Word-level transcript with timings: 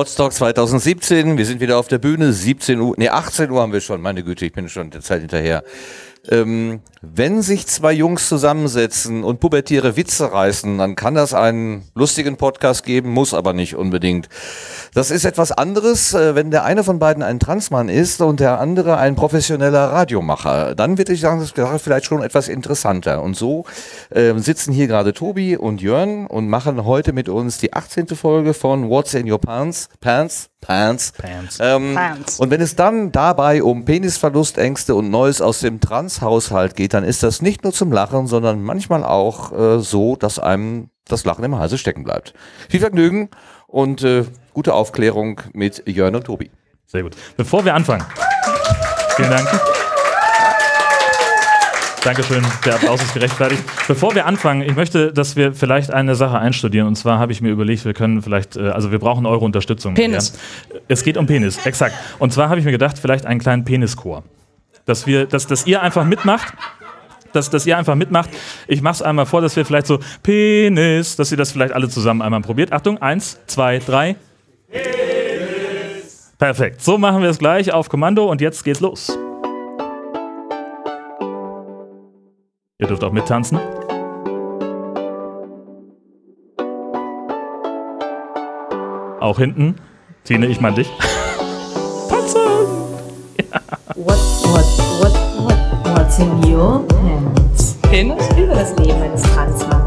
Potsdok 0.00 0.32
2017. 0.32 1.36
Wir 1.36 1.44
sind 1.44 1.60
wieder 1.60 1.76
auf 1.76 1.86
der 1.86 1.98
Bühne. 1.98 2.32
17 2.32 2.80
Uhr, 2.80 2.94
nee, 2.96 3.10
18 3.10 3.50
Uhr 3.50 3.60
haben 3.60 3.74
wir 3.74 3.82
schon. 3.82 4.00
Meine 4.00 4.24
Güte, 4.24 4.46
ich 4.46 4.52
bin 4.52 4.66
schon 4.70 4.88
der 4.88 5.02
Zeit 5.02 5.20
hinterher. 5.20 5.62
Ähm, 6.30 6.80
wenn 7.02 7.42
sich 7.42 7.66
zwei 7.66 7.92
Jungs 7.92 8.28
zusammensetzen 8.28 9.24
und 9.24 9.40
pubertiere 9.40 9.96
Witze 9.96 10.32
reißen, 10.32 10.78
dann 10.78 10.94
kann 10.94 11.14
das 11.14 11.34
einen 11.34 11.84
lustigen 11.94 12.36
Podcast 12.36 12.84
geben, 12.84 13.10
muss 13.10 13.34
aber 13.34 13.52
nicht 13.52 13.74
unbedingt. 13.74 14.28
Das 14.94 15.10
ist 15.10 15.24
etwas 15.24 15.50
anderes, 15.50 16.14
äh, 16.14 16.34
wenn 16.34 16.50
der 16.50 16.64
eine 16.64 16.84
von 16.84 16.98
beiden 16.98 17.22
ein 17.22 17.40
Transmann 17.40 17.88
ist 17.88 18.20
und 18.20 18.38
der 18.38 18.60
andere 18.60 18.98
ein 18.98 19.16
professioneller 19.16 19.92
Radiomacher. 19.92 20.74
Dann 20.74 20.98
würde 20.98 21.12
ich 21.12 21.20
sagen, 21.20 21.40
das 21.40 21.56
wäre 21.56 21.78
vielleicht 21.78 22.06
schon 22.06 22.22
etwas 22.22 22.48
interessanter. 22.48 23.22
Und 23.22 23.36
so 23.36 23.64
äh, 24.10 24.34
sitzen 24.36 24.72
hier 24.72 24.86
gerade 24.86 25.12
Tobi 25.12 25.56
und 25.56 25.80
Jörn 25.80 26.26
und 26.26 26.48
machen 26.48 26.84
heute 26.84 27.12
mit 27.12 27.28
uns 27.28 27.58
die 27.58 27.72
18. 27.72 28.08
Folge 28.08 28.54
von 28.54 28.88
What's 28.88 29.14
in 29.14 29.30
Your 29.30 29.40
Pants? 29.40 29.88
Pants? 30.00 30.49
Pants. 30.60 31.12
Pants. 31.12 31.58
Ähm, 31.60 31.94
Pants. 31.94 32.38
Und 32.38 32.50
wenn 32.50 32.60
es 32.60 32.76
dann 32.76 33.12
dabei 33.12 33.62
um 33.62 33.84
Penisverlustängste 33.84 34.94
und 34.94 35.10
Neues 35.10 35.40
aus 35.40 35.60
dem 35.60 35.80
Transhaushalt 35.80 36.76
geht, 36.76 36.94
dann 36.94 37.04
ist 37.04 37.22
das 37.22 37.42
nicht 37.42 37.64
nur 37.64 37.72
zum 37.72 37.92
Lachen, 37.92 38.26
sondern 38.26 38.62
manchmal 38.62 39.04
auch 39.04 39.52
äh, 39.52 39.80
so, 39.80 40.16
dass 40.16 40.38
einem 40.38 40.90
das 41.06 41.24
Lachen 41.24 41.44
im 41.44 41.58
Halse 41.58 41.78
stecken 41.78 42.04
bleibt. 42.04 42.34
Viel 42.68 42.80
Vergnügen 42.80 43.30
und 43.66 44.02
äh, 44.02 44.24
gute 44.52 44.74
Aufklärung 44.74 45.40
mit 45.52 45.82
Jörn 45.86 46.14
und 46.14 46.24
Tobi. 46.24 46.50
Sehr 46.86 47.02
gut. 47.02 47.16
Bevor 47.36 47.64
wir 47.64 47.74
anfangen. 47.74 48.04
Vielen 49.16 49.30
Dank. 49.30 49.79
Dankeschön, 52.02 52.42
der 52.64 52.76
Applaus 52.76 53.02
ist 53.02 53.12
gerechtfertigt. 53.12 53.62
Bevor 53.86 54.14
wir 54.14 54.24
anfangen, 54.24 54.62
ich 54.62 54.74
möchte, 54.74 55.12
dass 55.12 55.36
wir 55.36 55.52
vielleicht 55.52 55.92
eine 55.92 56.14
Sache 56.14 56.38
einstudieren. 56.38 56.88
Und 56.88 56.96
zwar 56.96 57.18
habe 57.18 57.30
ich 57.32 57.42
mir 57.42 57.50
überlegt, 57.50 57.84
wir 57.84 57.92
können 57.92 58.22
vielleicht, 58.22 58.56
äh, 58.56 58.70
also 58.70 58.90
wir 58.90 58.98
brauchen 58.98 59.26
eure 59.26 59.44
Unterstützung. 59.44 59.94
Penis. 59.94 60.32
Ja. 60.72 60.80
Es 60.88 61.04
geht 61.04 61.18
um 61.18 61.26
Penis, 61.26 61.64
exakt. 61.66 61.94
Und 62.18 62.32
zwar 62.32 62.48
habe 62.48 62.58
ich 62.58 62.64
mir 62.64 62.72
gedacht, 62.72 62.98
vielleicht 62.98 63.26
einen 63.26 63.38
kleinen 63.38 63.66
Penischor. 63.66 64.24
Dass 64.86 65.06
wir, 65.06 65.26
dass, 65.26 65.46
dass 65.46 65.66
ihr 65.66 65.82
einfach 65.82 66.04
mitmacht. 66.04 66.54
Dass, 67.34 67.50
dass 67.50 67.66
ihr 67.66 67.76
einfach 67.76 67.94
mitmacht. 67.94 68.30
Ich 68.66 68.80
mache 68.80 68.94
es 68.94 69.02
einmal 69.02 69.26
vor, 69.26 69.42
dass 69.42 69.54
wir 69.54 69.66
vielleicht 69.66 69.86
so 69.86 70.00
Penis, 70.22 71.16
dass 71.16 71.30
ihr 71.30 71.36
das 71.36 71.52
vielleicht 71.52 71.74
alle 71.74 71.90
zusammen 71.90 72.22
einmal 72.22 72.40
probiert. 72.40 72.72
Achtung, 72.72 72.96
eins, 72.98 73.38
zwei, 73.46 73.78
drei. 73.78 74.16
Perfekt. 76.38 76.80
So 76.80 76.96
machen 76.96 77.22
wir 77.22 77.28
es 77.28 77.38
gleich 77.38 77.72
auf 77.72 77.90
Kommando 77.90 78.24
und 78.24 78.40
jetzt 78.40 78.64
geht's 78.64 78.80
los. 78.80 79.16
Ihr 82.80 82.86
dürft 82.86 83.04
auch 83.04 83.12
mittanzen. 83.12 83.58
Auch 89.20 89.38
hinten. 89.38 89.76
Tine, 90.24 90.46
ich 90.46 90.62
meine 90.62 90.76
dich. 90.76 90.90
Tanzen! 92.08 92.40
What, 93.96 94.16
what, 94.16 94.64
what, 94.98 95.12
what, 95.44 95.94
what's 95.94 96.18
in 96.18 96.30
your 96.50 96.82
pants? 96.88 97.76
Penis? 97.82 98.26
Über 98.38 98.54
das 98.54 98.74
Leben 98.78 99.02
eines 99.02 99.22
Transmannes. 99.24 99.79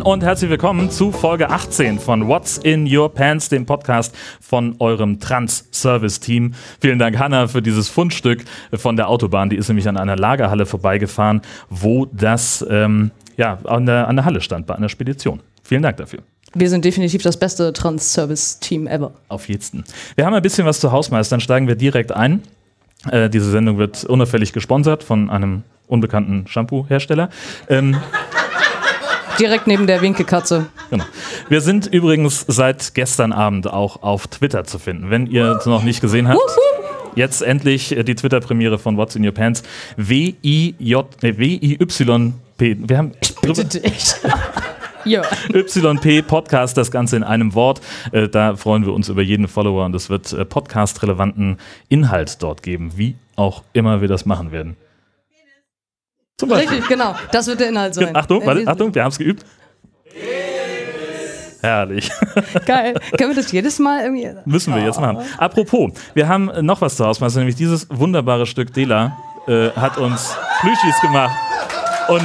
Moin 0.00 0.14
und 0.14 0.22
herzlich 0.22 0.50
willkommen 0.50 0.90
zu 0.90 1.12
Folge 1.12 1.50
18 1.50 1.98
von 1.98 2.26
What's 2.26 2.56
in 2.58 2.86
Your 2.90 3.12
Pants, 3.12 3.50
dem 3.50 3.66
Podcast 3.66 4.16
von 4.40 4.76
eurem 4.78 5.20
Trans-Service-Team. 5.20 6.54
Vielen 6.80 6.98
Dank, 6.98 7.18
Hanna, 7.18 7.48
für 7.48 7.60
dieses 7.60 7.88
Fundstück 7.88 8.44
von 8.72 8.96
der 8.96 9.08
Autobahn. 9.08 9.50
Die 9.50 9.56
ist 9.56 9.68
nämlich 9.68 9.88
an 9.88 9.98
einer 9.98 10.16
Lagerhalle 10.16 10.64
vorbeigefahren, 10.64 11.42
wo 11.68 12.06
das 12.06 12.64
ähm, 12.70 13.10
ja, 13.36 13.58
an, 13.64 13.84
der, 13.84 14.08
an 14.08 14.16
der 14.16 14.24
Halle 14.24 14.40
stand, 14.40 14.66
bei 14.66 14.74
einer 14.74 14.88
Spedition. 14.88 15.40
Vielen 15.62 15.82
Dank 15.82 15.98
dafür. 15.98 16.20
Wir 16.54 16.70
sind 16.70 16.84
definitiv 16.84 17.22
das 17.22 17.38
beste 17.38 17.72
Trans-Service-Team 17.72 18.86
ever. 18.86 19.12
Auf 19.28 19.48
jeden. 19.48 19.84
Wir 20.14 20.24
haben 20.24 20.34
ein 20.34 20.42
bisschen 20.42 20.66
was 20.66 20.80
zu 20.80 20.92
Hausmeistern, 20.92 21.40
steigen 21.40 21.68
wir 21.68 21.76
direkt 21.76 22.12
ein. 22.12 22.42
Äh, 23.10 23.28
diese 23.28 23.50
Sendung 23.50 23.76
wird 23.76 24.04
unauffällig 24.04 24.52
gesponsert 24.52 25.02
von 25.02 25.28
einem 25.28 25.62
unbekannten 25.88 26.46
Shampoo-Hersteller. 26.46 27.28
Ähm, 27.68 27.96
Direkt 29.40 29.66
neben 29.66 29.86
der 29.86 30.02
Winkelkatze. 30.02 30.66
Genau. 30.90 31.04
Wir 31.48 31.62
sind 31.62 31.86
übrigens 31.86 32.44
seit 32.46 32.94
gestern 32.94 33.32
Abend 33.32 33.66
auch 33.66 34.02
auf 34.02 34.26
Twitter 34.26 34.64
zu 34.64 34.78
finden. 34.78 35.08
Wenn 35.08 35.26
ihr 35.26 35.56
es 35.58 35.64
noch 35.64 35.82
nicht 35.82 36.02
gesehen 36.02 36.28
habt, 36.28 36.38
jetzt 37.14 37.40
endlich 37.40 37.96
äh, 37.96 38.04
die 38.04 38.14
Twitter-Premiere 38.14 38.78
von 38.78 38.98
What's 38.98 39.16
in 39.16 39.24
Your 39.24 39.32
Pants. 39.32 39.62
W-I-J, 39.96 41.06
nee, 41.22 41.38
W-I-Y-P. 41.38 42.76
Wir 42.86 42.98
haben 42.98 43.12
Bitte 43.40 43.64
dich. 43.64 44.12
ja. 45.06 45.22
YP 45.54 46.26
Podcast, 46.26 46.76
das 46.76 46.90
Ganze 46.90 47.16
in 47.16 47.22
einem 47.22 47.54
Wort. 47.54 47.80
Äh, 48.12 48.28
Da 48.28 48.56
freuen 48.56 48.84
wir 48.84 48.92
uns 48.92 49.08
über 49.08 49.22
jeden 49.22 49.48
Follower 49.48 49.86
und 49.86 49.94
es 49.94 50.10
wird 50.10 50.34
äh, 50.34 50.44
podcast-relevanten 50.44 51.56
Inhalt 51.88 52.42
dort 52.42 52.62
geben, 52.62 52.92
wie 52.96 53.16
auch 53.36 53.62
immer 53.72 54.02
wir 54.02 54.08
das 54.08 54.26
machen 54.26 54.52
werden. 54.52 54.76
Zum 56.40 56.48
Beispiel. 56.48 56.68
Richtig, 56.70 56.88
genau. 56.88 57.14
Das 57.32 57.46
wird 57.46 57.60
der 57.60 57.68
Inhalt 57.68 57.94
sein. 57.94 58.16
Achtung, 58.16 58.44
warte, 58.46 58.62
Äh, 58.62 58.66
Achtung, 58.66 58.94
wir 58.94 59.02
haben 59.04 59.10
es 59.10 59.18
geübt. 59.18 59.44
Herrlich. 61.62 62.10
Geil. 62.64 62.94
Können 63.18 63.30
wir 63.36 63.42
das 63.42 63.52
jedes 63.52 63.78
Mal 63.78 64.02
irgendwie. 64.04 64.30
Müssen 64.46 64.74
wir 64.74 64.82
jetzt 64.82 64.98
machen. 64.98 65.18
Apropos, 65.36 65.92
wir 66.14 66.26
haben 66.26 66.50
noch 66.62 66.80
was 66.80 66.96
zu 66.96 67.04
Hause, 67.04 67.22
also 67.22 67.38
nämlich 67.38 67.56
dieses 67.56 67.86
wunderbare 67.90 68.46
Stück 68.46 68.72
Dela 68.72 69.18
äh, 69.46 69.68
hat 69.72 69.98
uns 69.98 70.34
Plüschis 70.60 70.98
gemacht. 71.02 71.36
Und 72.08 72.22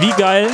wie 0.00 0.10
geil, 0.20 0.48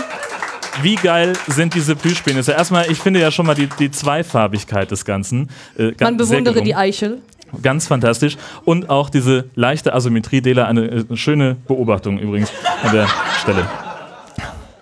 wie 0.83 0.95
geil 0.95 1.33
sind 1.49 1.75
diese 1.75 1.97
Plüschpenisse? 1.97 2.53
Erstmal, 2.53 2.89
ich 2.89 2.99
finde 3.01 3.21
ja 3.21 3.33
schon 3.33 3.47
mal 3.47 3.57
die, 3.57 3.69
die 3.81 3.91
Zweifarbigkeit 3.91 4.89
des 4.93 5.05
Ganzen. 5.05 5.51
Äh, 5.77 5.93
Man 6.01 6.17
bewundere 6.17 6.63
die. 6.63 6.77
Eichel. 6.77 7.23
Ganz 7.63 7.87
fantastisch. 7.87 8.37
Und 8.65 8.91
auch 8.91 9.11
diese 9.11 9.51
leichte 9.55 9.95
Asymmetrie, 9.95 10.41
Dela, 10.41 10.67
eine 10.67 10.87
äh, 10.87 11.17
schöne 11.17 11.57
Beobachtung 11.67 12.19
übrigens 12.19 12.53
an 12.83 12.93
der 12.93 13.09
Stelle. 13.41 13.67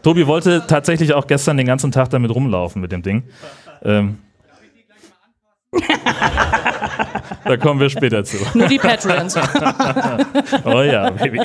Tobi 0.03 0.27
wollte 0.27 0.65
tatsächlich 0.67 1.15
auch 1.15 1.27
gestern 1.27 1.57
den 1.57 1.67
ganzen 1.67 1.91
Tag 1.91 2.11
damit 2.11 2.35
rumlaufen 2.35 2.81
mit 2.81 2.93
dem 2.93 3.03
Ding. 3.03 3.25
Ähm. 3.83 4.19
da 7.45 7.57
kommen 7.59 7.79
wir 7.81 7.91
später 7.91 8.25
zu. 8.25 8.39
Nur 8.55 8.69
die 8.69 8.79
Patreons. 8.79 9.39
Oh 10.65 10.81
ja, 10.81 11.11
Baby. 11.11 11.41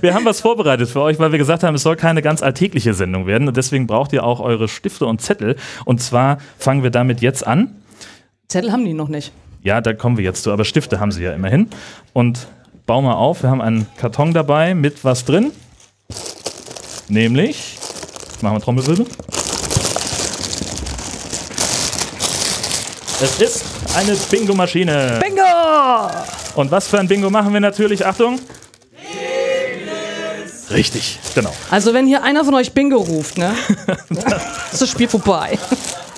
Wir 0.00 0.14
haben 0.14 0.24
was 0.24 0.40
vorbereitet 0.40 0.88
für 0.88 1.00
euch, 1.00 1.18
weil 1.18 1.32
wir 1.32 1.38
gesagt 1.38 1.62
haben, 1.62 1.74
es 1.74 1.82
soll 1.82 1.96
keine 1.96 2.20
ganz 2.20 2.42
alltägliche 2.42 2.94
Sendung 2.94 3.26
werden. 3.26 3.48
Und 3.48 3.56
deswegen 3.56 3.86
braucht 3.86 4.12
ihr 4.12 4.24
auch 4.24 4.40
eure 4.40 4.68
Stifte 4.68 5.06
und 5.06 5.20
Zettel. 5.20 5.56
Und 5.84 6.02
zwar 6.02 6.38
fangen 6.58 6.82
wir 6.82 6.90
damit 6.90 7.20
jetzt 7.20 7.46
an. 7.46 7.76
Zettel 8.48 8.72
haben 8.72 8.84
die 8.84 8.94
noch 8.94 9.08
nicht. 9.08 9.32
Ja, 9.68 9.82
da 9.82 9.92
kommen 9.92 10.16
wir 10.16 10.24
jetzt 10.24 10.44
zu, 10.44 10.50
aber 10.50 10.64
Stifte 10.64 10.98
haben 10.98 11.12
sie 11.12 11.22
ja 11.22 11.34
immerhin. 11.34 11.68
Und 12.14 12.46
bau 12.86 13.02
mal 13.02 13.12
auf, 13.12 13.42
wir 13.42 13.50
haben 13.50 13.60
einen 13.60 13.86
Karton 13.98 14.32
dabei 14.32 14.74
mit 14.74 15.04
was 15.04 15.26
drin. 15.26 15.52
Nämlich, 17.08 17.76
machen 18.40 18.56
wir 18.56 18.62
Trommelwirbel. 18.62 19.04
Es 23.20 23.42
ist 23.42 23.64
eine 23.94 24.16
Bingo-Maschine. 24.16 25.20
Bingo! 25.22 25.42
Und 26.54 26.70
was 26.70 26.88
für 26.88 26.98
ein 26.98 27.06
Bingo 27.06 27.28
machen 27.28 27.52
wir 27.52 27.60
natürlich? 27.60 28.06
Achtung! 28.06 28.40
Richtig, 30.70 31.18
genau. 31.34 31.52
Also, 31.70 31.92
wenn 31.92 32.06
hier 32.06 32.22
einer 32.22 32.42
von 32.42 32.54
euch 32.54 32.72
Bingo 32.72 32.96
ruft, 32.96 33.36
ne? 33.36 33.54
ist 34.72 34.80
das 34.80 34.88
Spiel 34.88 35.08
vorbei. 35.08 35.58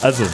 Also, 0.03 0.25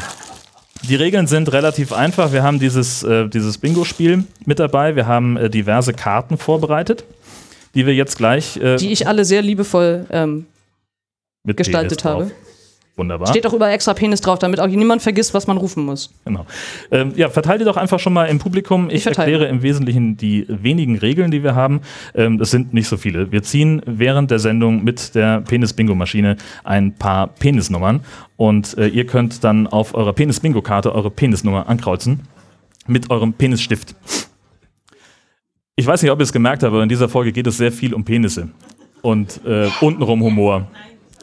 die 0.89 0.97
Regeln 0.97 1.27
sind 1.27 1.53
relativ 1.53 1.93
einfach. 1.93 2.33
Wir 2.33 2.43
haben 2.43 2.59
dieses, 2.59 3.03
äh, 3.03 3.29
dieses 3.29 3.59
Bingo-Spiel 3.59 4.25
mit 4.45 4.59
dabei. 4.59 4.97
Wir 4.97 5.07
haben 5.07 5.37
äh, 5.37 5.51
diverse 5.51 5.93
Karten 5.93 6.39
vorbereitet, 6.39 7.05
die 7.75 7.87
wir 7.87 7.95
jetzt 7.95 8.17
gleich 8.17 8.57
äh, 8.57 8.77
Die 8.77 8.93
ich 8.93 9.07
alle 9.07 9.25
sehr 9.25 9.43
liebevoll 9.43 10.07
ähm, 10.11 10.47
gestaltet 11.45 12.03
Penis 12.03 12.29
drauf. 12.29 12.46
Wunderbar. 12.99 13.29
Steht 13.29 13.47
auch 13.47 13.53
überall 13.53 13.73
extra 13.73 13.93
Penis 13.93 14.23
drauf, 14.23 14.39
damit 14.39 14.59
auch 14.59 14.67
niemand 14.67 15.03
vergisst, 15.03 15.35
was 15.35 15.47
man 15.47 15.59
rufen 15.59 15.85
muss. 15.85 16.15
Genau. 16.25 16.47
Ähm, 16.91 17.13
ja, 17.15 17.29
verteilt 17.29 17.61
ihr 17.61 17.67
doch 17.67 17.77
einfach 17.77 18.01
schon 18.01 18.15
mal 18.15 18.25
im 18.25 18.39
Publikum. 18.39 18.89
Ich, 18.89 18.97
Ich 18.97 19.03
verteile. 19.03 19.33
erkläre 19.33 19.51
im 19.51 19.63
Wesentlichen 19.63 20.17
die 20.17 20.47
wenigen 20.49 20.97
Regeln, 20.97 21.31
die 21.31 21.43
wir 21.43 21.55
haben. 21.55 21.83
Ähm, 22.15 22.39
das 22.39 22.51
sind 22.51 22.73
nicht 22.73 22.89
so 22.89 22.97
viele. 22.97 23.31
Wir 23.31 23.43
ziehen 23.43 23.83
während 23.85 24.31
der 24.31 24.39
Sendung 24.39 24.83
mit 24.83 25.15
der 25.15 25.43
Penis-Bingo-Maschine 25.43 26.37
ein 26.65 26.95
paar 26.95 27.27
Penisnummern 27.27 28.01
und 28.37 28.79
äh, 28.79 28.87
ihr 28.89 29.05
könnt 29.05 29.45
dann 29.45 29.67
auf 29.67 29.95
eurer 29.95 30.15
Penis-Bingo-Karte 30.15 30.95
eure 30.95 31.11
Penisnummer 31.11 31.69
ankreuzen 31.69 32.23
mit 32.87 33.11
eurem 33.11 33.35
Penisstift. 33.35 33.95
Ich 35.75 35.87
weiß 35.87 36.01
nicht, 36.01 36.11
ob 36.11 36.19
ihr 36.19 36.23
es 36.23 36.33
gemerkt 36.33 36.63
habt, 36.63 36.73
aber 36.73 36.83
in 36.83 36.89
dieser 36.89 37.11
Folge 37.11 37.33
geht 37.33 37.47
es 37.47 37.59
sehr 37.59 37.73
viel 37.73 37.93
um 37.93 38.05
Penisse 38.07 38.49
und 39.03 39.41
äh, 39.45 39.69
untenrum 39.83 40.23
Humor. 40.23 40.67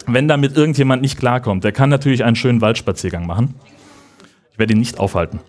Wenn 0.07 0.27
damit 0.27 0.55
irgendjemand 0.55 1.01
nicht 1.01 1.17
klarkommt, 1.17 1.63
der 1.63 1.71
kann 1.71 1.89
natürlich 1.89 2.23
einen 2.23 2.35
schönen 2.35 2.61
Waldspaziergang 2.61 3.25
machen. 3.25 3.55
Ich 4.51 4.59
werde 4.59 4.73
ihn 4.73 4.79
nicht 4.79 4.99
aufhalten. 4.99 5.39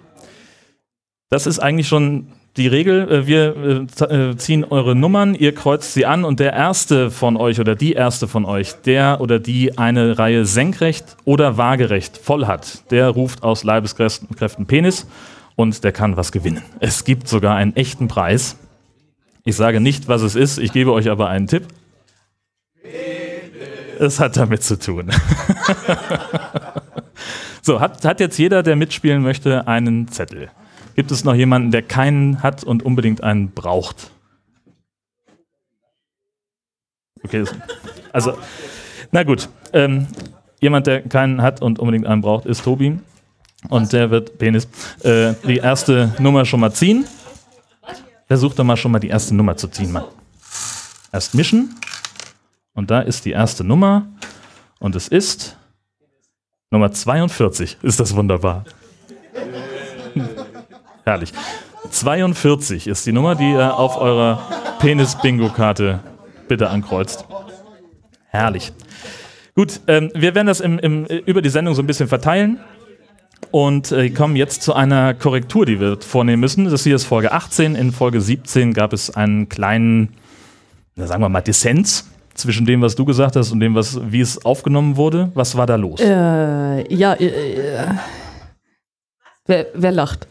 Das 1.29 1.47
ist 1.47 1.59
eigentlich 1.59 1.89
schon 1.89 2.29
die 2.57 2.69
Regel, 2.69 3.11
äh, 3.11 3.27
wir 3.27 3.89
äh, 4.01 4.31
äh, 4.31 4.37
ziehen 4.37 4.65
eure 4.65 4.95
Nummern, 4.95 5.35
ihr 5.35 5.55
kreuzt 5.55 5.93
sie 5.93 6.07
an 6.07 6.25
und 6.25 6.41
der 6.41 6.53
erste 6.53 7.11
von 7.11 7.37
euch 7.37 7.59
oder 7.59 7.75
die 7.75 7.93
erste 7.93 8.29
von 8.29 8.45
euch, 8.45 8.75
der 8.83 9.21
oder 9.21 9.41
die 9.41 9.77
eine 9.77 10.19
Reihe 10.19 10.47
senkrecht 10.47 11.17
oder 11.25 11.57
waagerecht 11.57 12.17
voll 12.17 12.47
hat, 12.47 12.91
der 12.93 13.09
ruft 13.09 13.43
aus 13.43 13.65
Leibeskräften 13.65 14.37
Kräften 14.37 14.67
Penis 14.67 15.07
und 15.57 15.83
der 15.83 15.93
kann 15.93 16.17
was 16.17 16.31
gewinnen. 16.33 16.63
Es 16.81 17.05
gibt 17.05 17.29
sogar 17.29 17.57
einen 17.57 17.75
echten 17.77 18.09
Preis. 18.09 18.57
Ich 19.45 19.57
sage 19.57 19.81
nicht, 19.81 20.09
was 20.09 20.23
es 20.23 20.37
ist, 20.37 20.59
ich 20.59 20.73
gebe 20.73 20.93
euch 20.93 21.11
aber 21.11 21.29
einen 21.29 21.49
Tipp. 21.49 21.67
Es 24.05 24.21
hat 24.21 24.37
damit 24.37 24.63
zu 24.63 24.79
tun. 24.79 25.11
so, 27.63 27.81
hat, 27.81 28.05
hat 28.05 28.21
jetzt 28.21 28.39
jeder, 28.39 28.63
der 28.63 28.77
mitspielen 28.77 29.23
möchte, 29.23 29.67
einen 29.67 30.09
Zettel? 30.09 30.51
Gibt 30.95 31.11
es 31.11 31.25
noch 31.25 31.35
jemanden, 31.35 31.71
der 31.71 31.81
keinen 31.81 32.43
hat 32.43 32.65
und 32.65 32.83
unbedingt 32.83 33.23
einen 33.23 33.51
braucht? 33.53 34.11
Okay, 37.25 37.45
also, 38.13 38.37
na 39.11 39.23
gut. 39.23 39.49
Ähm, 39.73 40.07
jemand, 40.61 40.87
der 40.87 41.01
keinen 41.01 41.41
hat 41.41 41.63
und 41.63 41.79
unbedingt 41.79 42.07
einen 42.07 42.21
braucht, 42.21 42.45
ist 42.45 42.63
Tobi. 42.63 42.99
Und 43.71 43.93
der 43.95 44.11
wird 44.11 44.37
Penis 44.37 44.69
äh, 45.03 45.33
die 45.45 45.57
erste 45.57 46.15
Nummer 46.19 46.45
schon 46.45 46.61
mal 46.61 46.73
ziehen. 46.73 47.07
Versucht 48.27 48.59
doch 48.59 48.65
mal 48.65 48.77
schon 48.77 48.93
mal 48.93 48.99
die 48.99 49.09
erste 49.09 49.35
Nummer 49.35 49.57
zu 49.57 49.69
ziehen, 49.69 49.93
Mann. 49.93 50.05
Erst 51.11 51.35
mischen. 51.35 51.75
Und 52.75 52.91
da 52.91 53.01
ist 53.01 53.25
die 53.25 53.31
erste 53.31 53.65
Nummer. 53.65 54.09
Und 54.81 54.97
es 54.97 55.09
ist 55.09 55.57
Nummer 56.71 56.91
42. 56.91 57.79
Ist 57.83 58.01
das 58.01 58.15
wunderbar. 58.15 58.65
Herrlich. 61.05 61.33
42 61.91 62.89
ist 62.89 63.07
die 63.07 63.13
Nummer, 63.13 63.37
die 63.37 63.53
ihr 63.53 63.77
auf 63.77 63.97
eurer 63.97 64.43
Penis-Bingo-Karte 64.81 66.01
bitte 66.49 66.69
ankreuzt. 66.69 67.25
Herrlich. 68.27 68.73
Gut, 69.55 69.81
ähm, 69.87 70.11
wir 70.15 70.35
werden 70.35 70.49
das 70.49 70.59
im, 70.59 70.81
im, 70.81 71.07
äh, 71.07 71.19
über 71.19 71.41
die 71.41 71.51
Sendung 71.51 71.75
so 71.75 71.83
ein 71.83 71.87
bisschen 71.87 72.09
verteilen 72.09 72.59
und 73.53 73.93
äh, 73.93 74.11
kommen 74.11 74.35
jetzt 74.35 74.63
zu 74.63 74.75
einer 74.75 75.15
Korrektur, 75.15 75.65
die 75.65 75.79
wir 75.79 76.01
vornehmen 76.01 76.41
müssen. 76.41 76.65
Das 76.65 76.83
hier 76.83 76.97
ist 76.97 77.05
Folge 77.05 77.31
18. 77.31 77.77
In 77.77 77.93
Folge 77.93 78.21
17 78.21 78.73
gab 78.75 78.93
es 78.93 79.15
einen 79.15 79.49
kleinen, 79.49 80.15
sagen 80.97 81.23
wir 81.23 81.29
mal, 81.29 81.41
Dissens 81.41 82.11
zwischen 82.35 82.67
dem, 82.67 82.83
was 82.83 82.95
du 82.95 83.05
gesagt 83.05 83.37
hast 83.37 83.53
und 83.53 83.61
dem, 83.61 83.75
was, 83.75 83.99
wie 84.11 84.21
es 84.21 84.45
aufgenommen 84.45 84.97
wurde. 84.97 85.31
Was 85.35 85.57
war 85.57 85.67
da 85.67 85.77
los? 85.77 86.01
Äh, 86.01 86.95
ja, 86.95 87.15
äh, 87.15 87.27
äh, 87.27 87.87
wer, 89.47 89.67
wer 89.75 89.93
lacht? 89.93 90.29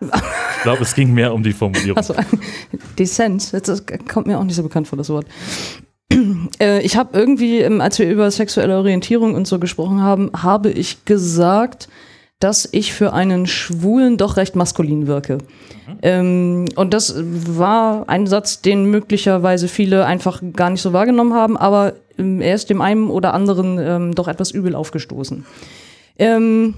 Ich 0.00 0.62
glaube, 0.62 0.82
es 0.82 0.94
ging 0.94 1.12
mehr 1.12 1.32
um 1.32 1.42
die 1.42 1.52
Formulierung. 1.52 1.98
Achso, 1.98 2.14
Dissens, 2.98 3.50
das 3.50 3.84
kommt 4.10 4.26
mir 4.26 4.38
auch 4.38 4.44
nicht 4.44 4.56
so 4.56 4.62
bekannt 4.62 4.88
vor, 4.88 4.98
das 4.98 5.08
Wort. 5.10 5.26
Äh, 6.60 6.82
ich 6.82 6.96
habe 6.96 7.18
irgendwie, 7.18 7.64
als 7.64 7.98
wir 7.98 8.08
über 8.08 8.30
sexuelle 8.30 8.76
Orientierung 8.76 9.34
und 9.34 9.48
so 9.48 9.58
gesprochen 9.58 10.02
haben, 10.02 10.30
habe 10.36 10.70
ich 10.70 11.04
gesagt, 11.04 11.88
dass 12.40 12.68
ich 12.72 12.92
für 12.92 13.12
einen 13.12 13.46
Schwulen 13.46 14.16
doch 14.16 14.36
recht 14.36 14.56
maskulin 14.56 15.06
wirke. 15.06 15.38
Ähm, 16.02 16.66
und 16.76 16.92
das 16.92 17.14
war 17.16 18.08
ein 18.08 18.26
Satz, 18.26 18.60
den 18.60 18.86
möglicherweise 18.86 19.68
viele 19.68 20.04
einfach 20.06 20.42
gar 20.54 20.70
nicht 20.70 20.82
so 20.82 20.92
wahrgenommen 20.92 21.34
haben, 21.34 21.56
aber 21.56 21.94
ähm, 22.18 22.40
er 22.40 22.54
ist 22.54 22.70
dem 22.70 22.80
einen 22.80 23.08
oder 23.08 23.34
anderen 23.34 23.78
ähm, 23.78 24.14
doch 24.14 24.28
etwas 24.28 24.50
übel 24.50 24.74
aufgestoßen. 24.74 25.46
Ähm, 26.18 26.74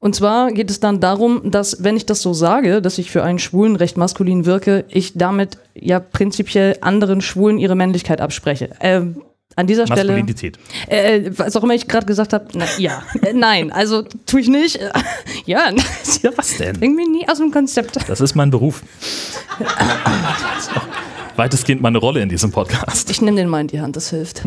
und 0.00 0.14
zwar 0.14 0.50
geht 0.52 0.70
es 0.70 0.80
dann 0.80 1.00
darum, 1.00 1.50
dass, 1.50 1.84
wenn 1.84 1.96
ich 1.96 2.06
das 2.06 2.22
so 2.22 2.32
sage, 2.32 2.80
dass 2.80 2.96
ich 2.96 3.10
für 3.10 3.22
einen 3.22 3.38
Schwulen 3.38 3.76
recht 3.76 3.98
maskulin 3.98 4.46
wirke, 4.46 4.86
ich 4.88 5.12
damit 5.14 5.58
ja 5.74 6.00
prinzipiell 6.00 6.78
anderen 6.80 7.20
Schwulen 7.20 7.58
ihre 7.58 7.74
Männlichkeit 7.74 8.22
abspreche. 8.22 8.70
Ähm, 8.80 9.22
an 9.60 9.66
dieser 9.66 9.86
Stelle. 9.86 10.04
Maskulinität. 10.12 10.58
Äh, 10.88 11.30
was 11.36 11.54
auch 11.56 11.62
immer 11.62 11.74
ich 11.74 11.86
gerade 11.86 12.06
gesagt 12.06 12.32
habe, 12.32 12.46
ja. 12.78 13.02
Äh, 13.22 13.32
nein, 13.34 13.70
also 13.72 14.02
tue 14.26 14.40
ich 14.40 14.48
nicht. 14.48 14.76
Äh, 14.76 14.90
ja, 15.46 15.70
Ja, 16.22 16.30
was 16.36 16.56
denn? 16.56 16.78
bring 16.78 16.94
mich 16.94 17.08
nie 17.08 17.28
aus 17.28 17.38
dem 17.38 17.50
Konzept. 17.52 17.98
Das 18.08 18.20
ist 18.20 18.34
mein 18.34 18.50
Beruf. 18.50 18.82
Weitestgehend 21.36 21.80
meine 21.82 21.98
Rolle 21.98 22.20
in 22.20 22.28
diesem 22.28 22.50
Podcast. 22.50 23.08
Ich 23.10 23.20
nehme 23.22 23.36
den 23.36 23.48
mal 23.48 23.60
in 23.60 23.66
die 23.68 23.80
Hand, 23.80 23.96
das 23.96 24.10
hilft. 24.10 24.42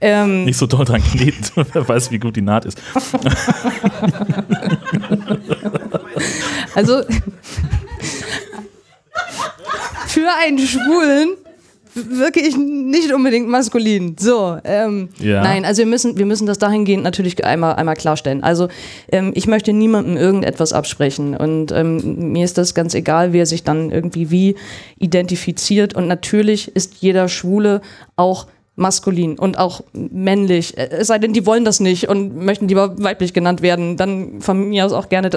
ähm, 0.00 0.44
Nicht 0.44 0.56
so 0.58 0.66
toll 0.66 0.84
dran 0.84 1.02
kneten. 1.02 1.64
Wer 1.72 1.88
weiß, 1.88 2.10
wie 2.10 2.18
gut 2.18 2.34
die 2.36 2.42
Naht 2.42 2.64
ist. 2.64 2.80
Also 6.74 7.02
für 10.06 10.28
einen 10.40 10.58
Schwulen 10.58 11.36
wirke 11.94 12.40
ich 12.40 12.56
nicht 12.56 13.12
unbedingt 13.12 13.48
maskulin. 13.48 14.16
So, 14.18 14.56
ähm, 14.64 15.08
Ja. 15.18 15.42
nein, 15.42 15.64
also 15.64 15.80
wir 15.80 15.86
müssen, 15.86 16.16
wir 16.18 16.26
müssen 16.26 16.46
das 16.46 16.58
dahingehend 16.58 17.04
natürlich 17.04 17.44
einmal, 17.44 17.74
einmal 17.76 17.96
klarstellen. 17.96 18.42
Also 18.42 18.68
ähm, 19.10 19.32
ich 19.34 19.46
möchte 19.46 19.72
niemandem 19.72 20.16
irgendetwas 20.16 20.72
absprechen 20.72 21.36
und 21.36 21.72
ähm, 21.72 22.32
mir 22.32 22.44
ist 22.44 22.58
das 22.58 22.74
ganz 22.74 22.94
egal, 22.94 23.32
wer 23.32 23.46
sich 23.46 23.62
dann 23.64 23.90
irgendwie 23.90 24.30
wie 24.30 24.56
identifiziert 24.98 25.94
und 25.94 26.08
natürlich 26.08 26.74
ist 26.74 26.94
jeder 27.00 27.28
Schwule 27.28 27.82
auch 28.16 28.46
maskulin 28.76 29.38
und 29.38 29.58
auch 29.58 29.82
männlich. 29.92 30.78
Äh, 30.78 30.88
Es 30.90 31.08
sei 31.08 31.18
denn, 31.18 31.32
die 31.34 31.44
wollen 31.46 31.64
das 31.64 31.80
nicht 31.80 32.08
und 32.08 32.36
möchten 32.36 32.68
lieber 32.68 32.94
weiblich 33.02 33.34
genannt 33.34 33.60
werden, 33.62 33.96
dann 33.96 34.40
von 34.40 34.68
mir 34.68 34.86
aus 34.86 34.92
auch 34.92 35.08
gerne 35.08 35.28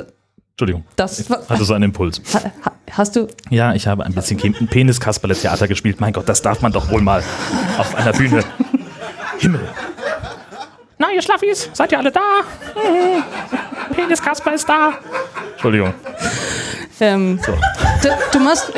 Entschuldigung. 0.57 0.85
das. 0.95 1.29
Hatte 1.49 1.65
so 1.65 1.73
einen 1.73 1.83
Impuls. 1.85 2.21
Ha- 2.33 2.51
ha- 2.63 2.71
Hast 2.91 3.17
du, 3.17 3.27
Ja, 3.49 3.73
ich 3.73 3.87
habe 3.87 4.05
ein 4.05 4.13
bisschen 4.13 4.37
Penis-Kasperle-Theater 4.69 5.67
gespielt. 5.67 5.99
Mein 5.99 6.13
Gott, 6.13 6.29
das 6.29 6.41
darf 6.41 6.61
man 6.61 6.71
doch 6.71 6.89
wohl 6.89 7.01
mal 7.01 7.21
auf 7.77 7.93
einer 7.93 8.13
Bühne. 8.13 8.41
Himmel. 9.39 9.59
Na, 10.97 11.11
ihr 11.13 11.21
Schlaffis, 11.21 11.69
seid 11.73 11.91
ihr 11.91 11.99
alle 11.99 12.09
da? 12.13 12.21
Penis-Kasper 13.93 14.53
ist 14.53 14.69
da. 14.69 14.93
Entschuldigung. 15.51 15.93
Ähm, 17.01 17.37
du, 18.01 18.09
du, 18.31 18.39
machst, 18.39 18.71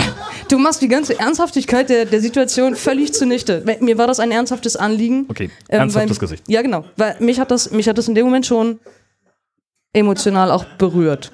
du 0.50 0.58
machst 0.58 0.82
die 0.82 0.88
ganze 0.88 1.20
Ernsthaftigkeit 1.20 1.90
der, 1.92 2.06
der 2.06 2.22
Situation 2.22 2.76
völlig 2.76 3.14
zunichte. 3.14 3.64
Mir 3.82 4.00
war 4.00 4.08
das 4.08 4.20
ein 4.20 4.32
ernsthaftes 4.32 4.76
Anliegen. 4.78 5.28
Okay, 5.30 5.52
ähm, 5.70 5.82
ernsthaftes 5.82 6.18
weil, 6.18 6.22
Gesicht. 6.22 6.44
Ja, 6.48 6.64
genau. 6.64 6.86
Weil 6.96 7.18
mich 7.20 7.40
hat, 7.40 7.52
das, 7.52 7.70
mich 7.70 7.88
hat 7.88 8.00
das 8.00 8.08
in 8.08 8.16
dem 8.16 8.26
Moment 8.26 8.48
schon 8.48 8.80
emotional 9.94 10.50
auch 10.50 10.66
berührt. 10.80 11.32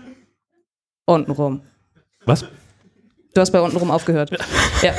Untenrum. 1.05 1.61
Was? 2.25 2.45
Du 3.33 3.41
hast 3.41 3.51
bei 3.51 3.61
untenrum 3.61 3.91
aufgehört. 3.91 4.31
Ja. 4.81 4.93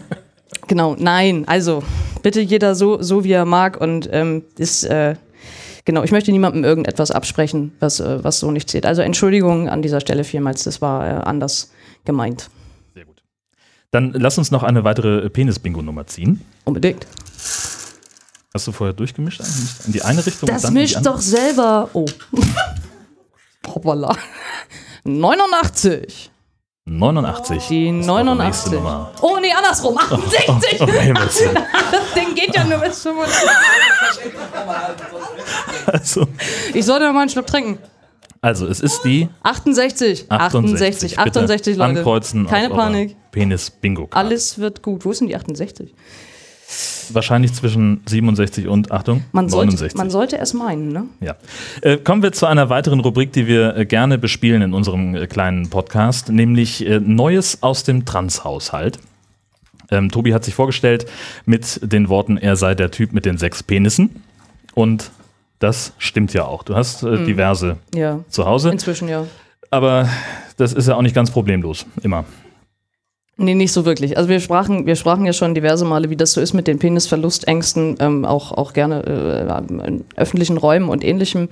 genau, 0.68 0.96
nein, 0.98 1.46
also 1.46 1.82
bitte 2.22 2.40
jeder 2.40 2.74
so, 2.74 3.02
so 3.02 3.24
wie 3.24 3.32
er 3.32 3.44
mag 3.44 3.80
und 3.80 4.08
ähm, 4.12 4.44
ist, 4.56 4.84
äh, 4.84 5.16
genau, 5.84 6.02
ich 6.02 6.12
möchte 6.12 6.32
niemandem 6.32 6.64
irgendetwas 6.64 7.10
absprechen, 7.10 7.72
was, 7.80 8.00
äh, 8.00 8.22
was 8.24 8.40
so 8.40 8.50
nicht 8.50 8.70
zählt. 8.70 8.86
Also 8.86 9.02
Entschuldigung 9.02 9.68
an 9.68 9.82
dieser 9.82 10.00
Stelle 10.00 10.24
vielmals, 10.24 10.64
das 10.64 10.80
war 10.80 11.06
äh, 11.06 11.10
anders 11.24 11.72
gemeint. 12.04 12.48
Sehr 12.94 13.04
gut. 13.04 13.22
Dann 13.90 14.12
lass 14.12 14.38
uns 14.38 14.50
noch 14.50 14.62
eine 14.62 14.84
weitere 14.84 15.28
Penis-Bingo-Nummer 15.28 16.06
ziehen. 16.06 16.40
Unbedingt. 16.64 17.06
Hast 18.54 18.68
du 18.68 18.72
vorher 18.72 18.94
durchgemischt? 18.94 19.40
eigentlich? 19.40 19.86
In 19.86 19.92
die 19.92 20.02
eine 20.02 20.24
Richtung? 20.24 20.48
und 20.48 20.54
Das 20.54 20.62
dann 20.62 20.70
in 20.70 20.76
die 20.76 20.80
mischt 20.82 21.04
doch 21.04 21.18
selber. 21.20 21.90
Oh. 21.92 22.06
Hoppala. 23.66 24.16
89. 25.04 26.30
89. 26.86 27.68
Die 27.68 27.98
Das 27.98 28.08
war 28.08 28.18
die 28.22 28.24
89. 28.24 28.44
nächste 28.46 28.70
Nummer. 28.74 29.10
Oh, 29.22 29.38
nee, 29.40 29.52
andersrum. 29.52 29.96
68. 29.96 30.80
Oh, 30.82 30.86
Himmels 30.86 31.40
Willen. 31.40 31.54
Das 31.90 32.12
Ding 32.14 32.34
geht 32.34 32.54
ja 32.54 32.64
nur 32.64 32.78
bis 32.78 33.02
85. 33.02 33.48
Also, 35.86 36.26
Ich 36.74 36.84
sollte 36.84 37.12
mal 37.12 37.20
einen 37.22 37.30
Schluck 37.30 37.46
trinken. 37.46 37.78
also, 38.40 38.66
es 38.66 38.80
ist 38.80 39.02
die 39.04 39.28
68. 39.42 40.26
68. 40.30 41.18
68. 41.18 41.18
68, 41.18 41.64
Bitte 41.64 41.78
Leute. 41.78 41.98
Ankreuzen 41.98 42.46
Keine 42.46 42.70
Panik. 42.70 43.16
Penis-Bingo-Karte. 43.30 44.16
Alles 44.16 44.58
wird 44.58 44.82
gut. 44.82 45.04
Wo 45.04 45.10
ist 45.10 45.20
denn 45.20 45.28
die 45.28 45.36
68? 45.36 45.94
Wahrscheinlich 47.12 47.52
zwischen 47.52 48.00
67 48.06 48.66
und, 48.66 48.90
Achtung, 48.90 49.24
Man 49.32 49.48
sollte, 49.48 49.66
69. 49.72 49.98
man 49.98 50.10
sollte 50.10 50.38
es 50.38 50.54
meinen, 50.54 50.88
ne? 50.92 51.04
Ja. 51.20 51.36
Äh, 51.82 51.98
kommen 51.98 52.22
wir 52.22 52.32
zu 52.32 52.46
einer 52.46 52.70
weiteren 52.70 53.00
Rubrik, 53.00 53.32
die 53.32 53.46
wir 53.46 53.76
äh, 53.76 53.84
gerne 53.86 54.16
bespielen 54.18 54.62
in 54.62 54.72
unserem 54.74 55.14
äh, 55.14 55.26
kleinen 55.26 55.68
Podcast, 55.68 56.30
nämlich 56.30 56.84
Neues 57.00 57.62
aus 57.62 57.82
dem 57.84 58.04
Trans-Haushalt. 58.04 58.98
Ähm, 59.90 60.10
Tobi 60.10 60.32
hat 60.32 60.44
sich 60.44 60.54
vorgestellt 60.54 61.06
mit 61.44 61.80
den 61.82 62.08
Worten, 62.08 62.38
er 62.38 62.56
sei 62.56 62.74
der 62.74 62.90
Typ 62.90 63.12
mit 63.12 63.26
den 63.26 63.36
sechs 63.38 63.62
Penissen. 63.62 64.22
Und 64.74 65.10
das 65.58 65.92
stimmt 65.98 66.32
ja 66.34 66.44
auch. 66.46 66.62
Du 66.62 66.74
hast 66.74 67.02
äh, 67.02 67.24
diverse 67.24 67.76
Ja. 67.94 68.20
zu 68.28 68.46
Hause. 68.46 68.70
Inzwischen 68.70 69.08
ja. 69.08 69.26
Aber 69.70 70.08
das 70.56 70.72
ist 70.72 70.88
ja 70.88 70.94
auch 70.94 71.02
nicht 71.02 71.14
ganz 71.14 71.30
problemlos, 71.30 71.84
immer. 72.02 72.24
Nee, 73.36 73.54
nicht 73.54 73.72
so 73.72 73.84
wirklich. 73.84 74.16
Also 74.16 74.28
wir 74.28 74.38
sprachen, 74.38 74.86
wir 74.86 74.94
sprachen 74.94 75.26
ja 75.26 75.32
schon 75.32 75.54
diverse 75.54 75.84
Male, 75.84 76.08
wie 76.08 76.16
das 76.16 76.32
so 76.32 76.40
ist 76.40 76.52
mit 76.52 76.68
den 76.68 76.78
Penisverlustängsten, 76.78 77.96
ähm, 77.98 78.24
auch, 78.24 78.52
auch 78.52 78.72
gerne 78.72 79.02
äh, 79.04 79.86
in 79.86 80.04
öffentlichen 80.16 80.56
Räumen 80.56 80.88
und 80.88 81.02
ähnlichem. 81.02 81.48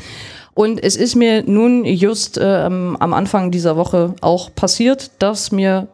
Und 0.54 0.82
es 0.82 0.96
ist 0.96 1.16
mir 1.16 1.42
nun 1.42 1.84
just 1.84 2.38
äh, 2.38 2.44
am 2.44 3.12
Anfang 3.12 3.50
dieser 3.50 3.76
Woche 3.76 4.14
auch 4.20 4.54
passiert, 4.54 5.10
dass 5.18 5.50
mir 5.50 5.88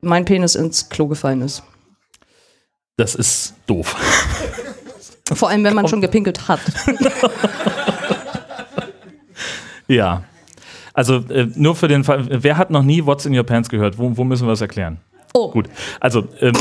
mein 0.00 0.24
Penis 0.24 0.54
ins 0.54 0.88
Klo 0.88 1.08
gefallen 1.08 1.42
ist. 1.42 1.62
Das 2.96 3.14
ist 3.14 3.54
doof. 3.66 3.96
Vor 5.32 5.48
allem, 5.48 5.64
wenn 5.64 5.74
man 5.74 5.88
schon 5.88 6.00
gepinkelt 6.00 6.46
hat. 6.46 6.60
Ja. 9.88 10.24
Also 10.92 11.16
äh, 11.28 11.48
nur 11.54 11.74
für 11.74 11.88
den 11.88 12.04
Fall, 12.04 12.26
wer 12.30 12.56
hat 12.56 12.70
noch 12.70 12.82
nie 12.82 13.04
What's 13.04 13.26
in 13.26 13.36
Your 13.36 13.44
Pants 13.44 13.68
gehört? 13.68 13.98
Wo, 13.98 14.16
wo 14.16 14.24
müssen 14.24 14.46
wir 14.46 14.52
das 14.52 14.60
erklären? 14.60 14.98
Oh, 15.36 15.50
Gut, 15.50 15.68
also 15.98 16.28
ähm, 16.40 16.54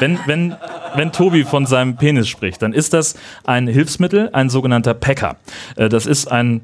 wenn, 0.00 0.18
wenn, 0.26 0.56
wenn 0.96 1.12
Tobi 1.12 1.44
von 1.44 1.66
seinem 1.66 1.96
Penis 1.96 2.26
spricht, 2.26 2.60
dann 2.62 2.72
ist 2.72 2.92
das 2.92 3.14
ein 3.44 3.68
Hilfsmittel, 3.68 4.30
ein 4.32 4.50
sogenannter 4.50 4.92
Packer. 4.92 5.36
Äh, 5.76 5.88
das 5.88 6.06
ist 6.06 6.26
ein 6.26 6.62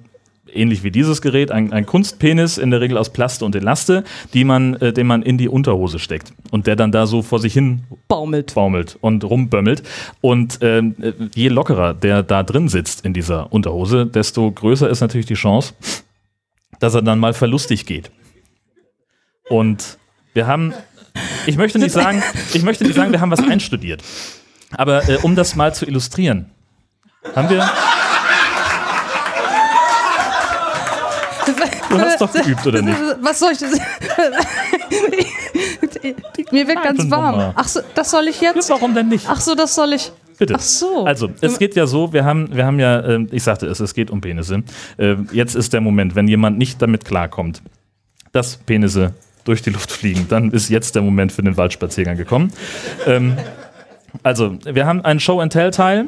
ähnlich 0.53 0.83
wie 0.83 0.91
dieses 0.91 1.23
Gerät, 1.23 1.53
ein, 1.53 1.73
ein 1.73 1.87
Kunstpenis, 1.87 2.59
in 2.59 2.73
der 2.73 2.81
Regel 2.81 2.99
aus 2.99 3.11
Plaste 3.11 3.45
und 3.45 3.55
Elaste, 3.55 4.03
die 4.35 4.43
man, 4.43 4.75
äh, 4.75 4.93
den 4.93 5.07
man 5.07 5.23
in 5.23 5.39
die 5.39 5.49
Unterhose 5.49 6.01
steckt 6.01 6.33
und 6.51 6.67
der 6.67 6.75
dann 6.75 6.91
da 6.91 7.07
so 7.07 7.23
vor 7.23 7.39
sich 7.39 7.53
hin 7.53 7.85
baumelt. 8.09 8.55
baumelt 8.55 8.99
und 9.01 9.23
rumbömmelt. 9.23 9.85
Und 10.21 10.61
äh, 10.61 10.83
je 11.37 11.49
lockerer 11.51 11.95
der 11.95 12.25
da 12.25 12.43
drin 12.43 12.69
sitzt 12.69 13.05
in 13.05 13.15
dieser 13.15 13.53
Unterhose, 13.53 14.07
desto 14.07 14.51
größer 14.51 14.91
ist 14.91 15.03
natürlich 15.03 15.27
die 15.27 15.35
Chance, 15.35 15.75
dass 16.81 16.95
er 16.95 17.03
dann 17.03 17.21
mal 17.21 17.33
verlustig 17.33 17.87
geht. 17.87 18.11
Und 19.49 20.00
wir 20.35 20.47
haben, 20.47 20.75
ich 21.47 21.57
möchte 21.57 21.79
nicht 21.79 21.93
sagen, 21.93 22.23
ich 22.53 22.63
möchte 22.63 22.85
nicht 22.85 22.97
sagen, 22.97 23.13
wir 23.13 23.21
haben 23.21 23.31
was 23.31 23.41
einstudiert. 23.41 24.03
Aber 24.73 25.09
äh, 25.09 25.17
um 25.23 25.35
das 25.35 25.57
mal 25.57 25.75
zu 25.75 25.87
illustrieren, 25.87 26.47
haben 27.35 27.49
wir. 27.51 27.69
Du 31.91 31.99
hast 31.99 32.21
doch 32.21 32.33
geübt, 32.33 32.65
oder 32.67 32.83
nicht? 32.83 32.97
Was 33.21 33.41
soll 33.41 33.53
ich 33.53 33.59
das? 33.59 33.73
Mir 36.53 36.69
wird 36.69 36.83
ganz 36.83 37.11
warm. 37.11 37.53
Ach 37.57 37.67
so, 37.67 37.81
das 37.95 38.11
soll 38.11 38.29
ich 38.29 38.41
Ja, 38.41 38.53
jetzt? 38.55 38.71
warum 38.71 38.95
denn 38.95 39.09
nicht? 39.09 39.27
Ach 39.29 39.41
so, 39.41 39.55
das 39.57 39.75
soll 39.75 39.93
ich. 39.95 40.13
Bitte. 40.39 40.55
Ach 40.57 40.61
so. 40.61 41.05
Also, 41.05 41.29
es 41.41 41.59
geht 41.59 41.75
ja 41.77 41.87
so, 41.87 42.13
wir 42.13 42.25
haben, 42.25 42.55
wir 42.55 42.65
haben 42.65 42.79
ja, 42.81 43.05
ähm, 43.05 43.29
ich 43.31 43.43
sagte 43.43 43.67
es, 43.67 43.81
es 43.81 43.93
geht 43.93 44.11
um 44.11 44.21
Penisse. 44.21 44.63
Ähm, 44.99 45.29
jetzt 45.33 45.55
ist 45.57 45.73
der 45.73 45.81
Moment, 45.81 46.15
wenn 46.15 46.29
jemand 46.29 46.57
nicht 46.59 46.81
damit 46.81 47.05
klarkommt, 47.05 47.61
dass 48.33 48.57
Penisse 48.57 49.13
durch 49.51 49.63
die 49.63 49.71
Luft 49.71 49.91
fliegen, 49.91 50.27
dann 50.29 50.53
ist 50.53 50.69
jetzt 50.69 50.95
der 50.95 51.03
Moment 51.03 51.33
für 51.33 51.43
den 51.43 51.57
Waldspaziergang 51.57 52.17
gekommen. 52.17 52.53
Ähm, 53.05 53.37
also, 54.23 54.57
wir 54.65 54.87
haben 54.87 55.05
einen 55.05 55.19
Show-and-Tell-Teil. 55.19 56.07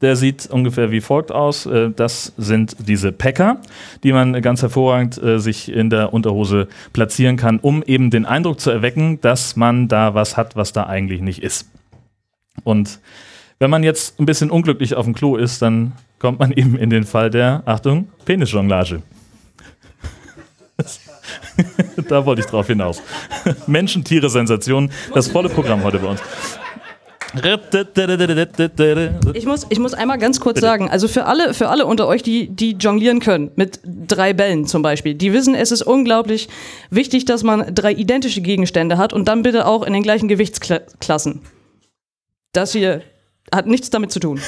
Der 0.00 0.16
sieht 0.16 0.48
ungefähr 0.48 0.90
wie 0.90 1.00
folgt 1.00 1.30
aus. 1.30 1.66
Äh, 1.66 1.90
Das 1.94 2.32
sind 2.36 2.76
diese 2.80 3.12
Packer, 3.12 3.58
die 4.02 4.12
man 4.12 4.42
ganz 4.42 4.60
hervorragend 4.60 5.22
äh, 5.22 5.38
sich 5.38 5.70
in 5.70 5.88
der 5.88 6.12
Unterhose 6.12 6.66
platzieren 6.92 7.36
kann, 7.36 7.60
um 7.60 7.84
eben 7.84 8.10
den 8.10 8.26
Eindruck 8.26 8.58
zu 8.58 8.72
erwecken, 8.72 9.20
dass 9.20 9.54
man 9.54 9.86
da 9.86 10.14
was 10.14 10.36
hat, 10.36 10.56
was 10.56 10.72
da 10.72 10.86
eigentlich 10.86 11.20
nicht 11.20 11.44
ist. 11.44 11.70
Und 12.64 12.98
wenn 13.60 13.70
man 13.70 13.84
jetzt 13.84 14.18
ein 14.18 14.26
bisschen 14.26 14.50
unglücklich 14.50 14.96
auf 14.96 15.04
dem 15.04 15.14
Klo 15.14 15.36
ist, 15.36 15.62
dann 15.62 15.92
kommt 16.18 16.40
man 16.40 16.50
eben 16.50 16.76
in 16.76 16.90
den 16.90 17.04
Fall 17.04 17.30
der, 17.30 17.62
Achtung, 17.66 18.08
Penisjonglage. 18.24 19.00
da 22.08 22.24
wollte 22.26 22.40
ich 22.40 22.46
drauf 22.46 22.66
hinaus. 22.66 23.02
Menschen, 23.66 24.04
Tiere, 24.04 24.30
Sensationen, 24.30 24.90
das 25.14 25.28
volle 25.28 25.48
Programm 25.48 25.82
heute 25.84 25.98
bei 25.98 26.08
uns. 26.08 26.20
Ich 29.34 29.44
muss, 29.44 29.66
ich 29.68 29.80
muss 29.80 29.92
einmal 29.92 30.18
ganz 30.18 30.38
kurz 30.38 30.60
sagen, 30.60 30.88
also 30.88 31.08
für 31.08 31.26
alle, 31.26 31.52
für 31.52 31.68
alle 31.68 31.84
unter 31.84 32.06
euch, 32.06 32.22
die, 32.22 32.48
die 32.48 32.76
jonglieren 32.78 33.18
können, 33.18 33.50
mit 33.56 33.80
drei 33.84 34.32
Bällen 34.32 34.66
zum 34.66 34.82
Beispiel, 34.82 35.14
die 35.14 35.32
wissen, 35.32 35.56
es 35.56 35.72
ist 35.72 35.82
unglaublich 35.82 36.48
wichtig, 36.90 37.24
dass 37.24 37.42
man 37.42 37.74
drei 37.74 37.92
identische 37.92 38.40
Gegenstände 38.40 38.98
hat 38.98 39.12
und 39.12 39.26
dann 39.26 39.42
bitte 39.42 39.66
auch 39.66 39.82
in 39.82 39.92
den 39.92 40.04
gleichen 40.04 40.28
Gewichtsklassen. 40.28 41.40
Das 42.52 42.70
hier 42.70 43.02
hat 43.52 43.66
nichts 43.66 43.90
damit 43.90 44.12
zu 44.12 44.20
tun. 44.20 44.40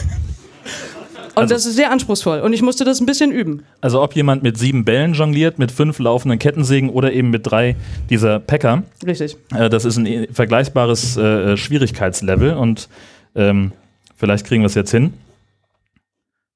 Und 1.37 1.43
Also- 1.43 1.55
das 1.55 1.67
ist 1.67 1.77
sehr 1.77 1.91
anspruchsvoll 1.91 2.41
und 2.41 2.55
ich 2.55 2.63
musste 2.63 2.85
das 2.85 2.99
ein 3.01 3.05
bisschen 3.07 3.31
üben. 3.31 3.63
Also 3.83 4.03
ob 4.03 4.15
jemand 4.17 4.43
mit 4.43 4.57
sieben 4.57 4.87
Bällen 4.87 5.13
jongliert, 5.13 5.59
mit 5.59 5.71
fünf 5.71 5.99
laufenden 5.99 6.39
Kettensägen 6.39 6.89
oder 6.89 7.13
eben 7.13 7.29
mit 7.29 7.47
drei 7.47 7.77
dieser 8.09 8.41
Packer, 8.41 8.85
Richtig. 9.07 9.37
Äh, 9.55 9.69
das 9.69 9.85
ist 9.85 9.99
ein 9.99 10.29
vergleichbares 10.33 11.19
äh, 11.19 11.59
Schwierigkeitslevel 11.59 12.55
und 12.55 12.89
ähm, 13.35 13.73
vielleicht 14.17 14.47
kriegen 14.47 14.63
wir 14.63 14.67
es 14.69 14.75
jetzt 14.75 14.91
hin. 14.91 15.13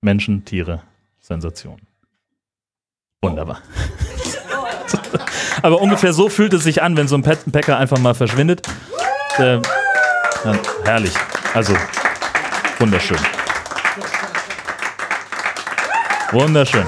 Menschen, 0.00 0.46
Tiere, 0.46 0.80
Sensation. 1.20 1.76
Wunderbar. 3.22 3.58
Aber 5.62 5.82
ungefähr 5.82 6.14
so 6.14 6.30
fühlt 6.30 6.54
es 6.54 6.64
sich 6.64 6.82
an, 6.82 6.96
wenn 6.96 7.06
so 7.06 7.16
ein 7.16 7.22
Packer 7.22 7.76
einfach 7.76 7.98
mal 7.98 8.14
verschwindet. 8.14 8.62
Äh, 9.36 9.58
herrlich. 10.84 11.12
Also 11.52 11.74
wunderschön. 12.78 13.18
Wunderschön. 16.32 16.86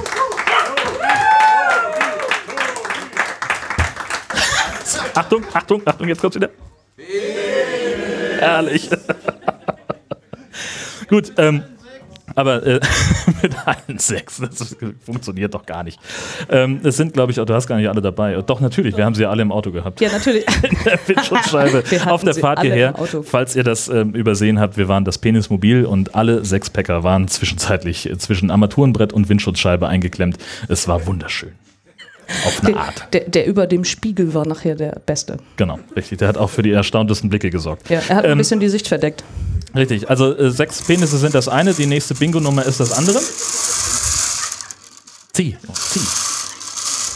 Achtung, 5.15 5.45
Achtung, 5.53 5.83
Achtung, 5.85 6.09
jetzt 6.09 6.21
kommt's 6.21 6.37
wieder. 6.37 6.51
Herrlich. 8.39 8.89
Gut, 11.09 11.33
ähm, 11.39 11.65
aber 12.35 12.65
äh, 12.67 12.81
mit 13.43 13.55
allen 13.67 13.99
sechs, 13.99 14.39
das 14.39 14.77
funktioniert 15.05 15.55
doch 15.55 15.67
gar 15.67 15.83
nicht. 15.83 15.99
Ähm, 16.49 16.81
es 16.83 16.97
sind, 16.97 17.13
glaube 17.13 17.33
ich, 17.33 17.41
auch, 17.41 17.47
du 17.47 17.55
hast 17.55 17.67
gar 17.67 17.77
nicht 17.77 17.89
alle 17.89 18.01
dabei. 18.01 18.41
Doch, 18.43 18.61
natürlich, 18.61 18.97
wir 18.97 19.05
haben 19.05 19.15
sie 19.15 19.27
alle 19.27 19.43
im 19.43 19.53
Auto 19.53 19.71
gehabt. 19.73 20.01
Ja, 20.01 20.11
natürlich. 20.11 20.45
In 20.63 20.77
der 20.85 20.99
Windschutzscheibe 21.07 21.85
auf 22.07 22.25
der 22.25 22.35
Fahrt 22.35 22.61
hierher. 22.61 22.95
Falls 23.25 23.57
ihr 23.57 23.65
das 23.65 23.89
ähm, 23.89 24.15
übersehen 24.15 24.61
habt, 24.61 24.77
wir 24.77 24.89
waren 24.89 25.05
das 25.05 25.19
Penismobil 25.19 25.85
und 25.85 26.15
alle 26.15 26.45
sechs 26.45 26.71
Packer 26.71 27.03
waren 27.03 27.29
zwischenzeitlich 27.29 28.09
äh, 28.09 28.19
zwischen 28.19 28.51
Armaturenbrett 28.51 29.13
und 29.13 29.29
Windschutzscheibe 29.29 29.89
eingeklemmt. 29.89 30.39
Es 30.69 30.89
war 30.89 31.07
wunderschön. 31.07 31.53
Auf 32.47 32.65
eine 32.65 32.77
Art. 32.77 33.09
Der, 33.13 33.29
der 33.29 33.47
über 33.47 33.67
dem 33.67 33.85
Spiegel 33.85 34.35
war 34.35 34.47
nachher 34.47 34.75
der 34.75 35.01
Beste. 35.07 35.37
Genau, 35.57 35.79
richtig. 35.97 36.19
Der 36.19 36.29
hat 36.29 36.37
auch 36.37 36.51
für 36.51 36.63
die 36.63 36.73
erstauntesten 36.73 37.31
Blicke 37.31 37.51
gesorgt. 37.51 37.89
Ja, 37.91 38.01
er 38.09 38.17
hat 38.17 38.25
ein 38.25 38.33
Ähm, 38.33 38.39
bisschen 38.39 38.61
die 38.61 38.69
Sicht 38.69 38.89
verdeckt. 38.89 39.25
Richtig, 39.75 40.11
also 40.11 40.37
äh, 40.37 40.51
sechs 40.51 40.83
Penisse 40.83 41.17
sind 41.19 41.35
das 41.35 41.49
eine, 41.49 41.73
die 41.73 41.87
nächste 41.87 42.15
Bingo-Nummer 42.15 42.65
ist 42.67 42.81
das 42.81 42.93
andere. 42.93 43.19
Zieh, 45.33 45.57
oh, 45.67 45.73
zieh. 45.73 46.01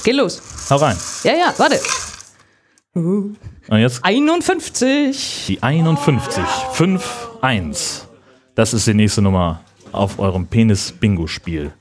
Geh 0.05 0.13
los. 0.13 0.41
Hau 0.71 0.77
rein. 0.77 0.97
Ja, 1.25 1.33
ja, 1.33 1.55
warte. 1.59 1.79
Und 2.95 3.37
jetzt 3.71 4.03
51. 4.05 5.45
die 5.49 5.63
51. 5.63 6.43
5, 6.73 7.29
1. 7.43 8.07
Das 8.55 8.73
ist 8.73 8.87
die 8.87 8.95
nächste 8.95 9.21
Nummer 9.21 9.61
auf 9.93 10.19
eurem 10.19 10.47
Penis-Bingo-Spiel. 10.47 11.73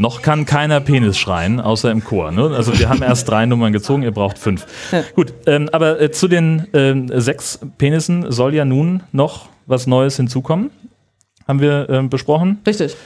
Noch 0.00 0.22
kann 0.22 0.46
keiner 0.46 0.80
Penis 0.80 1.18
schreien, 1.18 1.58
außer 1.60 1.90
im 1.90 2.04
Chor. 2.04 2.30
Ne? 2.30 2.54
Also 2.54 2.78
wir 2.78 2.88
haben 2.88 3.02
erst 3.02 3.28
drei 3.28 3.46
Nummern 3.46 3.72
gezogen, 3.72 4.04
ihr 4.04 4.12
braucht 4.12 4.38
fünf. 4.38 4.64
Ja. 4.92 5.02
Gut, 5.16 5.34
ähm, 5.46 5.68
aber 5.72 6.00
äh, 6.00 6.12
zu 6.12 6.28
den 6.28 6.68
ähm, 6.72 7.10
sechs 7.12 7.58
Penissen 7.78 8.30
soll 8.30 8.54
ja 8.54 8.64
nun 8.64 9.02
noch 9.10 9.48
was 9.66 9.88
Neues 9.88 10.16
hinzukommen. 10.16 10.70
Haben 11.48 11.60
wir 11.60 11.88
ähm, 11.90 12.10
besprochen. 12.10 12.60
Richtig. 12.64 12.96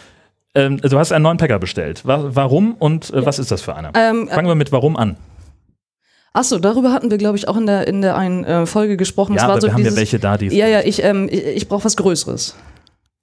Ähm, 0.55 0.83
du 0.83 0.99
hast 0.99 1.13
einen 1.13 1.23
neuen 1.23 1.39
Packer 1.39 1.59
bestellt. 1.59 2.05
Wa 2.05 2.27
warum 2.35 2.75
und 2.75 3.11
äh, 3.11 3.25
was 3.25 3.39
ist 3.39 3.51
das 3.51 3.63
für 3.63 3.75
einer? 3.75 3.93
Ähm, 3.95 4.29
Fangen 4.29 4.49
wir 4.49 4.55
mit 4.55 4.71
warum 4.71 4.99
an. 4.99 5.17
Achso, 6.35 6.59
darüber 6.59 6.93
hatten 6.93 7.11
wir, 7.11 7.17
glaube 7.17 7.39
ich, 7.39 7.49
auch 7.49 7.57
in 7.57 7.65
der, 7.65 7.87
in 7.87 8.03
der 8.03 8.17
einen 8.17 8.45
äh, 8.45 8.67
Folge 8.67 8.99
gesprochen. 8.99 9.37
Ja, 9.37 9.45
aber 9.45 9.63
so 9.63 9.69
wir 9.69 9.73
haben 9.73 9.85
ja 9.85 9.97
welche 9.97 10.19
da, 10.19 10.37
die 10.37 10.49
Ja, 10.49 10.67
ja, 10.67 10.81
ich, 10.81 11.03
ähm, 11.03 11.29
ich, 11.31 11.43
ich 11.43 11.69
brauche 11.69 11.85
was 11.87 11.97
Größeres. 11.97 12.55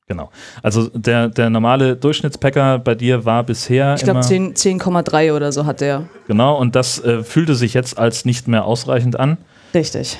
Genau. 0.09 0.31
Also 0.63 0.89
der, 0.89 1.29
der 1.29 1.51
normale 1.51 1.95
Durchschnittspacker 1.95 2.79
bei 2.79 2.95
dir 2.95 3.25
war 3.25 3.43
bisher 3.43 3.93
Ich 3.93 4.03
glaube 4.03 4.19
immer 4.19 4.27
10 4.55 4.55
10,3 4.55 5.33
oder 5.35 5.51
so 5.51 5.67
hat 5.67 5.81
der. 5.81 6.05
genau 6.27 6.57
und 6.57 6.75
das 6.75 7.03
äh, 7.03 7.23
fühlte 7.23 7.53
sich 7.53 7.75
jetzt 7.75 7.99
als 7.99 8.25
nicht 8.25 8.47
mehr 8.47 8.65
ausreichend 8.65 9.19
an. 9.19 9.37
Richtig. 9.75 10.17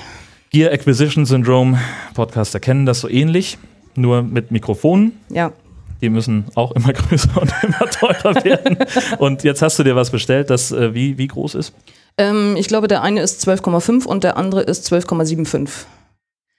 Gear 0.50 0.72
Acquisition 0.72 1.26
Syndrome, 1.26 1.78
Podcaster 2.14 2.60
kennen 2.60 2.86
das 2.86 3.00
so 3.00 3.08
ähnlich, 3.08 3.58
nur 3.96 4.22
mit 4.22 4.52
Mikrofonen. 4.52 5.18
Ja. 5.28 5.52
Die 6.00 6.08
müssen 6.08 6.44
auch 6.54 6.70
immer 6.70 6.92
größer 6.92 7.40
und 7.40 7.52
immer 7.62 7.90
teurer 7.90 8.44
werden. 8.44 8.78
Und 9.18 9.42
jetzt 9.42 9.60
hast 9.60 9.78
du 9.80 9.82
dir 9.82 9.96
was 9.96 10.10
bestellt, 10.10 10.50
das 10.50 10.70
äh, 10.70 10.94
wie, 10.94 11.18
wie 11.18 11.26
groß 11.26 11.56
ist? 11.56 11.74
Ähm, 12.16 12.54
ich 12.56 12.68
glaube, 12.68 12.86
der 12.86 13.02
eine 13.02 13.22
ist 13.22 13.46
12,5 13.46 14.06
und 14.06 14.22
der 14.22 14.36
andere 14.36 14.62
ist 14.62 14.90
12,75. 14.92 15.68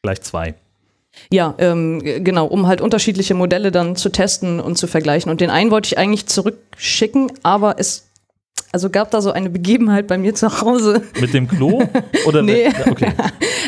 Gleich 0.03 0.21
zwei. 0.21 0.55
Ja, 1.31 1.55
ähm, 1.57 2.01
genau, 2.23 2.45
um 2.45 2.67
halt 2.67 2.81
unterschiedliche 2.81 3.33
Modelle 3.33 3.71
dann 3.71 3.95
zu 3.95 4.09
testen 4.09 4.59
und 4.59 4.77
zu 4.77 4.87
vergleichen. 4.87 5.31
Und 5.31 5.41
den 5.41 5.49
einen 5.49 5.71
wollte 5.71 5.87
ich 5.87 5.97
eigentlich 5.97 6.25
zurückschicken, 6.27 7.31
aber 7.43 7.75
es 7.77 8.07
also 8.73 8.89
gab 8.89 9.11
da 9.11 9.21
so 9.21 9.31
eine 9.31 9.49
Begebenheit 9.49 10.07
bei 10.07 10.17
mir 10.17 10.33
zu 10.33 10.61
Hause. 10.61 11.03
Mit 11.19 11.33
dem 11.33 11.47
Klo? 11.47 11.83
Oder 12.25 12.41
Nee. 12.41 12.69
Okay. 12.89 13.11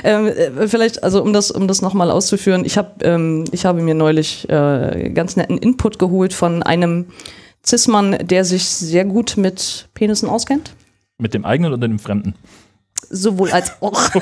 Ähm, 0.05 0.27
äh, 0.27 0.67
vielleicht, 0.67 1.01
also 1.01 1.23
um 1.23 1.31
das, 1.31 1.49
um 1.49 1.65
das 1.65 1.81
nochmal 1.81 2.11
auszuführen, 2.11 2.65
ich, 2.65 2.77
hab, 2.77 3.01
ähm, 3.05 3.45
ich 3.53 3.65
habe 3.65 3.81
mir 3.81 3.93
neulich 3.93 4.49
äh, 4.49 5.11
ganz 5.13 5.37
netten 5.37 5.57
Input 5.57 5.97
geholt 5.97 6.33
von 6.33 6.61
einem 6.61 7.05
Cis-Mann, 7.65 8.17
der 8.21 8.43
sich 8.43 8.65
sehr 8.65 9.05
gut 9.05 9.37
mit 9.37 9.87
Penissen 9.93 10.27
auskennt. 10.27 10.75
Mit 11.19 11.33
dem 11.33 11.45
eigenen 11.45 11.71
oder 11.71 11.87
dem 11.87 11.99
fremden? 11.99 12.35
Sowohl 13.09 13.51
als 13.51 13.73
auch. 13.81 13.91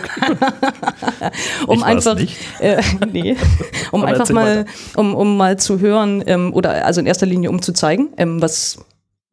um 1.67 1.75
Ich 1.75 1.81
war's 1.81 1.83
einfach, 1.83 2.15
nicht. 2.15 2.37
Äh, 2.59 2.81
nee, 3.11 3.35
um 3.91 4.01
Aber 4.03 4.11
einfach 4.11 4.29
mal, 4.29 4.65
um, 4.95 5.15
um 5.15 5.37
mal 5.37 5.57
zu 5.57 5.79
hören, 5.79 6.23
ähm, 6.27 6.53
oder 6.53 6.85
also 6.85 6.99
in 6.99 7.07
erster 7.07 7.25
Linie 7.25 7.49
um 7.49 7.61
zu 7.61 7.73
zeigen, 7.73 8.09
ähm, 8.17 8.41
was, 8.41 8.79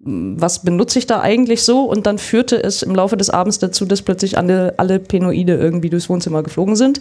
was 0.00 0.62
benutze 0.62 0.98
ich 0.98 1.06
da 1.06 1.20
eigentlich 1.20 1.62
so? 1.62 1.82
Und 1.82 2.06
dann 2.06 2.18
führte 2.18 2.62
es 2.62 2.82
im 2.82 2.94
Laufe 2.94 3.16
des 3.16 3.30
Abends 3.30 3.58
dazu, 3.58 3.84
dass 3.84 4.02
plötzlich 4.02 4.38
alle, 4.38 4.74
alle 4.78 4.98
Penoide 4.98 5.54
irgendwie 5.54 5.90
durchs 5.90 6.08
Wohnzimmer 6.08 6.42
geflogen 6.42 6.76
sind. 6.76 7.00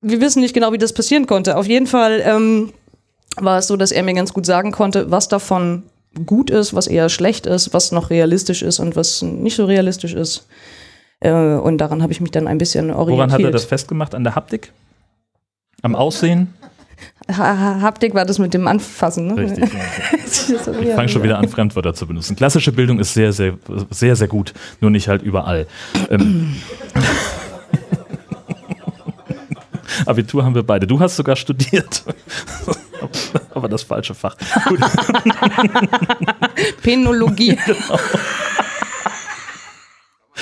Wir 0.00 0.20
wissen 0.20 0.40
nicht 0.40 0.54
genau, 0.54 0.72
wie 0.72 0.78
das 0.78 0.92
passieren 0.92 1.26
konnte. 1.26 1.56
Auf 1.56 1.66
jeden 1.66 1.86
Fall 1.86 2.22
ähm, 2.24 2.72
war 3.36 3.58
es 3.58 3.66
so, 3.66 3.76
dass 3.76 3.92
er 3.92 4.02
mir 4.02 4.14
ganz 4.14 4.32
gut 4.32 4.46
sagen 4.46 4.72
konnte, 4.72 5.10
was 5.10 5.28
davon 5.28 5.84
gut 6.26 6.50
ist, 6.50 6.74
was 6.74 6.86
eher 6.86 7.08
schlecht 7.08 7.46
ist, 7.46 7.72
was 7.72 7.92
noch 7.92 8.10
realistisch 8.10 8.62
ist 8.62 8.78
und 8.78 8.96
was 8.96 9.22
nicht 9.22 9.56
so 9.56 9.64
realistisch 9.64 10.14
ist. 10.14 10.46
Äh, 11.20 11.32
und 11.32 11.78
daran 11.78 12.02
habe 12.02 12.12
ich 12.12 12.20
mich 12.20 12.30
dann 12.30 12.46
ein 12.46 12.58
bisschen 12.58 12.90
orientiert. 12.90 13.16
Woran 13.18 13.32
hat 13.32 13.40
er 13.40 13.50
das 13.50 13.64
festgemacht? 13.64 14.14
An 14.14 14.24
der 14.24 14.34
Haptik? 14.34 14.72
Am 15.82 15.94
Aussehen? 15.94 16.54
Ha 17.30 17.36
ha 17.36 17.80
Haptik 17.80 18.14
war 18.14 18.24
das 18.24 18.38
mit 18.38 18.54
dem 18.54 18.66
Anfassen, 18.66 19.26
ne? 19.28 19.36
Richtig. 19.36 19.70
ja. 20.48 20.80
Ich 20.80 20.94
fange 20.94 21.08
schon 21.08 21.22
wieder 21.22 21.38
an, 21.38 21.48
Fremdwörter 21.48 21.94
zu 21.94 22.06
benutzen. 22.06 22.34
Klassische 22.36 22.72
Bildung 22.72 22.98
ist 22.98 23.14
sehr, 23.14 23.32
sehr, 23.32 23.58
sehr, 23.90 24.16
sehr 24.16 24.28
gut, 24.28 24.54
nur 24.80 24.90
nicht 24.90 25.08
halt 25.08 25.22
überall. 25.22 25.66
Ähm. 26.10 26.56
Abitur 30.06 30.44
haben 30.44 30.54
wir 30.54 30.62
beide. 30.62 30.86
Du 30.86 31.00
hast 31.00 31.16
sogar 31.16 31.36
studiert. 31.36 32.02
Aber 33.54 33.68
das 33.68 33.82
falsche 33.82 34.14
Fach. 34.14 34.36
Penologie. 36.82 37.58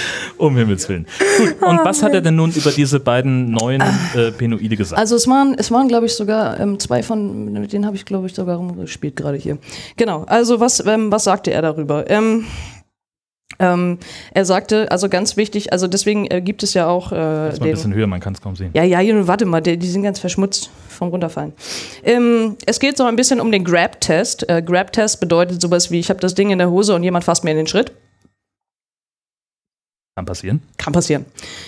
Um 0.39 0.57
Himmels 0.57 0.89
Willen. 0.89 1.07
Gut. 1.39 1.63
Und 1.63 1.85
was 1.85 2.03
hat 2.03 2.13
er 2.15 2.21
denn 2.21 2.37
nun 2.37 2.53
über 2.53 2.71
diese 2.71 3.01
beiden 3.01 3.51
neuen 3.51 3.83
äh, 4.15 4.31
Penoide 4.33 4.77
gesagt? 4.77 4.99
Also 4.99 5.17
es 5.17 5.27
waren, 5.27 5.55
es 5.59 5.71
waren, 5.71 5.89
glaube 5.89 6.07
ich, 6.07 6.15
sogar 6.15 6.61
ähm, 6.61 6.79
zwei 6.79 7.03
von, 7.03 7.53
mit 7.53 7.73
denen 7.73 7.87
habe 7.87 7.97
ich, 7.97 8.05
glaube 8.05 8.27
ich, 8.27 8.35
sogar 8.35 8.57
rumgespielt 8.57 9.17
gerade 9.17 9.39
hier. 9.39 9.59
Genau, 9.97 10.25
also 10.25 10.61
was, 10.61 10.85
ähm, 10.87 11.11
was 11.11 11.25
sagte 11.25 11.53
er 11.53 11.63
darüber? 11.63 12.09
Ähm, 12.11 12.45
ähm, 13.59 13.99
er 14.35 14.45
sagte, 14.45 14.91
also 14.91 15.09
ganz 15.09 15.37
wichtig, 15.37 15.73
also 15.73 15.87
deswegen 15.87 16.27
äh, 16.31 16.43
gibt 16.43 16.63
es 16.63 16.75
ja 16.75 16.89
auch 16.89 17.13
äh, 17.13 17.15
mal 17.15 17.53
ein 17.55 17.59
bisschen 17.59 17.95
höher, 17.95 18.07
man 18.07 18.21
kann 18.21 18.35
es 18.35 18.41
kaum 18.41 18.57
sehen. 18.57 18.71
Ja, 18.75 18.83
ja, 18.83 19.01
warte 19.27 19.47
mal, 19.47 19.61
die, 19.63 19.79
die 19.79 19.89
sind 19.89 20.03
ganz 20.03 20.19
verschmutzt 20.19 20.71
vom 20.89 21.09
Runterfallen. 21.09 21.53
Ähm, 22.03 22.57
es 22.67 22.81
geht 22.81 22.97
so 22.97 23.05
ein 23.05 23.17
bisschen 23.17 23.41
um 23.41 23.51
den 23.51 23.65
Grab-Test. 23.65 24.49
Äh, 24.49 24.63
Grab-Test 24.63 25.21
bedeutet 25.21 25.61
sowas 25.63 25.91
wie, 25.91 26.01
ich 26.01 26.11
habe 26.11 26.21
das 26.21 26.35
Ding 26.35 26.51
in 26.51 26.59
der 26.59 26.71
Hose 26.71 26.95
und 26.95 27.03
jemand 27.03 27.25
fasst 27.25 27.45
mir 27.45 27.53
in 27.53 27.57
den 27.57 27.67
Schritt. 27.67 27.93
Kann 30.17 30.25
passieren. 30.25 30.63
Kann 30.79 30.95
passieren. 30.95 31.27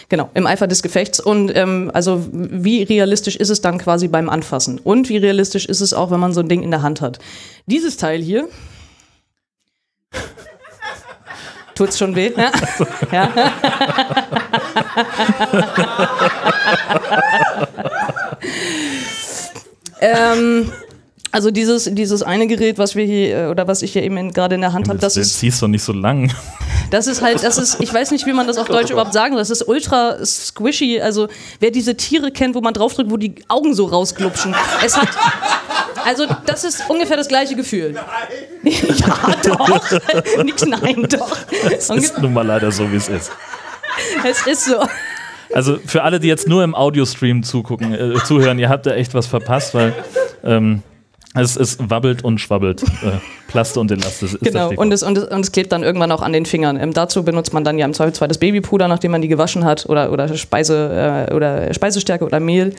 Genau, 0.08 0.30
im 0.32 0.46
Eifer 0.46 0.66
des 0.66 0.82
Gefechts. 0.82 1.20
Und 1.20 1.54
ähm, 1.54 1.90
also 1.92 2.26
wie 2.32 2.82
realistisch 2.82 3.36
ist 3.36 3.50
es 3.50 3.60
dann 3.60 3.76
quasi 3.76 4.08
beim 4.08 4.30
Anfassen? 4.30 4.78
Und 4.78 5.10
wie 5.10 5.18
realistisch 5.18 5.66
ist 5.66 5.82
es 5.82 5.92
auch, 5.92 6.10
wenn 6.10 6.18
man 6.18 6.32
so 6.32 6.40
ein 6.40 6.48
Ding 6.48 6.62
in 6.62 6.70
der 6.70 6.80
Hand 6.80 7.02
hat? 7.02 7.18
Dieses 7.66 7.98
Teil 7.98 8.22
hier. 8.22 8.48
Tut's 11.74 11.98
schon 11.98 12.16
weh? 12.16 12.32
Ja. 13.12 13.30
ja. 13.30 13.52
ähm, 20.32 20.72
also 21.32 21.50
dieses, 21.50 21.84
dieses 21.92 22.22
eine 22.22 22.46
Gerät, 22.46 22.78
was 22.78 22.94
wir 22.96 23.04
hier, 23.04 23.36
äh, 23.36 23.46
oder 23.48 23.66
was 23.68 23.82
ich 23.82 23.92
hier 23.92 24.02
eben 24.02 24.16
in- 24.16 24.32
gerade 24.32 24.54
in 24.54 24.60
der 24.60 24.72
Hand 24.72 24.88
habe, 24.88 24.98
das 24.98 25.14
Jetzt 25.16 25.26
ist 25.26 25.38
ziehst 25.38 25.62
doch 25.62 25.68
nicht 25.68 25.82
so 25.82 25.92
lang. 25.92 26.32
das 26.90 27.06
ist 27.06 27.20
halt, 27.22 27.42
das 27.42 27.58
ist, 27.58 27.80
ich 27.80 27.92
weiß 27.92 28.10
nicht, 28.12 28.26
wie 28.26 28.32
man 28.32 28.46
das 28.46 28.56
auf 28.58 28.68
Deutsch 28.68 28.90
überhaupt 28.90 29.12
sagen 29.12 29.32
soll. 29.34 29.40
Das 29.40 29.50
ist 29.50 29.66
ultra 29.68 30.24
squishy. 30.24 31.00
Also, 31.00 31.28
wer 31.60 31.70
diese 31.70 31.96
Tiere 31.96 32.30
kennt, 32.30 32.54
wo 32.54 32.60
man 32.60 32.74
draufdrückt, 32.74 33.10
wo 33.10 33.16
die 33.16 33.34
Augen 33.48 33.74
so 33.74 33.86
rausglupschen. 33.86 34.54
Es 34.84 34.96
hat, 34.96 35.08
also, 36.04 36.24
das 36.46 36.64
ist 36.64 36.82
ungefähr 36.88 37.16
das 37.16 37.28
gleiche 37.28 37.54
Gefühl. 37.56 37.94
ja, 38.62 39.34
doch. 39.44 39.82
Nix, 40.44 40.64
nein, 40.66 41.06
doch. 41.10 41.36
Es 41.70 41.90
ist 41.90 42.18
nun 42.18 42.32
mal 42.32 42.46
leider 42.46 42.72
so, 42.72 42.90
wie 42.90 42.96
es 42.96 43.08
ist. 43.08 43.30
Es 44.24 44.46
ist 44.46 44.64
so. 44.66 44.76
Also 45.54 45.78
für 45.86 46.02
alle, 46.02 46.20
die 46.20 46.28
jetzt 46.28 46.46
nur 46.46 46.62
im 46.62 46.74
Audiostream 46.74 47.42
zugucken, 47.42 47.94
äh, 47.94 48.14
zuhören, 48.24 48.58
ihr 48.58 48.68
habt 48.68 48.84
da 48.86 48.92
echt 48.92 49.14
was 49.14 49.26
verpasst, 49.26 49.72
weil 49.74 49.94
ähm, 50.44 50.82
es, 51.44 51.56
es 51.56 51.78
wabbelt 51.78 52.24
und 52.24 52.40
schwabbelt. 52.40 52.82
Äh, 52.98 53.12
Plaste 53.46 53.78
und 53.78 53.92
Elaste. 53.92 54.26
Ist 54.26 54.40
Genau, 54.40 54.72
und 54.74 54.92
es, 54.92 55.04
und, 55.04 55.16
es, 55.16 55.24
und 55.24 55.40
es 55.40 55.52
klebt 55.52 55.70
dann 55.70 55.84
irgendwann 55.84 56.10
auch 56.10 56.20
an 56.20 56.32
den 56.32 56.46
Fingern. 56.46 56.78
Ähm, 56.80 56.92
dazu 56.92 57.22
benutzt 57.22 57.52
man 57.52 57.62
dann 57.62 57.78
ja 57.78 57.86
im 57.86 57.94
Zweifelsfall 57.94 58.26
das 58.26 58.38
Babypuder, 58.38 58.88
nachdem 58.88 59.12
man 59.12 59.22
die 59.22 59.28
gewaschen 59.28 59.64
hat, 59.64 59.86
oder, 59.88 60.10
oder, 60.10 60.36
Speise, 60.36 61.26
äh, 61.28 61.34
oder 61.34 61.72
Speisestärke 61.72 62.24
oder 62.24 62.40
Mehl. 62.40 62.74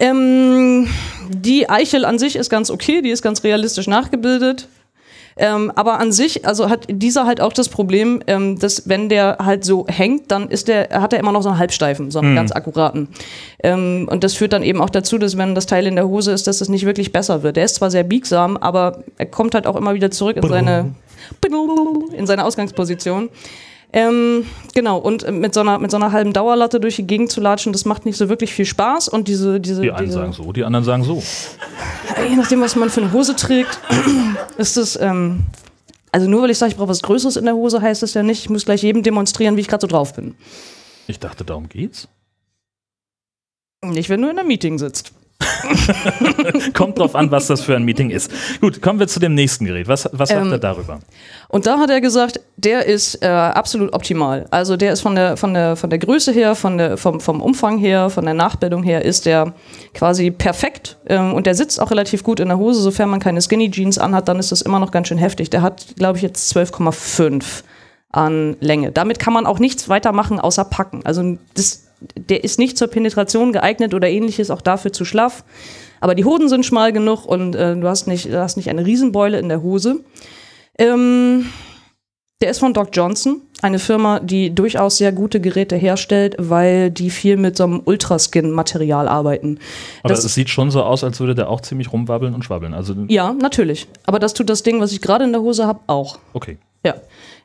Ähm, 0.00 0.88
die 1.28 1.68
Eichel 1.68 2.06
an 2.06 2.18
sich 2.18 2.36
ist 2.36 2.48
ganz 2.48 2.70
okay, 2.70 3.02
die 3.02 3.10
ist 3.10 3.22
ganz 3.22 3.44
realistisch 3.44 3.86
nachgebildet. 3.86 4.66
Ähm, 5.36 5.72
aber 5.74 5.98
an 5.98 6.12
sich, 6.12 6.46
also 6.46 6.70
hat 6.70 6.86
dieser 6.88 7.26
halt 7.26 7.40
auch 7.40 7.52
das 7.52 7.68
Problem, 7.68 8.22
ähm, 8.26 8.58
dass 8.58 8.88
wenn 8.88 9.08
der 9.08 9.38
halt 9.40 9.64
so 9.64 9.84
hängt, 9.88 10.30
dann 10.30 10.48
ist 10.48 10.68
der, 10.68 10.88
hat 10.90 11.12
er 11.12 11.18
immer 11.18 11.32
noch 11.32 11.42
so 11.42 11.48
einen 11.48 11.58
halbsteifen, 11.58 12.10
so 12.10 12.20
einen 12.20 12.36
ganz 12.36 12.52
akkuraten. 12.52 13.08
Ähm, 13.62 14.08
und 14.10 14.22
das 14.22 14.34
führt 14.34 14.52
dann 14.52 14.62
eben 14.62 14.80
auch 14.80 14.90
dazu, 14.90 15.18
dass 15.18 15.36
wenn 15.36 15.54
das 15.54 15.66
Teil 15.66 15.86
in 15.86 15.96
der 15.96 16.06
Hose 16.06 16.32
ist, 16.32 16.46
dass 16.46 16.60
es 16.60 16.68
nicht 16.68 16.86
wirklich 16.86 17.12
besser 17.12 17.42
wird. 17.42 17.56
Der 17.56 17.64
ist 17.64 17.76
zwar 17.76 17.90
sehr 17.90 18.04
biegsam, 18.04 18.56
aber 18.56 19.02
er 19.18 19.26
kommt 19.26 19.54
halt 19.54 19.66
auch 19.66 19.76
immer 19.76 19.94
wieder 19.94 20.10
zurück 20.10 20.36
in 20.36 20.48
seine, 20.48 20.94
in 22.16 22.26
seine 22.26 22.44
Ausgangsposition. 22.44 23.28
Ähm, 23.96 24.44
genau, 24.74 24.98
und 24.98 25.30
mit 25.30 25.54
so, 25.54 25.60
einer, 25.60 25.78
mit 25.78 25.92
so 25.92 25.96
einer 25.96 26.10
halben 26.10 26.32
Dauerlatte 26.32 26.80
durch 26.80 26.96
die 26.96 27.06
Gegend 27.06 27.30
zu 27.30 27.40
latschen, 27.40 27.72
das 27.72 27.84
macht 27.84 28.04
nicht 28.04 28.16
so 28.16 28.28
wirklich 28.28 28.52
viel 28.52 28.64
Spaß. 28.64 29.08
Und 29.08 29.28
diese, 29.28 29.60
diese, 29.60 29.82
die 29.82 29.92
einen 29.92 30.06
diese 30.06 30.18
sagen 30.18 30.32
so, 30.32 30.52
die 30.52 30.64
anderen 30.64 30.84
sagen 30.84 31.04
so. 31.04 31.22
je 32.28 32.34
nachdem, 32.34 32.60
was 32.60 32.74
man 32.74 32.90
für 32.90 33.02
eine 33.02 33.12
Hose 33.12 33.36
trägt, 33.36 33.78
ist 34.58 34.76
es, 34.76 34.98
ähm, 35.00 35.44
also 36.10 36.28
nur 36.28 36.42
weil 36.42 36.50
ich 36.50 36.58
sage, 36.58 36.72
ich 36.72 36.76
brauche 36.76 36.88
was 36.88 37.02
Größeres 37.02 37.36
in 37.36 37.44
der 37.44 37.54
Hose, 37.54 37.80
heißt 37.80 38.02
das 38.02 38.14
ja 38.14 38.24
nicht, 38.24 38.40
ich 38.40 38.50
muss 38.50 38.64
gleich 38.64 38.82
jedem 38.82 39.04
demonstrieren, 39.04 39.56
wie 39.56 39.60
ich 39.60 39.68
gerade 39.68 39.82
so 39.82 39.86
drauf 39.86 40.14
bin. 40.14 40.34
Ich 41.06 41.20
dachte, 41.20 41.44
darum 41.44 41.68
geht's. 41.68 42.08
Nicht, 43.84 44.08
wenn 44.08 44.20
du 44.22 44.28
in 44.28 44.36
einem 44.36 44.48
Meeting 44.48 44.78
sitzt. 44.78 45.12
Kommt 46.74 46.98
drauf 46.98 47.14
an, 47.14 47.30
was 47.30 47.46
das 47.46 47.62
für 47.62 47.76
ein 47.76 47.84
Meeting 47.84 48.10
ist. 48.10 48.30
Gut, 48.60 48.80
kommen 48.82 48.98
wir 48.98 49.08
zu 49.08 49.20
dem 49.20 49.34
nächsten 49.34 49.64
Gerät. 49.64 49.88
Was, 49.88 50.08
was 50.12 50.28
sagt 50.28 50.44
Ähm, 50.44 50.52
er 50.52 50.58
darüber? 50.58 51.00
Und 51.48 51.66
da 51.66 51.78
hat 51.78 51.90
er 51.90 52.00
gesagt, 52.00 52.40
der 52.56 52.86
ist 52.86 53.22
äh, 53.22 53.26
absolut 53.28 53.92
optimal. 53.92 54.46
Also 54.50 54.76
der 54.76 54.92
ist 54.92 55.00
von 55.00 55.14
der, 55.14 55.36
von 55.36 55.54
der, 55.54 55.76
von 55.76 55.90
der 55.90 55.98
Größe 55.98 56.32
her, 56.32 56.54
von 56.54 56.78
der, 56.78 56.96
vom, 56.96 57.20
vom 57.20 57.40
Umfang 57.40 57.78
her, 57.78 58.10
von 58.10 58.24
der 58.24 58.34
Nachbildung 58.34 58.82
her, 58.82 59.04
ist 59.04 59.26
der 59.26 59.54
quasi 59.94 60.30
perfekt. 60.30 60.96
Ähm, 61.06 61.34
und 61.34 61.46
der 61.46 61.54
sitzt 61.54 61.80
auch 61.80 61.90
relativ 61.90 62.24
gut 62.24 62.40
in 62.40 62.48
der 62.48 62.58
Hose. 62.58 62.80
Sofern 62.80 63.10
man 63.10 63.20
keine 63.20 63.40
Skinny 63.40 63.70
Jeans 63.70 63.98
anhat, 63.98 64.28
dann 64.28 64.38
ist 64.38 64.52
das 64.52 64.62
immer 64.62 64.78
noch 64.78 64.90
ganz 64.90 65.08
schön 65.08 65.18
heftig. 65.18 65.50
Der 65.50 65.62
hat, 65.62 65.94
glaube 65.96 66.18
ich, 66.18 66.22
jetzt 66.22 66.54
12,5 66.56 67.62
an 68.10 68.56
Länge. 68.60 68.92
Damit 68.92 69.18
kann 69.18 69.32
man 69.32 69.46
auch 69.46 69.58
nichts 69.58 69.88
weitermachen, 69.88 70.38
außer 70.38 70.64
packen. 70.64 71.04
Also 71.04 71.36
das, 71.54 71.83
der 72.16 72.44
ist 72.44 72.58
nicht 72.58 72.76
zur 72.78 72.88
Penetration 72.88 73.52
geeignet 73.52 73.94
oder 73.94 74.08
ähnliches, 74.08 74.50
auch 74.50 74.60
dafür 74.60 74.92
zu 74.92 75.04
schlaff. 75.04 75.44
Aber 76.00 76.14
die 76.14 76.24
Hoden 76.24 76.48
sind 76.48 76.66
schmal 76.66 76.92
genug 76.92 77.24
und 77.24 77.54
äh, 77.56 77.74
du, 77.76 77.88
hast 77.88 78.06
nicht, 78.06 78.26
du 78.26 78.38
hast 78.40 78.56
nicht 78.56 78.68
eine 78.68 78.84
Riesenbeule 78.84 79.38
in 79.38 79.48
der 79.48 79.62
Hose. 79.62 80.00
Ähm, 80.78 81.46
der 82.42 82.50
ist 82.50 82.58
von 82.58 82.74
Doc 82.74 82.88
Johnson, 82.92 83.40
eine 83.62 83.78
Firma, 83.78 84.20
die 84.20 84.54
durchaus 84.54 84.98
sehr 84.98 85.12
gute 85.12 85.40
Geräte 85.40 85.76
herstellt, 85.76 86.34
weil 86.38 86.90
die 86.90 87.08
viel 87.08 87.36
mit 87.38 87.56
so 87.56 87.64
einem 87.64 87.80
Ultraskin-Material 87.84 89.08
arbeiten. 89.08 89.58
Aber 90.02 90.12
das- 90.12 90.24
es 90.24 90.34
sieht 90.34 90.50
schon 90.50 90.70
so 90.70 90.82
aus, 90.82 91.04
als 91.04 91.20
würde 91.20 91.34
der 91.34 91.48
auch 91.48 91.60
ziemlich 91.62 91.92
rumwabbeln 91.92 92.34
und 92.34 92.44
schwabbeln. 92.44 92.74
Also, 92.74 92.94
Ja, 93.08 93.32
natürlich. 93.32 93.86
Aber 94.04 94.18
das 94.18 94.34
tut 94.34 94.50
das 94.50 94.62
Ding, 94.62 94.80
was 94.80 94.92
ich 94.92 95.00
gerade 95.00 95.24
in 95.24 95.32
der 95.32 95.40
Hose 95.40 95.66
habe, 95.66 95.80
auch. 95.86 96.18
okay. 96.34 96.58
Ja. 96.84 96.96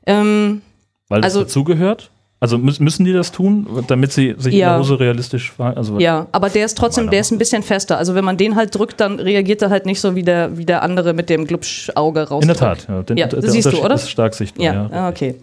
Ähm, 0.05 0.62
Weil 1.07 1.21
das 1.21 1.33
Also- 1.35 1.43
dazugehört? 1.43 2.12
Also 2.41 2.56
mü- 2.56 2.82
müssen 2.82 3.04
die 3.04 3.12
das 3.12 3.34
tun, 3.34 3.67
damit 3.88 4.13
sie 4.13 4.34
sich 4.38 4.54
in 4.54 4.60
Ja. 4.62 4.69
der 4.69 4.80
Hose 4.80 4.97
realistisch? 4.99 5.52
Also, 5.58 5.99
ja, 5.99 6.28
aber 6.32 6.49
der 6.49 6.63
ist 6.65 6.78
trotzdem, 6.78 7.10
der 7.10 7.19
ist 7.19 7.32
ein 7.32 7.38
bisschen 7.38 7.63
fester. 7.63 7.97
Also 7.97 8.15
wenn 8.15 8.23
man 8.23 8.38
den 8.38 8.56
halt 8.56 8.73
drückt, 8.73 9.02
dann 9.02 9.19
reagiert 9.19 9.62
er 9.62 9.69
halt 9.69 9.86
nicht 9.86 9.99
so 9.99 10.15
wie 10.15 10.23
der, 10.23 10.58
wie 10.58 10.65
der 10.65 10.82
andere 10.84 11.13
mit 11.13 11.30
dem 11.30 11.45
Glubschauge 11.45 12.30
raus. 12.30 12.41
In 12.41 12.47
der 12.47 12.56
Tat. 12.56 12.88
Ja, 12.88 13.04
den, 13.04 13.17
Ja, 13.17 13.28
der 13.28 13.41
das 13.41 13.52
siehst 13.52 13.71
du, 13.73 13.84
oder? 13.84 13.95
ist 13.95 14.10
stark 14.10 14.34
sichtbar. 14.34 14.65
Ja, 14.65 14.73
Ja, 14.73 14.89
ah, 14.91 15.10
okay. 15.10 15.36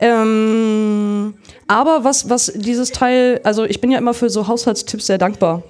Ähm, 0.00 1.34
aber 1.68 2.00
was, 2.04 2.28
was 2.28 2.52
dieses 2.54 2.90
Teil, 2.92 3.40
also 3.44 3.64
ich 3.64 3.80
bin 3.80 3.90
ja 3.90 3.98
immer 3.98 4.12
für 4.14 4.28
so 4.28 4.46
Haushaltstipps 4.46 5.06
sehr 5.06 5.18
dankbar. 5.18 5.62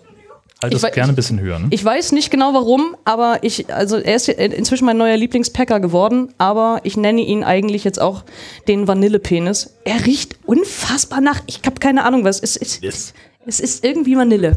Halt 0.62 0.72
Ich 0.72 0.80
das 0.80 0.90
gerne 0.92 1.12
ein 1.12 1.16
bisschen 1.16 1.38
höher. 1.38 1.58
Ne? 1.58 1.66
Ich 1.70 1.84
weiß 1.84 2.12
nicht 2.12 2.30
genau 2.30 2.54
warum, 2.54 2.96
aber 3.04 3.40
ich, 3.42 3.72
also 3.74 3.98
er 3.98 4.16
ist 4.16 4.28
inzwischen 4.28 4.86
mein 4.86 4.96
neuer 4.96 5.16
Lieblingspacker 5.18 5.80
geworden, 5.80 6.32
aber 6.38 6.80
ich 6.82 6.96
nenne 6.96 7.20
ihn 7.20 7.44
eigentlich 7.44 7.84
jetzt 7.84 8.00
auch 8.00 8.24
den 8.66 8.88
Vanillepenis. 8.88 9.74
Er 9.84 10.06
riecht 10.06 10.36
unfassbar 10.46 11.20
nach, 11.20 11.42
ich 11.46 11.60
habe 11.66 11.78
keine 11.78 12.04
Ahnung 12.04 12.24
was, 12.24 12.40
es 12.40 12.56
ist, 12.56 12.82
Yes. 12.82 13.12
es 13.44 13.60
ist 13.60 13.84
irgendwie 13.84 14.16
Vanille. 14.16 14.56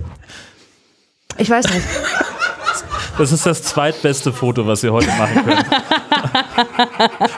Ich 1.38 1.50
weiß 1.50 1.66
nicht. 1.74 1.86
Das 3.18 3.32
ist 3.34 3.46
das 3.46 3.64
zweitbeste 3.64 4.32
Foto, 4.32 4.66
was 4.66 4.82
ihr 4.82 4.94
heute 4.94 5.10
machen 5.10 5.44
könnt. 5.44 5.66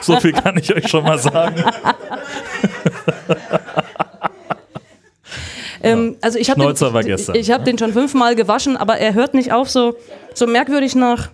so 0.00 0.20
viel 0.20 0.32
kann 0.32 0.56
ich 0.56 0.72
euch 0.72 0.86
schon 0.86 1.02
mal 1.02 1.18
sagen. 1.18 1.56
Ähm, 5.82 6.16
also 6.20 6.38
ich 6.38 6.48
habe 6.50 6.60
den, 6.60 7.04
gestern. 7.04 7.34
ich 7.34 7.50
habe 7.50 7.64
den 7.64 7.78
schon 7.78 7.92
fünfmal 7.92 8.34
gewaschen, 8.34 8.76
aber 8.76 8.98
er 8.98 9.14
hört 9.14 9.34
nicht 9.34 9.52
auf 9.52 9.68
so, 9.68 9.96
so 10.34 10.46
merkwürdig 10.46 10.94
nach. 10.94 11.30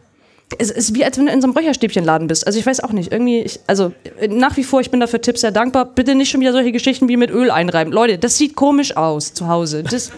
Es 0.56 0.70
ist 0.70 0.94
wie, 0.94 1.04
als 1.04 1.18
wenn 1.18 1.26
du 1.26 1.32
in 1.32 1.42
so 1.42 1.46
einem 1.46 1.54
Räucherstäbchenladen 1.56 2.26
bist. 2.26 2.46
Also 2.46 2.58
ich 2.58 2.64
weiß 2.64 2.80
auch 2.80 2.92
nicht. 2.92 3.12
Irgendwie, 3.12 3.40
ich, 3.40 3.60
also 3.66 3.92
nach 4.30 4.56
wie 4.56 4.64
vor, 4.64 4.80
ich 4.80 4.90
bin 4.90 4.98
dafür 4.98 5.20
Tipps 5.20 5.42
sehr 5.42 5.52
dankbar. 5.52 5.84
Bitte 5.84 6.14
nicht 6.14 6.30
schon 6.30 6.40
wieder 6.40 6.52
solche 6.52 6.72
Geschichten 6.72 7.06
wie 7.08 7.18
mit 7.18 7.30
Öl 7.30 7.50
einreiben. 7.50 7.92
Leute, 7.92 8.16
das 8.16 8.38
sieht 8.38 8.56
komisch 8.56 8.96
aus 8.96 9.34
zu 9.34 9.46
Hause. 9.48 9.82
Das, 9.82 10.10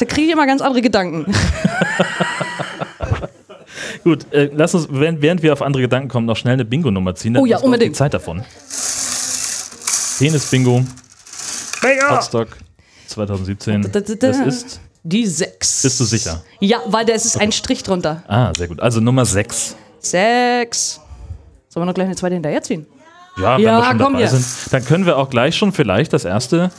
da 0.00 0.04
kriege 0.04 0.26
ich 0.26 0.32
immer 0.32 0.46
ganz 0.46 0.62
andere 0.62 0.82
Gedanken. 0.82 1.32
Gut, 4.02 4.32
äh, 4.32 4.50
lass 4.52 4.74
uns, 4.74 4.88
während, 4.90 5.42
wir 5.42 5.52
auf 5.52 5.62
andere 5.62 5.82
Gedanken 5.82 6.08
kommen, 6.08 6.26
noch 6.26 6.36
schnell 6.36 6.54
eine 6.54 6.64
Bingo-Nummer 6.64 7.14
ziehen. 7.14 7.34
Dann 7.34 7.42
Oh 7.42 7.46
ja, 7.46 7.58
unbedingt. 7.58 7.94
Zeit 7.94 8.14
davon. 8.14 8.42
Penis-Bingo. 10.18 10.82
Potsdok 11.80 12.48
2017. 13.08 13.90
Das 13.92 14.38
ist. 14.38 14.80
Die 15.02 15.24
sechs. 15.24 15.82
Bist 15.82 16.00
du 16.00 16.04
sicher? 16.04 16.42
Ja, 16.58 16.78
weil 16.86 17.04
da 17.06 17.14
ist 17.14 17.40
ein 17.40 17.52
Strich 17.52 17.84
drunter. 17.84 18.24
Ah, 18.26 18.52
sehr 18.56 18.66
gut. 18.66 18.80
Also 18.80 19.00
Nummer 19.00 19.24
6. 19.24 19.76
Sechs. 20.00 21.00
Sollen 21.68 21.82
wir 21.82 21.86
noch 21.86 21.94
gleich 21.94 22.06
eine 22.06 22.16
zweite 22.16 22.34
hinterherziehen? 22.34 22.86
Ja, 23.36 23.56
wenn 23.56 23.62
Ja, 23.64 23.78
wir 23.78 23.84
schon 23.84 23.98
komm 23.98 24.12
dabei 24.14 24.26
hier. 24.28 24.36
sind, 24.36 24.72
dann 24.72 24.84
können 24.84 25.06
wir 25.06 25.16
auch 25.16 25.30
gleich 25.30 25.54
schon 25.56 25.70
vielleicht 25.72 26.12
das 26.12 26.24
erste, 26.24 26.72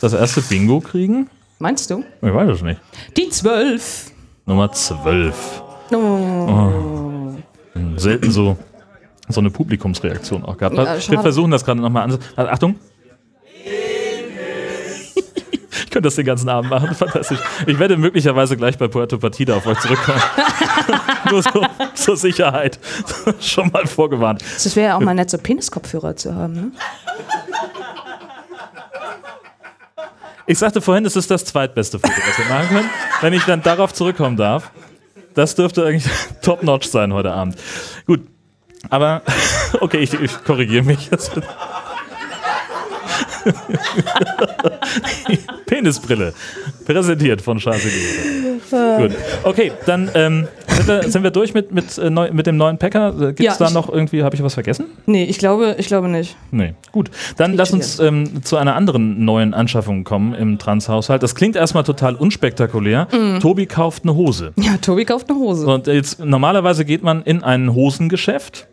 das 0.00 0.12
erste 0.14 0.40
Bingo 0.42 0.80
kriegen. 0.80 1.30
Meinst 1.60 1.88
du? 1.90 2.02
Ich 2.22 2.34
weiß 2.34 2.50
es 2.50 2.62
nicht. 2.62 2.80
Die 3.16 3.28
zwölf. 3.28 4.10
Nummer 4.46 4.72
12. 4.72 5.62
Oh. 5.92 7.34
Selten 7.96 8.32
so, 8.32 8.56
so 9.28 9.40
eine 9.40 9.50
Publikumsreaktion 9.50 10.44
auch 10.44 10.56
gehabt. 10.56 10.76
Ja, 10.76 10.96
wir 11.08 11.20
versuchen 11.20 11.52
das 11.52 11.64
gerade 11.64 11.80
nochmal 11.80 12.04
an. 12.04 12.18
Also, 12.34 12.50
Achtung. 12.50 12.76
Könnte 15.94 16.08
das 16.08 16.16
den 16.16 16.26
ganzen 16.26 16.48
Abend 16.48 16.70
machen, 16.70 16.92
fantastisch. 16.94 17.38
Ich 17.66 17.78
werde 17.78 17.96
möglicherweise 17.96 18.56
gleich 18.56 18.76
bei 18.76 18.88
Puerto 18.88 19.16
Partida 19.16 19.54
auf 19.54 19.64
euch 19.66 19.78
zurückkommen. 19.78 20.20
Nur 21.30 21.40
so 21.40 21.64
zur 21.94 22.16
Sicherheit. 22.16 22.80
Schon 23.40 23.70
mal 23.70 23.86
vorgewarnt. 23.86 24.42
Das 24.42 24.74
wäre 24.74 24.88
ja 24.88 24.96
auch 24.96 25.00
mal 25.00 25.14
nett, 25.14 25.30
so 25.30 25.38
Peniskopfhörer 25.38 26.16
zu 26.16 26.34
haben, 26.34 26.52
ne? 26.52 26.72
Ich 30.46 30.58
sagte 30.58 30.82
vorhin, 30.82 31.06
es 31.06 31.16
ist 31.16 31.30
das 31.30 31.44
zweitbeste 31.44 31.98
Foto, 31.98 32.12
was 32.12 32.38
wir 32.38 32.44
machen 32.52 32.68
können. 32.68 32.90
Wenn 33.22 33.32
ich 33.32 33.44
dann 33.44 33.62
darauf 33.62 33.94
zurückkommen 33.94 34.36
darf, 34.36 34.72
das 35.32 35.54
dürfte 35.54 35.86
eigentlich 35.86 36.12
top-notch 36.42 36.88
sein 36.88 37.14
heute 37.14 37.32
Abend. 37.32 37.56
Gut, 38.04 38.26
aber 38.90 39.22
okay, 39.80 39.98
ich, 39.98 40.12
ich 40.12 40.44
korrigiere 40.44 40.82
mich. 40.82 41.08
Penisbrille, 45.66 46.34
präsentiert 46.86 47.42
von 47.42 47.58
Charles 47.58 47.84
Gut, 48.70 49.12
okay, 49.44 49.72
dann 49.86 50.10
ähm, 50.14 50.48
sind, 50.68 50.88
wir, 50.88 51.02
sind 51.10 51.22
wir 51.22 51.30
durch 51.30 51.54
mit, 51.54 51.72
mit, 51.72 51.98
äh, 51.98 52.10
neu, 52.10 52.30
mit 52.32 52.46
dem 52.46 52.56
neuen 52.56 52.78
Packer. 52.78 53.12
Gibt 53.12 53.40
es 53.40 53.58
Ja, 53.58 53.66
da 53.66 53.70
noch 53.70 53.88
irgendwie, 53.88 54.22
habe 54.22 54.34
ich 54.34 54.42
was 54.42 54.54
vergessen? 54.54 54.86
Nee, 55.06 55.24
ich 55.24 55.38
glaube, 55.38 55.76
ich 55.78 55.86
glaube 55.86 56.08
nicht. 56.08 56.36
Nee, 56.50 56.74
gut. 56.92 57.10
Dann 57.36 57.54
lass 57.54 57.72
uns 57.72 57.98
ähm, 58.00 58.42
zu 58.42 58.56
einer 58.56 58.74
anderen 58.74 59.24
neuen 59.24 59.54
Anschaffung 59.54 60.04
kommen 60.04 60.34
im 60.34 60.58
Transhaushalt. 60.58 61.22
Das 61.22 61.34
klingt 61.34 61.56
erstmal 61.56 61.84
total 61.84 62.14
unspektakulär. 62.16 63.08
Mhm. 63.12 63.40
Tobi 63.40 63.66
kauft 63.66 64.04
eine 64.04 64.14
Hose. 64.14 64.52
Ja, 64.56 64.76
Tobi 64.78 65.04
kauft 65.04 65.28
eine 65.30 65.38
Hose. 65.38 65.66
Und 65.66 65.86
jetzt 65.86 66.24
normalerweise 66.24 66.84
geht 66.84 67.02
man 67.02 67.22
in 67.22 67.42
ein 67.42 67.74
Hosengeschäft 67.74 68.66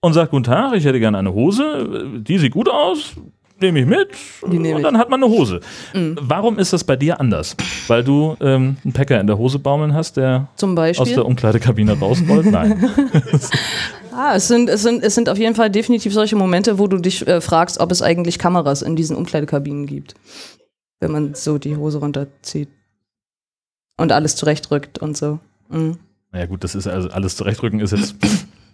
und 0.00 0.12
sagt, 0.12 0.32
guten 0.32 0.44
Tag, 0.44 0.74
ich 0.74 0.84
hätte 0.84 0.98
gerne 1.00 1.18
eine 1.18 1.32
Hose, 1.32 2.06
die 2.18 2.38
sieht 2.38 2.52
gut 2.52 2.68
aus, 2.68 3.14
nehme 3.62 3.80
ich 3.80 3.86
mit 3.86 4.08
Die 4.46 4.58
nehme 4.58 4.76
und 4.76 4.82
dann 4.82 4.98
hat 4.98 5.08
man 5.08 5.22
eine 5.22 5.32
Hose. 5.32 5.60
Warum 5.94 6.58
ist 6.58 6.72
das 6.72 6.84
bei 6.84 6.96
dir 6.96 7.18
anders? 7.20 7.56
Weil 7.86 8.04
du 8.04 8.36
ähm, 8.40 8.76
einen 8.84 8.92
Packer 8.92 9.20
in 9.20 9.26
der 9.26 9.38
Hose 9.38 9.58
baumeln 9.58 9.94
hast, 9.94 10.16
der 10.16 10.48
Zum 10.56 10.76
aus 10.76 11.08
der 11.08 11.24
Umkleidekabine 11.24 11.98
rausrollt? 11.98 12.50
Nein. 12.50 12.90
Ah, 14.12 14.34
es 14.36 14.48
sind, 14.48 14.68
es, 14.68 14.82
sind, 14.82 15.02
es 15.02 15.14
sind 15.14 15.28
auf 15.28 15.38
jeden 15.38 15.54
Fall 15.54 15.70
definitiv 15.70 16.12
solche 16.12 16.36
Momente, 16.36 16.78
wo 16.78 16.86
du 16.86 16.98
dich 16.98 17.26
äh, 17.26 17.40
fragst, 17.40 17.80
ob 17.80 17.90
es 17.90 18.02
eigentlich 18.02 18.38
Kameras 18.38 18.82
in 18.82 18.94
diesen 18.94 19.16
Umkleidekabinen 19.16 19.86
gibt. 19.86 20.14
Wenn 21.00 21.12
man 21.12 21.34
so 21.34 21.58
die 21.58 21.76
Hose 21.76 21.98
runterzieht. 21.98 22.68
Und 23.96 24.12
alles 24.12 24.36
zurechtrückt 24.36 24.98
und 24.98 25.16
so. 25.16 25.38
Mhm. 25.68 25.98
naja 26.30 26.46
gut, 26.46 26.64
das 26.64 26.74
ist 26.74 26.86
also 26.86 27.08
alles 27.08 27.36
zurechtrücken 27.36 27.80
ist 27.80 27.92
jetzt, 27.92 28.16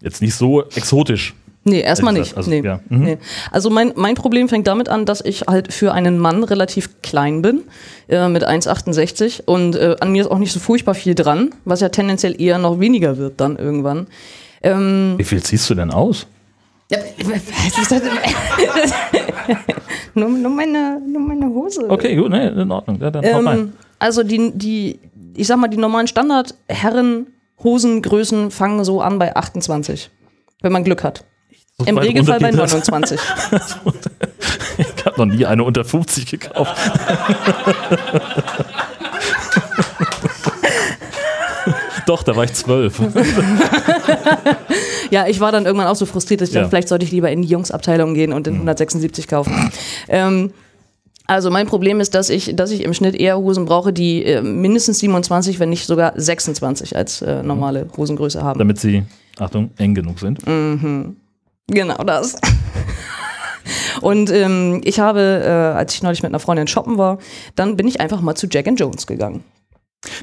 jetzt 0.01 0.23
nicht 0.23 0.35
so 0.35 0.63
exotisch. 0.63 1.35
Nee, 1.69 1.81
erstmal 1.81 2.13
nicht. 2.13 2.37
Also, 2.37 2.51
nee. 2.51 2.63
ja. 2.63 2.81
Mhm. 2.89 3.05
Nee. 3.05 3.19
Also 3.51 3.71
mein, 3.71 3.93
mein 3.97 4.15
Problem 4.15 4.49
fängt 4.49 4.67
damit 4.67 4.89
an, 4.89 5.05
dass 5.05 5.21
ich 5.21 5.43
halt 5.43 5.73
für 5.73 5.93
einen 5.93 6.19
Mann 6.19 6.45
relativ 6.45 7.03
klein 7.03 7.43
bin, 7.43 7.63
äh, 8.09 8.29
mit 8.29 8.47
1,68 8.47 9.43
und 9.45 9.77
äh, 9.77 9.97
an 10.01 10.13
mir 10.13 10.23
ist 10.23 10.31
auch 10.31 10.39
nicht 10.39 10.53
so 10.53 10.61
furchtbar 10.61 10.95
viel 10.95 11.15
dran, 11.15 11.51
was 11.65 11.81
ja 11.81 11.89
tendenziell 11.89 12.41
eher 12.41 12.59
noch 12.59 12.81
weniger 12.81 13.19
wird 13.19 13.41
dann 13.41 13.57
irgendwann. 13.57 14.07
Ähm, 14.63 15.15
Wie 15.17 15.25
viel 15.25 15.43
ziehst 15.43 15.69
du 15.71 15.75
denn 15.75 15.91
aus? 15.91 16.27
nur, 20.15 20.29
nur, 20.31 20.51
meine, 20.51 21.01
nur 21.07 21.21
meine 21.21 21.47
Hose. 21.47 21.85
Okay, 21.89 22.17
gut, 22.17 22.31
nee, 22.31 22.49
in 22.49 22.71
Ordnung. 22.71 22.99
Ja, 23.01 23.11
dann 23.11 23.25
hau 23.25 23.41
rein. 23.41 23.59
Ähm, 23.59 23.73
also 23.99 24.23
die, 24.23 24.53
die, 24.55 24.99
ich 25.35 25.47
sag 25.47 25.59
mal, 25.59 25.69
die 25.69 25.77
normalen 25.77 26.07
Standard-Herren-Hosengrößen 26.07 28.51
fangen 28.51 28.85
so 28.85 29.03
an 29.03 29.19
bei 29.19 29.37
28. 29.37 30.09
Wenn 30.63 30.73
man 30.73 30.85
Glück 30.85 31.05
hat. 31.05 31.27
Im 31.87 31.97
Regelfall 31.97 32.41
bei 32.41 32.49
runter 32.51 32.65
geht 32.65 32.73
das. 32.73 32.89
29. 32.89 33.21
Ich 34.79 35.05
habe 35.07 35.27
noch 35.27 35.35
nie 35.35 35.45
eine 35.45 35.65
unter 35.65 35.85
50 35.85 36.27
gekauft. 36.27 36.73
Doch, 42.07 42.23
da 42.23 42.35
war 42.37 42.45
ich 42.45 42.53
zwölf. 42.55 43.01
Ja, 45.11 45.27
ich 45.27 45.41
war 45.41 45.53
dann 45.53 45.65
irgendwann 45.65 45.87
auch 45.87 45.97
so 45.97 46.05
frustriert, 46.05 46.43
dass 46.43 46.51
ich 46.51 46.55
Ja. 46.55 46.61
dachte, 46.61 46.69
vielleicht 46.71 46.89
sollte 46.89 47.03
ich 47.07 47.11
lieber 47.11 47.31
in 47.31 47.41
die 47.41 47.49
Jungsabteilung 47.49 48.13
gehen 48.13 48.35
und 48.35 48.47
den 48.47 48.57
176 48.57 49.27
kaufen. 49.27 49.73
Ähm, 50.07 50.51
also 51.27 51.51
mein 51.51 51.67
Problem 51.67 52.01
ist, 52.01 52.15
dass 52.15 52.29
ich, 52.29 52.55
dass 52.55 52.71
ich 52.73 52.83
im 52.85 52.93
Schnitt 52.93 53.15
eher 53.15 53.39
Hosen 53.39 53.65
brauche, 53.65 53.95
die 53.95 54.23
äh, 54.27 54.43
mindestens 54.43 54.99
27, 54.99 55.61
wenn 55.61 55.71
nicht 55.71 55.87
sogar 55.87 56.13
26 56.15 56.95
als 56.95 57.23
äh, 57.23 57.43
normale 57.43 57.89
Hosengröße 57.97 58.43
haben. 58.43 58.59
Damit 58.59 58.81
sie, 58.81 59.03
Achtung, 59.39 59.71
eng 59.79 59.95
genug 59.95 60.21
sind. 60.21 60.41
Genau 61.69 62.03
das. 62.05 62.37
Und 64.01 64.31
ähm, 64.31 64.81
ich 64.85 65.01
habe, 65.01 65.43
äh, 65.45 65.77
als 65.77 65.95
ich 65.95 66.03
neulich 66.03 66.23
mit 66.23 66.31
einer 66.31 66.39
Freundin 66.41 66.67
shoppen 66.67 66.99
war, 66.99 67.19
dann 67.57 67.77
bin 67.77 67.87
ich 67.87 68.01
einfach 68.01 68.21
mal 68.21 68.35
zu 68.35 68.47
Jack 68.51 68.67
and 68.69 68.79
Jones 68.81 69.07
gegangen. 69.07 69.45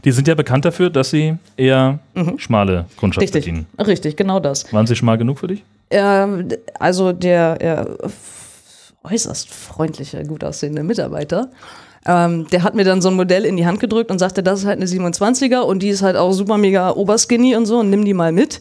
Die 0.05 0.11
sind 0.11 0.27
ja 0.27 0.35
bekannt 0.35 0.63
dafür, 0.65 0.89
dass 0.89 1.09
sie 1.09 1.35
eher 1.57 1.99
schmale 2.37 2.85
Kundschaft 2.97 3.21
Mhm. 3.21 3.23
Richtig, 3.35 3.45
bedienen. 3.45 3.65
richtig, 3.77 4.15
genau 4.15 4.39
das. 4.39 4.71
Waren 4.73 4.87
sie 4.87 4.95
schmal 4.95 5.17
genug 5.17 5.39
für 5.39 5.47
dich? 5.47 5.63
Ähm, 5.91 6.47
also 6.79 7.11
der 7.11 7.61
äh, 7.61 8.07
äußerst 9.03 9.49
freundliche, 9.49 10.23
gut 10.23 10.43
aussehende 10.43 10.81
Mitarbeiter, 10.81 11.49
ähm, 12.07 12.47
der 12.49 12.63
hat 12.63 12.75
mir 12.75 12.83
dann 12.83 13.01
so 13.01 13.09
ein 13.09 13.15
Modell 13.15 13.45
in 13.45 13.57
die 13.57 13.65
Hand 13.65 13.79
gedrückt 13.79 14.11
und 14.11 14.19
sagte, 14.19 14.43
das 14.43 14.59
ist 14.59 14.65
halt 14.65 14.77
eine 14.77 14.85
27er 14.85 15.61
und 15.61 15.81
die 15.81 15.89
ist 15.89 16.03
halt 16.03 16.15
auch 16.15 16.31
super 16.33 16.57
mega 16.57 16.91
oberskinny 16.91 17.55
und 17.55 17.65
so 17.65 17.79
und 17.79 17.89
nimm 17.89 18.05
die 18.05 18.13
mal 18.13 18.31
mit. 18.31 18.59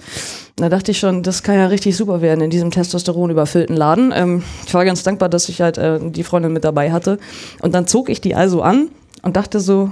Da 0.56 0.68
dachte 0.68 0.92
ich 0.92 0.98
schon, 0.98 1.22
das 1.22 1.42
kann 1.42 1.56
ja 1.56 1.66
richtig 1.66 1.96
super 1.96 2.22
werden 2.22 2.40
in 2.40 2.50
diesem 2.50 2.70
Testosteron 2.70 3.30
überfüllten 3.30 3.76
Laden. 3.76 4.12
Ähm, 4.14 4.42
ich 4.66 4.72
war 4.72 4.84
ganz 4.84 5.02
dankbar, 5.02 5.28
dass 5.28 5.48
ich 5.48 5.60
halt 5.60 5.78
äh, 5.78 5.98
die 6.02 6.24
Freundin 6.24 6.52
mit 6.52 6.64
dabei 6.64 6.92
hatte. 6.92 7.18
Und 7.60 7.74
dann 7.74 7.86
zog 7.86 8.08
ich 8.08 8.20
die 8.20 8.34
also 8.34 8.62
an 8.62 8.88
und 9.22 9.36
dachte 9.36 9.60
so, 9.60 9.90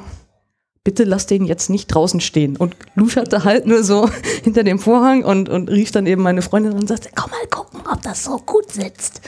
bitte 0.84 1.04
lass 1.04 1.26
den 1.26 1.44
jetzt 1.44 1.68
nicht 1.68 1.88
draußen 1.88 2.20
stehen. 2.20 2.56
Und 2.56 2.76
luscherte 2.94 3.44
halt 3.44 3.66
nur 3.66 3.84
so 3.84 4.08
hinter 4.44 4.64
dem 4.64 4.78
Vorhang 4.78 5.24
und, 5.24 5.48
und 5.48 5.70
rief 5.70 5.90
dann 5.90 6.06
eben 6.06 6.22
meine 6.22 6.42
Freundin 6.42 6.72
und 6.72 6.88
sagte, 6.88 7.10
komm 7.14 7.30
mal 7.30 7.46
gucken, 7.50 7.80
ob 7.92 8.02
das 8.02 8.24
so 8.24 8.38
gut 8.38 8.70
sitzt. 8.70 9.20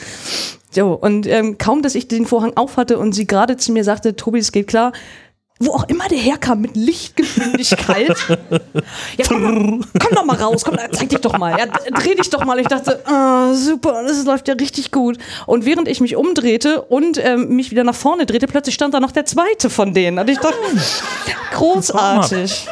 So, 0.74 0.92
und 0.92 1.26
ähm, 1.26 1.56
kaum, 1.58 1.82
dass 1.82 1.94
ich 1.94 2.08
den 2.08 2.26
Vorhang 2.26 2.56
auf 2.56 2.76
hatte 2.76 2.98
und 2.98 3.12
sie 3.12 3.26
gerade 3.26 3.56
zu 3.56 3.72
mir 3.72 3.84
sagte, 3.84 4.16
Tobi, 4.16 4.40
es 4.40 4.50
geht 4.50 4.66
klar, 4.66 4.92
wo 5.60 5.72
auch 5.72 5.84
immer 5.88 6.08
der 6.08 6.18
herkam, 6.18 6.60
mit 6.60 6.74
Lichtgeschwindigkeit. 6.74 8.16
ja, 9.16 9.24
komm, 9.28 9.84
komm 10.00 10.14
doch 10.14 10.24
mal 10.24 10.37
raus, 10.37 10.64
komm, 10.64 10.76
zeig 10.90 11.08
dich 11.08 11.20
doch 11.20 11.38
mal. 11.38 11.56
Ja, 11.56 11.66
dreh 11.66 12.16
dich 12.16 12.28
doch 12.28 12.44
mal. 12.44 12.58
Ich 12.58 12.66
dachte, 12.66 13.06
ah, 13.06 13.54
super, 13.54 14.02
das 14.02 14.24
läuft 14.24 14.48
ja 14.48 14.54
richtig 14.54 14.90
gut. 14.90 15.18
Und 15.46 15.64
während 15.64 15.87
ich 15.87 16.00
mich 16.00 16.16
umdrehte 16.16 16.82
und 16.82 17.24
ähm, 17.24 17.54
mich 17.54 17.70
wieder 17.70 17.84
nach 17.84 17.94
vorne 17.94 18.26
drehte, 18.26 18.48
plötzlich 18.48 18.74
stand 18.74 18.94
da 18.94 19.00
noch 19.00 19.12
der 19.12 19.26
zweite 19.26 19.70
von 19.70 19.94
denen. 19.94 20.18
Und 20.18 20.28
ich 20.28 20.38
dachte, 20.38 20.58
großartig. 21.52 22.66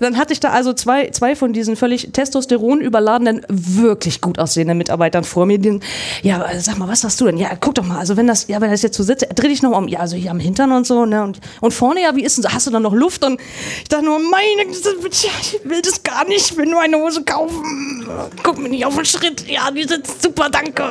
Dann 0.00 0.16
hatte 0.16 0.32
ich 0.32 0.40
da 0.40 0.50
also 0.50 0.72
zwei, 0.72 1.10
zwei 1.10 1.36
von 1.36 1.52
diesen 1.52 1.76
völlig 1.76 2.10
Testosteron 2.12 2.80
überladenen, 2.80 3.42
wirklich 3.48 4.20
gut 4.20 4.38
aussehenden 4.38 4.78
Mitarbeitern 4.78 5.24
vor 5.24 5.46
mir. 5.46 5.58
Die, 5.58 5.80
ja, 6.22 6.44
sag 6.58 6.78
mal, 6.78 6.88
was 6.88 7.04
hast 7.04 7.20
du 7.20 7.26
denn? 7.26 7.36
Ja, 7.36 7.50
guck 7.58 7.74
doch 7.76 7.84
mal, 7.84 7.98
also 7.98 8.16
wenn 8.16 8.26
das, 8.26 8.48
ja, 8.48 8.60
wenn 8.60 8.70
das 8.70 8.82
jetzt 8.82 8.96
so 8.96 9.02
sitzt, 9.02 9.26
dreh 9.34 9.48
dich 9.48 9.62
noch 9.62 9.70
mal 9.70 9.78
um. 9.78 9.88
Ja, 9.88 10.00
also 10.00 10.16
hier 10.16 10.30
am 10.30 10.40
Hintern 10.40 10.72
und 10.72 10.86
so, 10.86 11.04
ne? 11.06 11.22
Und, 11.22 11.40
und 11.60 11.72
vorne, 11.72 12.02
ja, 12.02 12.16
wie 12.16 12.24
ist 12.24 12.36
denn 12.36 12.42
so? 12.42 12.50
Hast 12.50 12.66
du 12.66 12.70
da 12.70 12.80
noch 12.80 12.94
Luft? 12.94 13.24
Und 13.24 13.40
ich 13.82 13.88
dachte 13.88 14.04
nur, 14.04 14.18
meine, 14.18 14.70
ich 14.70 15.60
will 15.64 15.82
das 15.82 16.02
gar 16.02 16.26
nicht, 16.26 16.50
ich 16.50 16.56
will 16.56 16.66
nur 16.66 16.80
eine 16.80 16.96
Hose 16.96 17.22
kaufen. 17.22 18.06
Guck 18.42 18.58
mir 18.58 18.68
nicht 18.68 18.84
auf 18.84 18.96
den 18.96 19.04
Schritt. 19.04 19.48
Ja, 19.48 19.70
die 19.70 19.84
sitzt 19.84 20.22
super, 20.22 20.48
danke. 20.50 20.84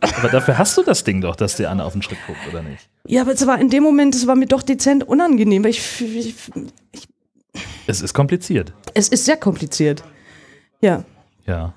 Aber 0.00 0.28
dafür 0.28 0.58
hast 0.58 0.76
du 0.76 0.82
das 0.82 1.04
Ding 1.04 1.20
doch, 1.20 1.36
dass 1.36 1.56
dir 1.56 1.70
Anna 1.70 1.84
auf 1.84 1.92
den 1.92 2.02
Schritt 2.02 2.18
guckt, 2.26 2.38
oder 2.50 2.62
nicht? 2.62 2.88
Ja, 3.06 3.22
aber 3.22 3.32
es 3.32 3.46
war 3.46 3.58
in 3.60 3.70
dem 3.70 3.82
Moment, 3.82 4.14
es 4.14 4.26
war 4.26 4.36
mir 4.36 4.46
doch 4.46 4.62
dezent 4.62 5.04
unangenehm, 5.04 5.64
weil 5.64 5.70
ich, 5.70 6.00
ich, 6.00 6.34
ich 6.92 7.08
Es 7.86 8.02
ist 8.02 8.14
kompliziert. 8.14 8.72
es 8.94 9.08
ist 9.08 9.24
sehr 9.24 9.36
kompliziert. 9.36 10.02
Ja. 10.80 11.04
Ja. 11.46 11.72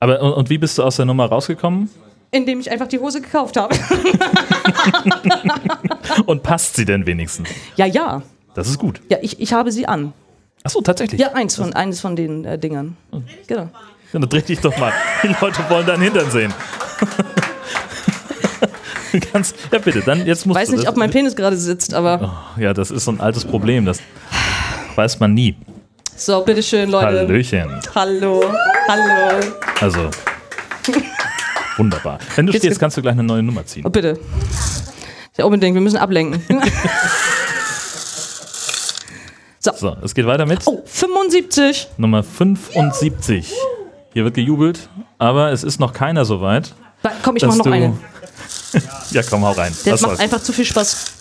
Aber 0.00 0.20
und, 0.20 0.32
und 0.32 0.50
wie 0.50 0.58
bist 0.58 0.78
du 0.78 0.82
aus 0.82 0.96
der 0.96 1.04
Nummer 1.04 1.26
rausgekommen? 1.26 1.90
Indem 2.30 2.60
ich 2.60 2.70
einfach 2.70 2.88
die 2.88 2.98
Hose 2.98 3.20
gekauft 3.20 3.56
habe. 3.56 3.74
Und 6.26 6.42
passt 6.42 6.76
sie 6.76 6.84
denn 6.84 7.06
wenigstens? 7.06 7.48
ja, 7.76 7.86
ja. 7.86 8.22
Das 8.54 8.68
ist 8.68 8.78
gut. 8.78 9.00
Ja, 9.10 9.18
ich, 9.20 9.40
ich 9.40 9.52
habe 9.52 9.70
sie 9.70 9.86
an. 9.86 10.12
Achso, 10.64 10.80
tatsächlich. 10.80 11.20
Ja, 11.20 11.32
eins 11.34 11.56
von, 11.56 11.74
eines 11.74 12.00
von 12.00 12.16
den 12.16 12.44
äh, 12.44 12.58
Dingern. 12.58 12.96
Genau. 13.46 13.68
Ja, 14.12 14.12
dann 14.12 14.28
dreh 14.28 14.40
dich 14.40 14.60
doch 14.60 14.76
mal. 14.78 14.92
Die 15.22 15.34
Leute 15.40 15.58
wollen 15.68 15.86
deinen 15.86 16.02
Hintern 16.02 16.30
sehen. 16.30 16.52
Ganz, 19.32 19.54
ja, 19.70 19.78
bitte, 19.78 20.00
dann 20.00 20.26
jetzt 20.26 20.46
musst 20.46 20.58
Weiß 20.58 20.68
du 20.68 20.74
nicht, 20.74 20.84
das, 20.84 20.92
ob 20.92 20.98
mein 20.98 21.10
Penis 21.10 21.36
gerade 21.36 21.56
sitzt, 21.56 21.94
aber. 21.94 22.44
Ja, 22.58 22.74
das 22.74 22.90
ist 22.90 23.04
so 23.04 23.12
ein 23.12 23.20
altes 23.20 23.44
Problem. 23.44 23.84
Das 23.84 24.00
weiß 24.96 25.20
man 25.20 25.34
nie. 25.34 25.54
So, 26.16 26.42
bitteschön, 26.42 26.90
Leute. 26.90 27.06
Hallöchen. 27.06 27.80
Hallo. 27.94 28.42
Hallo. 28.88 29.40
Also. 29.80 30.10
Wunderbar. 31.76 32.18
Wenn 32.34 32.46
du 32.46 32.52
Jetzt- 32.52 32.62
stehst, 32.64 32.80
kannst 32.80 32.96
du 32.96 33.02
gleich 33.02 33.12
eine 33.12 33.22
neue 33.22 33.42
Nummer 33.42 33.66
ziehen. 33.66 33.84
Oh, 33.86 33.90
bitte. 33.90 34.18
Ja, 35.36 35.44
unbedingt, 35.44 35.74
wir 35.74 35.82
müssen 35.82 35.98
ablenken. 35.98 36.42
So, 39.78 39.96
es 40.02 40.14
geht 40.14 40.26
weiter 40.26 40.46
mit 40.46 40.60
oh, 40.66 40.82
75. 40.86 41.88
Nummer 41.96 42.22
75. 42.22 43.52
Hier 44.12 44.24
wird 44.24 44.34
gejubelt, 44.34 44.88
aber 45.18 45.50
es 45.50 45.64
ist 45.64 45.80
noch 45.80 45.92
keiner 45.92 46.24
so 46.24 46.40
weit. 46.40 46.72
Da, 47.02 47.10
komm, 47.22 47.36
ich 47.36 47.44
mach 47.44 47.56
noch 47.56 47.66
eine. 47.66 47.96
Ja, 49.10 49.22
komm, 49.22 49.44
hau 49.44 49.52
rein. 49.52 49.74
Der 49.84 49.94
macht 49.94 50.00
soll's. 50.00 50.20
einfach 50.20 50.40
zu 50.40 50.52
viel 50.52 50.64
Spaß. 50.64 51.15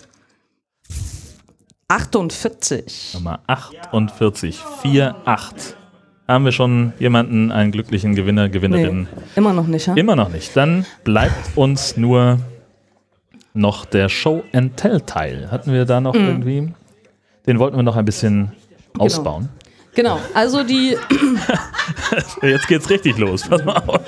48. 1.87 3.11
Nummer 3.13 3.39
48. 3.47 4.59
4, 4.81 5.15
8. 5.25 5.77
Haben 6.27 6.45
wir 6.45 6.51
schon 6.51 6.93
jemanden, 6.97 7.51
einen 7.51 7.71
glücklichen 7.71 8.15
Gewinner, 8.15 8.49
Gewinnerin? 8.49 9.01
Nee, 9.15 9.21
immer 9.35 9.53
noch 9.53 9.67
nicht, 9.67 9.87
ha? 9.87 9.93
Immer 9.93 10.15
noch 10.15 10.29
nicht. 10.29 10.55
Dann 10.57 10.85
bleibt 11.03 11.55
uns 11.55 11.97
nur 11.97 12.39
noch 13.53 13.85
der 13.85 14.09
Show 14.09 14.43
and 14.51 14.75
Tell 14.77 15.01
Teil. 15.01 15.49
Hatten 15.51 15.71
wir 15.71 15.85
da 15.85 16.01
noch 16.01 16.15
Mhm. 16.15 16.27
irgendwie? 16.27 16.73
Den 17.45 17.59
wollten 17.59 17.75
wir 17.77 17.83
noch 17.83 17.95
ein 17.95 18.05
bisschen 18.05 18.51
ausbauen. 18.97 19.49
Genau, 19.93 20.19
also 20.33 20.63
die. 20.63 20.97
Jetzt 22.41 22.67
geht's 22.67 22.89
richtig 22.89 23.17
los. 23.17 23.43
Pass 23.47 23.63
mal 23.63 23.77
auf. 23.85 24.01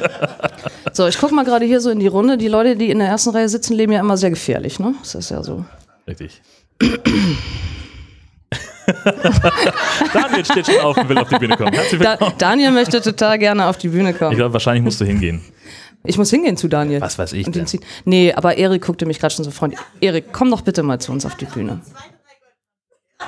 So, 0.92 1.08
ich 1.08 1.18
guck 1.20 1.32
mal 1.32 1.46
gerade 1.46 1.66
hier 1.66 1.80
so 1.80 1.92
in 1.92 2.00
die 2.00 2.08
Runde. 2.08 2.38
Die 2.38 2.48
Leute, 2.48 2.76
die 2.76 2.90
in 2.90 2.98
der 3.00 3.08
ersten 3.08 3.30
Reihe 3.30 3.48
sitzen, 3.48 3.74
leben 3.76 3.92
ja 3.94 4.00
immer 4.00 4.18
sehr 4.18 4.32
gefährlich, 4.32 4.80
ne? 4.80 4.96
Das 5.02 5.14
ist 5.16 5.30
ja 5.30 5.44
so. 5.44 5.64
Richtig. 6.08 6.42
Daniel 10.14 10.46
steht 10.46 10.68
schon 10.68 10.80
auf 10.80 10.98
und 10.98 11.10
will 11.10 11.18
auf 11.18 11.30
die 11.30 11.40
Bühne 11.40 11.58
kommen. 11.58 11.74
Herzlich 11.74 12.02
Da, 12.02 12.12
willkommen. 12.12 12.34
Daniel 12.38 12.72
möchte 12.72 13.02
total 13.02 13.38
gerne 13.40 13.66
auf 13.68 13.78
die 13.78 13.90
Bühne 13.90 14.12
Ich 14.12 14.18
kommen. 14.18 14.36
glaube, 14.36 14.54
wahrscheinlich 14.54 14.84
musst 14.84 15.02
du 15.02 15.06
hingehen. 15.06 15.42
Ich 16.04 16.18
muss 16.18 16.30
hingehen 16.30 16.56
zu 16.56 16.68
Daniel. 16.68 17.02
Was 17.02 17.20
weiß 17.20 17.34
ich 17.34 17.48
Und 17.48 17.56
denn? 17.56 17.66
Nee, 18.06 18.34
aber 18.34 18.58
Erik 18.58 18.86
guckte 18.86 19.06
mich 19.06 19.20
gerade 19.20 19.34
schon 19.34 19.44
so 19.44 19.52
freundlich. 19.52 19.82
Erik, 20.00 20.26
komm 20.32 20.52
doch 20.52 20.62
bitte 20.62 20.84
mal 20.84 21.00
zu 21.00 21.12
uns 21.12 21.26
auf 21.26 21.36
die 21.36 21.46
Bühne. 21.46 21.82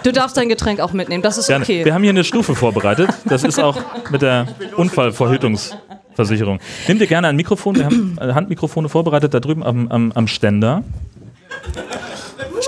Du 0.03 0.13
darfst 0.13 0.37
dein 0.37 0.49
Getränk 0.49 0.79
auch 0.79 0.93
mitnehmen, 0.93 1.23
das 1.23 1.37
ist 1.39 1.47
Gerne. 1.47 1.63
okay. 1.65 1.83
Wir 1.83 1.93
haben 1.95 2.03
hier 2.03 2.11
eine 2.11 2.23
Stufe 2.23 2.53
vorbereitet. 2.55 3.09
Das 3.25 3.43
ist 3.43 3.59
auch 3.59 3.75
mit 4.11 4.21
der 4.21 4.47
Unfallverhütungsversicherung. 4.77 6.59
Nimm 6.87 6.99
dir 6.99 7.07
gerne 7.07 7.27
ein 7.27 7.35
Mikrofon. 7.35 7.75
Wir 7.75 7.85
haben 7.85 8.15
äh, 8.21 8.33
Handmikrofone 8.33 8.87
vorbereitet 8.87 9.33
da 9.33 9.39
drüben 9.39 9.63
am, 9.63 9.87
am, 9.89 10.11
am 10.13 10.27
Ständer. 10.27 10.83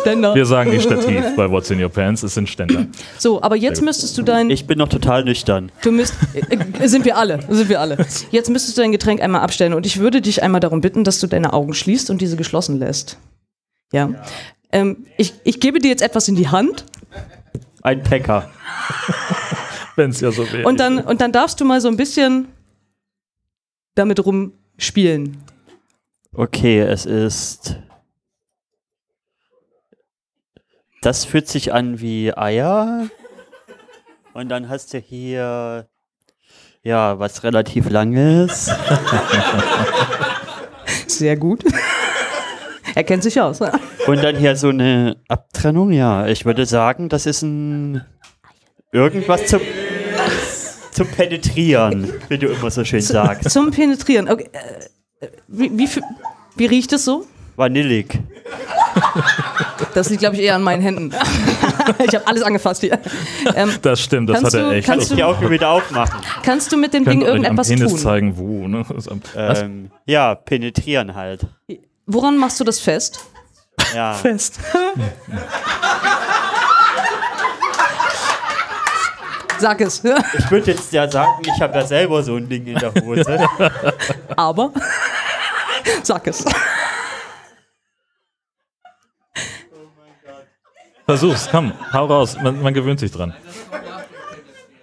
Ständer. 0.01 0.35
Wir 0.35 0.45
sagen 0.45 0.71
nicht 0.71 0.83
Stativ 0.87 1.23
bei 1.35 1.49
What's 1.49 1.69
in 1.69 1.81
Your 1.81 1.89
Pants. 1.89 2.23
Es 2.23 2.33
sind 2.33 2.49
Ständer. 2.49 2.87
So, 3.17 3.41
aber 3.41 3.55
jetzt 3.55 3.81
müsstest 3.81 4.17
du 4.17 4.23
dein. 4.23 4.49
Ich 4.49 4.67
bin 4.67 4.77
noch 4.77 4.89
total 4.89 5.23
nüchtern. 5.23 5.71
Du 5.83 5.91
müsst, 5.91 6.15
äh, 6.33 6.87
sind 6.87 7.05
wir 7.05 7.17
alle, 7.17 7.39
sind 7.49 7.69
wir 7.69 7.79
alle. 7.79 7.97
Jetzt 8.31 8.49
müsstest 8.49 8.77
du 8.77 8.81
dein 8.81 8.91
Getränk 8.91 9.21
einmal 9.21 9.41
abstellen 9.41 9.73
und 9.73 9.85
ich 9.85 9.99
würde 9.99 10.21
dich 10.21 10.43
einmal 10.43 10.61
darum 10.61 10.81
bitten, 10.81 11.03
dass 11.03 11.19
du 11.19 11.27
deine 11.27 11.53
Augen 11.53 11.73
schließt 11.73 12.09
und 12.09 12.21
diese 12.21 12.35
geschlossen 12.35 12.79
lässt. 12.79 13.17
Ja. 13.93 14.09
Ähm, 14.71 15.05
ich, 15.17 15.33
ich 15.43 15.59
gebe 15.59 15.79
dir 15.79 15.89
jetzt 15.89 16.01
etwas 16.01 16.27
in 16.27 16.35
die 16.35 16.47
Hand 16.47 16.85
Ein 17.81 18.03
Packer. 18.03 18.49
Wenn 19.95 20.11
es 20.11 20.21
ja 20.21 20.31
so 20.31 20.49
wäre. 20.51 20.67
und 20.67 20.79
dann, 20.79 20.99
und 20.99 21.19
dann 21.19 21.31
darfst 21.31 21.59
du 21.59 21.65
mal 21.65 21.81
so 21.81 21.89
ein 21.89 21.97
bisschen 21.97 22.47
damit 23.95 24.25
rumspielen. 24.25 25.37
Okay, 26.33 26.79
es 26.79 27.05
ist. 27.05 27.75
Das 31.01 31.25
fühlt 31.25 31.47
sich 31.47 31.73
an 31.73 31.99
wie 31.99 32.35
Eier. 32.37 33.07
Und 34.33 34.49
dann 34.49 34.69
hast 34.69 34.93
du 34.93 34.99
hier. 34.99 35.87
Ja, 36.83 37.19
was 37.19 37.43
relativ 37.43 37.89
langes. 37.89 38.65
Sehr 41.07 41.35
gut. 41.37 41.63
er 42.95 43.03
kennt 43.03 43.23
sich 43.23 43.39
aus. 43.41 43.59
ne? 43.59 43.71
Und 44.07 44.23
dann 44.23 44.35
hier 44.35 44.55
so 44.55 44.69
eine 44.69 45.17
Abtrennung. 45.27 45.91
Ja, 45.91 46.27
ich 46.27 46.45
würde 46.45 46.65
sagen, 46.65 47.09
das 47.09 47.25
ist 47.25 47.41
ein. 47.41 48.05
Irgendwas 48.91 49.47
zum. 49.47 49.61
zum 50.91 51.07
Penetrieren, 51.07 52.13
wie 52.29 52.37
du 52.37 52.47
immer 52.47 52.69
so 52.69 52.85
schön 52.85 53.01
sagst. 53.01 53.49
Zum 53.49 53.71
Penetrieren. 53.71 54.29
Okay. 54.29 54.49
äh, 55.19 55.27
Wie, 55.47 55.75
wie, 55.77 55.89
wie 56.57 56.65
riecht 56.67 56.93
es 56.93 57.05
so? 57.05 57.25
Vanillig. 57.55 58.17
Das 59.93 60.09
liegt, 60.09 60.21
glaube 60.21 60.35
ich, 60.35 60.41
eher 60.41 60.55
an 60.55 60.63
meinen 60.63 60.81
Händen. 60.81 61.11
ich 61.99 62.15
habe 62.15 62.27
alles 62.27 62.43
angefasst 62.43 62.81
hier. 62.81 62.99
Ähm, 63.55 63.71
das 63.81 64.01
stimmt, 64.01 64.29
das 64.29 64.43
hat 64.43 64.53
er 64.53 64.69
du- 64.69 64.75
echt. 64.75 64.87
kannst 64.87 65.11
du 65.11 65.15
die 65.15 65.23
Augen 65.23 65.49
wieder 65.49 65.69
aufmachen? 65.69 66.19
kannst 66.43 66.71
du 66.71 66.77
mit 66.77 66.93
dem 66.93 67.05
Ding 67.05 67.21
euch 67.23 67.29
am 67.29 67.35
irgendetwas 67.35 67.67
Penis 67.67 67.91
tun? 67.91 67.99
zeigen, 67.99 68.37
wo. 68.37 68.67
Ne? 68.67 68.85
Ähm, 69.35 69.91
ja, 70.05 70.35
penetrieren 70.35 71.15
halt. 71.15 71.45
Woran 72.05 72.37
machst 72.37 72.59
du 72.59 72.63
das 72.63 72.79
fest? 72.79 73.25
Ja. 73.95 74.13
Fest. 74.21 74.59
Sag 79.59 79.79
es. 79.81 80.01
Ich 80.39 80.51
würde 80.51 80.71
jetzt 80.71 80.91
ja 80.91 81.09
sagen, 81.09 81.41
ich 81.43 81.61
habe 81.61 81.77
ja 81.77 81.85
selber 81.85 82.23
so 82.23 82.35
ein 82.35 82.49
Ding 82.49 82.65
in 82.65 82.75
der 82.75 82.93
Hose. 82.95 83.47
Aber. 84.35 84.71
Sag 86.03 86.27
es. 86.27 86.43
Versuch's, 91.12 91.50
komm, 91.52 91.74
hau 91.91 92.06
raus. 92.06 92.38
Man, 92.41 92.62
man 92.62 92.74
gewöhnt 92.74 93.02
sich 93.02 93.12
dran. 93.12 93.34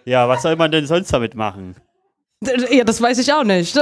Ja, 0.04 0.28
was 0.28 0.42
soll 0.42 0.56
man 0.56 0.70
denn 0.70 0.86
sonst 0.86 1.10
damit 1.10 1.34
machen? 1.34 1.74
Ja, 2.70 2.84
das 2.84 3.00
weiß 3.00 3.16
ich 3.18 3.32
auch 3.32 3.44
nicht. 3.44 3.74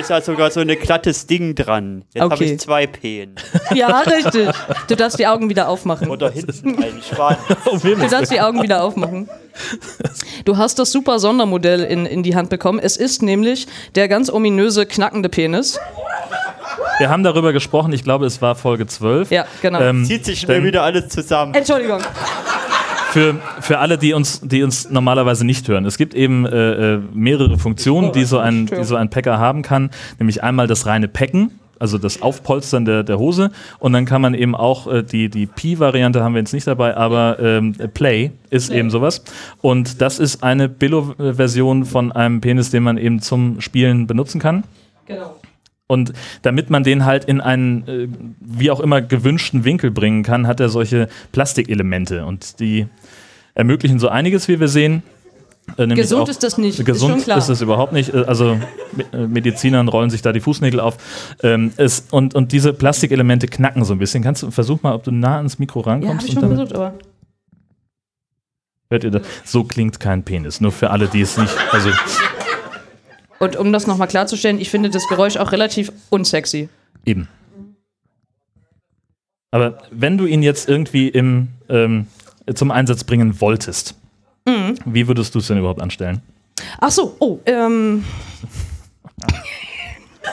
Ist 0.00 0.10
ja 0.10 0.20
sogar 0.20 0.50
so 0.50 0.58
ein 0.58 0.66
glattes 0.68 1.28
Ding 1.28 1.54
dran. 1.54 2.04
Jetzt 2.12 2.20
habe 2.22 2.34
Okay. 2.34 2.52
ich 2.54 2.58
zwei 2.60 2.88
Peen. 2.88 3.36
Ja, 3.74 4.00
richtig. 4.00 4.48
Du 4.88 4.96
darfst 4.96 5.20
die 5.20 5.26
Augen 5.28 5.48
wieder 5.50 5.68
aufmachen. 5.68 6.10
Oder 6.10 6.32
hinten 6.32 6.82
einen 6.82 7.00
Schwan. 7.00 7.36
Du 7.82 8.08
darfst 8.08 8.32
die 8.32 8.40
Augen 8.40 8.60
wieder 8.60 8.82
aufmachen. 8.82 9.28
Du 10.44 10.56
hast 10.56 10.80
das 10.80 10.90
super 10.90 11.20
Sondermodell 11.20 11.84
in, 11.84 12.06
in 12.06 12.24
die 12.24 12.34
Hand 12.34 12.50
bekommen. 12.50 12.80
Es 12.80 12.96
ist 12.96 13.22
nämlich 13.22 13.68
der 13.94 14.08
ganz 14.08 14.30
ominöse 14.30 14.84
knackende 14.84 15.28
Penis. 15.28 15.78
Wir 16.98 17.10
haben 17.10 17.22
darüber 17.22 17.52
gesprochen, 17.52 17.92
ich 17.92 18.04
glaube, 18.04 18.26
es 18.26 18.40
war 18.42 18.54
Folge 18.54 18.86
12. 18.86 19.30
Ja, 19.30 19.44
genau. 19.60 19.80
Ähm, 19.80 20.04
Zieht 20.04 20.24
sich 20.24 20.40
schnell 20.40 20.62
wieder 20.64 20.82
alles 20.82 21.08
zusammen. 21.08 21.54
Entschuldigung. 21.54 22.00
Für, 23.10 23.34
für 23.60 23.78
alle, 23.78 23.98
die 23.98 24.14
uns, 24.14 24.40
die 24.42 24.62
uns 24.62 24.88
normalerweise 24.88 25.44
nicht 25.44 25.68
hören. 25.68 25.84
Es 25.84 25.98
gibt 25.98 26.14
eben 26.14 26.46
äh, 26.46 26.94
äh, 26.94 27.00
mehrere 27.12 27.58
Funktionen, 27.58 28.12
die 28.12 28.24
so, 28.24 28.38
ein, 28.38 28.66
die 28.66 28.84
so 28.84 28.96
ein 28.96 29.10
Packer 29.10 29.38
haben 29.38 29.60
kann. 29.62 29.90
Nämlich 30.18 30.42
einmal 30.42 30.66
das 30.66 30.86
reine 30.86 31.08
Packen. 31.08 31.50
also 31.78 31.98
das 31.98 32.22
Aufpolstern 32.22 32.84
der, 32.86 33.02
der 33.02 33.18
Hose. 33.18 33.50
Und 33.80 33.92
dann 33.92 34.06
kann 34.06 34.22
man 34.22 34.32
eben 34.34 34.54
auch 34.54 34.86
äh, 34.86 35.02
die, 35.02 35.28
die 35.28 35.46
Pi-Variante 35.46 36.22
haben 36.22 36.32
wir 36.34 36.38
jetzt 36.40 36.54
nicht 36.54 36.66
dabei, 36.66 36.96
aber 36.96 37.38
ähm, 37.40 37.74
Play 37.92 38.30
ist 38.50 38.70
eben 38.70 38.88
sowas. 38.88 39.24
Und 39.60 40.00
das 40.00 40.18
ist 40.18 40.42
eine 40.42 40.68
Billo-Version 40.70 41.84
von 41.84 42.12
einem 42.12 42.40
Penis, 42.40 42.70
den 42.70 42.84
man 42.84 42.96
eben 42.96 43.20
zum 43.20 43.60
Spielen 43.60 44.06
benutzen 44.06 44.40
kann. 44.40 44.62
Genau. 45.06 45.36
Und 45.88 46.12
damit 46.42 46.70
man 46.70 46.84
den 46.84 47.04
halt 47.04 47.24
in 47.26 47.40
einen, 47.40 47.86
äh, 47.88 48.08
wie 48.40 48.70
auch 48.70 48.80
immer, 48.80 49.02
gewünschten 49.02 49.64
Winkel 49.64 49.90
bringen 49.90 50.22
kann, 50.22 50.46
hat 50.46 50.60
er 50.60 50.68
solche 50.68 51.08
Plastikelemente. 51.32 52.24
Und 52.24 52.60
die 52.60 52.86
ermöglichen 53.54 53.98
so 53.98 54.08
einiges, 54.08 54.48
wie 54.48 54.58
wir 54.60 54.68
sehen. 54.68 55.02
Äh, 55.76 55.86
Gesund 55.88 56.22
auch- 56.22 56.28
ist 56.28 56.42
das 56.42 56.58
nicht, 56.58 56.78
ist 56.80 56.86
Gesund 56.86 57.22
klar. 57.24 57.38
ist 57.38 57.48
es 57.48 57.60
überhaupt 57.60 57.92
nicht. 57.92 58.12
Äh, 58.14 58.24
Also 58.26 58.58
äh, 59.12 59.26
Medizinern 59.26 59.86
rollen 59.88 60.08
sich 60.10 60.22
da 60.22 60.32
die 60.32 60.40
Fußnägel 60.40 60.80
auf. 60.80 60.96
Ähm, 61.42 61.72
es, 61.76 62.06
und, 62.10 62.34
und 62.34 62.52
diese 62.52 62.72
Plastikelemente 62.72 63.46
knacken 63.46 63.84
so 63.84 63.92
ein 63.92 63.98
bisschen. 63.98 64.22
Kannst 64.24 64.42
du 64.42 64.50
versuch 64.50 64.82
mal, 64.82 64.94
ob 64.94 65.04
du 65.04 65.10
nah 65.12 65.36
ans 65.36 65.58
Mikro 65.58 65.80
Ja, 65.82 65.86
rankommst? 65.88 66.22
habe 66.22 66.28
ich 66.28 66.36
und 66.36 66.40
schon 66.42 66.56
versucht, 66.56 66.74
aber. 66.74 66.94
Hört 68.90 69.04
ihr 69.04 69.10
das? 69.10 69.22
So 69.44 69.64
klingt 69.64 70.00
kein 70.00 70.22
Penis. 70.24 70.60
Nur 70.60 70.72
für 70.72 70.90
alle, 70.90 71.06
die 71.08 71.20
es 71.20 71.36
nicht. 71.38 71.54
Also 71.70 71.90
Und 73.42 73.56
um 73.56 73.72
das 73.72 73.88
nochmal 73.88 74.06
klarzustellen, 74.06 74.60
ich 74.60 74.70
finde 74.70 74.88
das 74.88 75.08
Geräusch 75.08 75.36
auch 75.36 75.50
relativ 75.50 75.90
unsexy. 76.10 76.68
Eben. 77.04 77.26
Aber 79.50 79.78
wenn 79.90 80.16
du 80.16 80.26
ihn 80.26 80.44
jetzt 80.44 80.68
irgendwie 80.68 81.08
im, 81.08 81.48
ähm, 81.68 82.06
zum 82.54 82.70
Einsatz 82.70 83.02
bringen 83.02 83.40
wolltest, 83.40 83.96
Mhm. 84.46 84.76
wie 84.84 85.08
würdest 85.08 85.34
du 85.34 85.40
es 85.40 85.48
denn 85.48 85.58
überhaupt 85.58 85.82
anstellen? 85.82 86.22
Ach 86.80 86.92
so, 86.92 87.16
oh, 87.18 87.40
ähm. 87.46 88.04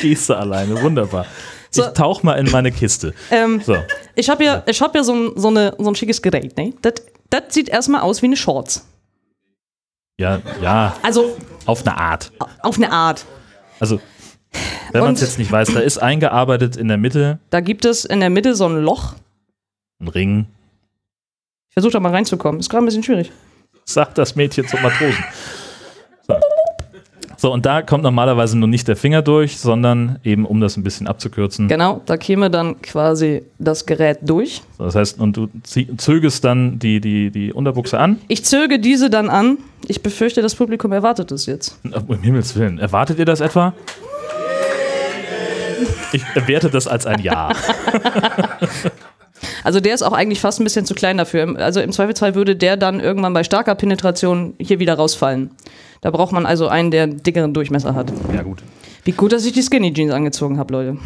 Geste 0.00 0.36
alleine, 0.36 0.80
wunderbar. 0.82 1.26
So. 1.70 1.82
Ich 1.84 1.88
tauch 1.90 2.22
mal 2.22 2.34
in 2.34 2.50
meine 2.50 2.70
Kiste. 2.72 3.14
ähm 3.30 3.60
So, 3.64 3.76
ich 4.14 4.28
habe 4.30 4.44
ja, 4.44 4.62
ich 4.66 4.80
hab 4.80 4.94
ja 4.94 5.02
so, 5.02 5.14
ein, 5.14 5.32
so, 5.36 5.48
eine, 5.48 5.74
so 5.78 5.88
ein 5.90 5.94
schickes 5.94 6.22
Gerät, 6.22 6.56
ne? 6.56 6.72
Das, 6.82 6.94
das 7.30 7.42
sieht 7.50 7.68
erstmal 7.68 8.00
aus 8.00 8.22
wie 8.22 8.26
eine 8.26 8.36
Shorts. 8.36 8.86
Ja, 10.18 10.40
ja, 10.62 10.94
Also 11.02 11.36
auf 11.66 11.86
eine 11.86 11.96
Art. 11.96 12.32
auf 12.62 12.76
eine 12.76 12.90
Art. 12.92 13.24
Also, 13.80 14.00
wenn 14.92 15.00
man 15.02 15.14
es 15.14 15.20
jetzt 15.20 15.38
nicht 15.38 15.50
weiß, 15.50 15.72
da 15.74 15.80
ist 15.80 15.98
eingearbeitet 15.98 16.76
in 16.76 16.88
der 16.88 16.96
Mitte 16.96 17.40
Da 17.50 17.60
gibt 17.60 17.84
es 17.84 18.04
in 18.04 18.20
der 18.20 18.30
Mitte 18.30 18.54
so 18.54 18.66
ein 18.66 18.82
Loch. 18.82 19.14
ein 20.00 20.08
Ring. 20.08 20.46
Ich 21.70 21.74
versuche 21.74 21.92
da 21.92 22.00
mal 22.00 22.12
reinzukommen. 22.12 22.60
Ist 22.60 22.70
gerade 22.70 22.84
ein 22.84 22.86
bisschen 22.86 23.02
schwierig. 23.02 23.32
Sagt 23.84 24.16
das 24.18 24.36
Mädchen 24.36 24.68
zum 24.68 24.80
Matrosen. 24.82 25.24
So. 27.36 27.52
und 27.52 27.66
da 27.66 27.82
kommt 27.82 28.02
normalerweise 28.04 28.58
nur 28.58 28.68
nicht 28.68 28.88
der 28.88 28.96
Finger 28.96 29.22
durch, 29.22 29.58
sondern 29.58 30.18
eben, 30.24 30.44
um 30.46 30.60
das 30.60 30.76
ein 30.76 30.82
bisschen 30.82 31.06
abzukürzen, 31.06 31.68
Genau, 31.68 32.00
da 32.06 32.16
käme 32.16 32.50
dann 32.50 32.80
quasi 32.82 33.42
das 33.58 33.86
Gerät 33.86 34.18
durch. 34.22 34.62
So, 34.78 34.84
Das 34.84 34.94
heißt, 34.94 35.18
und 35.20 35.36
du 35.36 35.48
zögest 35.96 36.44
dann 36.44 36.78
die, 36.78 37.00
die, 37.00 37.30
die 37.30 37.52
Unterbuchse 37.52 37.98
an. 37.98 38.18
Ich 38.28 38.44
zöge 38.44 38.78
diese 38.78 39.10
dann 39.10 39.28
an. 39.28 39.58
Ich 39.86 40.02
befürchte, 40.02 40.40
das 40.42 40.54
Publikum 40.54 40.92
erwartet 40.92 41.30
es 41.32 41.46
jetzt. 41.46 41.78
Um 42.06 42.22
Himmels 42.22 42.56
Willen, 42.56 42.78
erwartet 42.78 43.18
ihr 43.18 43.24
das 43.26 43.40
etwa? 43.40 43.74
Ich 46.12 46.22
werte 46.46 46.70
das 46.70 46.86
als 46.86 47.06
ein 47.06 47.20
Ja. 47.20 47.50
Also 49.64 49.80
der 49.80 49.94
ist 49.94 50.02
auch 50.02 50.12
eigentlich 50.12 50.40
fast 50.40 50.60
ein 50.60 50.64
bisschen 50.64 50.84
zu 50.86 50.94
klein 50.94 51.16
dafür. 51.16 51.56
Also 51.58 51.80
im 51.80 51.90
Zweifelsfall 51.90 52.34
würde 52.34 52.54
der 52.54 52.76
dann 52.76 53.00
irgendwann 53.00 53.32
bei 53.32 53.42
starker 53.42 53.74
Penetration 53.74 54.54
hier 54.60 54.78
wieder 54.78 54.94
rausfallen. 54.94 55.50
Da 56.02 56.10
braucht 56.10 56.32
man 56.32 56.44
also 56.46 56.68
einen, 56.68 56.90
der 56.90 57.04
einen 57.04 57.22
dickeren 57.22 57.54
Durchmesser 57.54 57.94
hat. 57.94 58.12
Ja, 58.32 58.42
gut. 58.42 58.62
Wie 59.04 59.12
gut, 59.12 59.32
dass 59.32 59.44
ich 59.44 59.52
die 59.52 59.62
Skinny 59.62 59.92
Jeans 59.92 60.12
angezogen 60.12 60.58
habe, 60.58 60.72
Leute. 60.72 60.98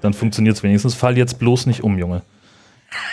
Dann 0.00 0.14
funktioniert 0.14 0.56
es 0.56 0.62
wenigstens. 0.62 0.94
Fall 0.94 1.18
jetzt 1.18 1.38
bloß 1.38 1.66
nicht 1.66 1.82
um, 1.82 1.98
Junge. 1.98 2.22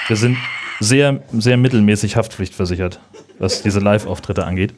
Wir 0.07 0.15
sind 0.15 0.37
sehr, 0.79 1.21
sehr 1.33 1.57
mittelmäßig 1.57 2.15
haftpflichtversichert, 2.15 2.99
was 3.39 3.63
diese 3.63 3.79
Live-Auftritte 3.79 4.45
angeht. 4.45 4.73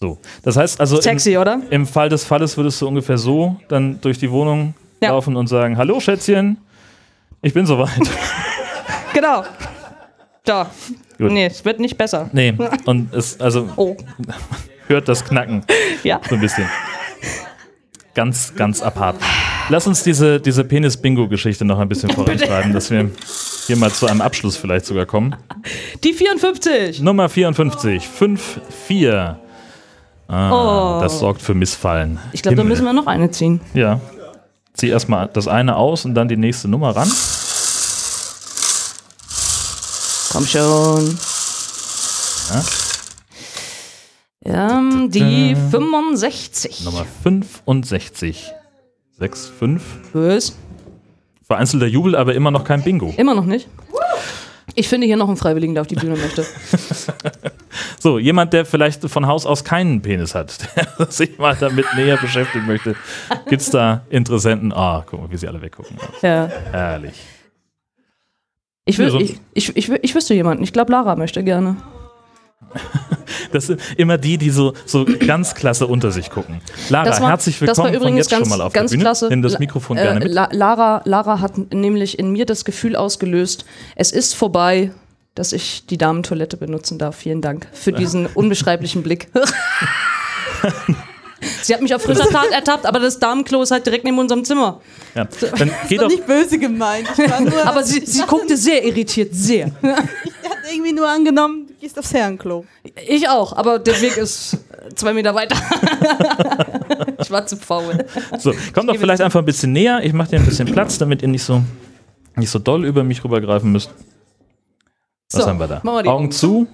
So. 0.00 0.18
Das 0.42 0.56
heißt 0.56 0.80
also, 0.80 0.96
im, 0.96 1.02
Sexy, 1.02 1.38
oder? 1.38 1.60
im 1.70 1.86
Fall 1.86 2.08
des 2.10 2.24
Falles 2.24 2.56
würdest 2.56 2.80
du 2.82 2.88
ungefähr 2.88 3.16
so 3.16 3.56
dann 3.68 4.00
durch 4.02 4.18
die 4.18 4.30
Wohnung 4.30 4.74
Ja. 5.02 5.10
laufen 5.10 5.36
und 5.36 5.46
sagen: 5.46 5.78
Hallo, 5.78 6.00
Schätzchen, 6.00 6.58
ich 7.40 7.54
bin 7.54 7.64
soweit. 7.66 7.90
Genau. 9.14 9.44
Da. 10.44 10.70
Gut. 11.16 11.30
Nee, 11.32 11.46
es 11.46 11.64
wird 11.64 11.80
nicht 11.80 11.96
besser. 11.96 12.28
Nee, 12.32 12.52
und 12.84 13.14
es, 13.14 13.40
also 13.40 13.68
Oh. 13.76 13.96
hört 14.88 15.08
das 15.08 15.24
Knacken 15.24 15.64
Ja. 16.02 16.20
so 16.28 16.34
ein 16.34 16.40
bisschen. 16.42 16.68
Ganz, 18.14 18.54
ganz 18.54 18.80
apart. 18.82 19.16
Lass 19.70 19.86
uns 19.88 20.02
diese, 20.04 20.38
diese 20.40 20.62
Penis-Bingo-Geschichte 20.62 21.64
noch 21.64 21.78
ein 21.80 21.88
bisschen 21.88 22.10
vorantreiben, 22.10 22.72
dass 22.72 22.90
wir 22.90 23.10
hier 23.66 23.76
mal 23.76 23.90
zu 23.90 24.06
einem 24.06 24.20
Abschluss 24.20 24.56
vielleicht 24.56 24.84
sogar 24.86 25.06
kommen. 25.06 25.34
Die 26.04 26.12
54. 26.12 27.00
Nummer 27.00 27.28
54, 27.28 28.06
5, 28.06 28.60
4. 28.86 29.38
Ah, 30.28 31.00
das 31.02 31.18
sorgt 31.18 31.42
für 31.42 31.54
Missfallen. 31.54 32.18
Ich 32.32 32.42
glaube, 32.42 32.56
da 32.56 32.64
müssen 32.64 32.84
wir 32.84 32.92
noch 32.92 33.06
eine 33.06 33.30
ziehen. 33.30 33.60
Ja. 33.74 34.00
Zieh 34.74 34.88
erstmal 34.90 35.28
das 35.32 35.48
eine 35.48 35.76
aus 35.76 36.04
und 36.04 36.14
dann 36.14 36.28
die 36.28 36.36
nächste 36.36 36.68
Nummer 36.68 36.94
ran. 36.94 37.08
Komm 40.34 40.46
schon. 40.46 41.16
Ähm, 44.44 45.08
die 45.12 45.54
65. 45.54 46.84
Nummer 46.84 47.06
65. 47.22 48.50
6, 49.16 49.52
5. 49.56 49.82
Was? 50.12 50.56
Vereinzelter 51.46 51.86
Jubel, 51.86 52.16
aber 52.16 52.34
immer 52.34 52.50
noch 52.50 52.64
kein 52.64 52.82
Bingo. 52.82 53.14
Immer 53.16 53.36
noch 53.36 53.44
nicht? 53.44 53.68
Ich 54.74 54.88
finde 54.88 55.06
hier 55.06 55.16
noch 55.16 55.28
einen 55.28 55.36
Freiwilligen, 55.36 55.74
der 55.74 55.82
auf 55.82 55.86
die 55.86 55.94
Bühne 55.94 56.16
möchte. 56.16 56.44
So, 58.00 58.18
jemand, 58.18 58.52
der 58.52 58.66
vielleicht 58.66 59.08
von 59.08 59.26
Haus 59.26 59.46
aus 59.46 59.64
keinen 59.64 60.02
Penis 60.02 60.34
hat, 60.34 60.58
der 60.98 61.10
sich 61.10 61.38
mal 61.38 61.56
damit 61.58 61.86
näher 61.96 62.18
beschäftigen 62.18 62.66
möchte. 62.66 62.96
Gibt 63.48 63.62
es 63.62 63.70
da 63.70 64.02
Interessenten? 64.10 64.72
Ah, 64.74 65.02
guck 65.06 65.22
mal, 65.22 65.30
wie 65.30 65.38
sie 65.38 65.48
alle 65.48 65.62
weggucken. 65.62 65.96
Ja. 66.20 66.50
Herrlich. 66.70 67.14
Ich, 68.86 68.96
sonst- 68.96 69.14
ich, 69.22 69.40
ich, 69.54 69.76
ich, 69.76 69.88
wü- 69.90 69.98
ich 70.02 70.14
wüsste 70.14 70.34
jemanden. 70.34 70.62
Ich 70.62 70.72
glaube, 70.72 70.92
Lara 70.92 71.16
möchte 71.16 71.42
gerne. 71.44 71.76
Das 73.52 73.66
sind 73.68 73.80
immer 73.96 74.18
die, 74.18 74.36
die 74.36 74.50
so, 74.50 74.74
so 74.84 75.04
ganz 75.04 75.54
klasse 75.54 75.86
unter 75.86 76.10
sich 76.10 76.28
gucken. 76.30 76.60
Lara, 76.88 77.08
war- 77.20 77.28
herzlich 77.30 77.58
das 77.60 77.78
war 77.78 77.84
willkommen 77.86 77.94
übrigens 77.94 78.18
jetzt 78.18 78.30
ganz- 78.30 78.48
schon 78.48 78.58
mal 78.58 78.64
auf 78.64 78.72
ganz 78.72 78.90
der 78.90 78.96
Bühne. 78.96 79.04
klasse. 79.04 79.28
Nimm 79.28 79.42
das 79.42 79.58
Mikrofon 79.60 79.96
Äh, 79.96 80.02
gerne 80.02 80.20
mit. 80.20 80.32
La 80.32 80.48
Lara, 80.50 81.02
Lara 81.04 81.40
hat 81.40 81.72
nämlich 81.72 82.18
in 82.18 82.30
mir 82.32 82.46
das 82.46 82.64
Gefühl 82.64 82.96
ausgelöst, 82.96 83.64
es 83.96 84.10
ist 84.12 84.34
vorbei, 84.34 84.90
dass 85.36 85.52
ich 85.52 85.86
die 85.86 85.98
Damentoilette 85.98 86.56
benutzen 86.56 86.98
darf. 86.98 87.16
Vielen 87.16 87.40
Dank 87.42 87.68
für 87.72 87.92
diesen 87.92 88.26
unbeschreiblichen 88.34 89.02
Blick. 89.04 89.28
Sie 91.62 91.74
hat 91.74 91.80
mich 91.80 91.94
auf 91.94 92.02
frischer 92.02 92.28
Tat 92.28 92.50
ertappt, 92.50 92.86
aber 92.86 92.98
das 93.00 93.18
Damenklo 93.18 93.62
ist 93.62 93.70
halt 93.70 93.86
direkt 93.86 94.04
neben 94.04 94.18
unserem 94.18 94.44
Zimmer. 94.44 94.80
Ja. 95.14 95.26
Dann 95.58 95.70
geh 95.88 95.96
doch, 95.96 96.08
Nicht 96.08 96.26
böse 96.26 96.58
gemeint. 96.58 97.08
Ich, 97.16 97.30
war 97.30 97.40
nur, 97.40 97.66
Aber 97.66 97.82
sie, 97.82 98.04
sie 98.04 98.22
guckte 98.22 98.56
sehr 98.56 98.84
irritiert, 98.84 99.30
sehr. 99.32 99.66
ich 99.82 100.50
hatte 100.50 100.72
irgendwie 100.72 100.92
nur 100.92 101.08
angenommen, 101.08 101.66
du 101.68 101.74
gehst 101.74 101.98
aufs 101.98 102.12
Herrenklo. 102.12 102.64
Ich 103.08 103.28
auch, 103.28 103.56
aber 103.56 103.78
der 103.78 104.00
Weg 104.00 104.16
ist 104.16 104.58
zwei 104.94 105.12
Meter 105.12 105.34
weiter. 105.34 105.56
ich 107.20 107.30
war 107.30 107.46
zu 107.46 107.56
faul. 107.56 108.04
so, 108.38 108.52
komm 108.72 108.86
doch 108.86 108.96
vielleicht 108.96 109.22
einfach 109.22 109.40
ein 109.40 109.46
bisschen 109.46 109.72
näher. 109.72 110.00
Ich 110.02 110.12
mache 110.12 110.30
dir 110.30 110.36
ein 110.38 110.44
bisschen 110.44 110.70
Platz, 110.70 110.98
damit 110.98 111.22
ihr 111.22 111.28
nicht 111.28 111.44
so, 111.44 111.62
nicht 112.36 112.50
so 112.50 112.58
doll 112.58 112.84
über 112.84 113.04
mich 113.04 113.22
rübergreifen 113.24 113.70
müsst. 113.70 113.90
Was 115.32 115.42
So, 115.42 115.48
haben 115.48 115.58
wir 115.58 115.68
da? 115.68 115.80
wir 115.82 115.90
Augen 115.92 116.08
Augen 116.08 116.30
zu, 116.32 116.66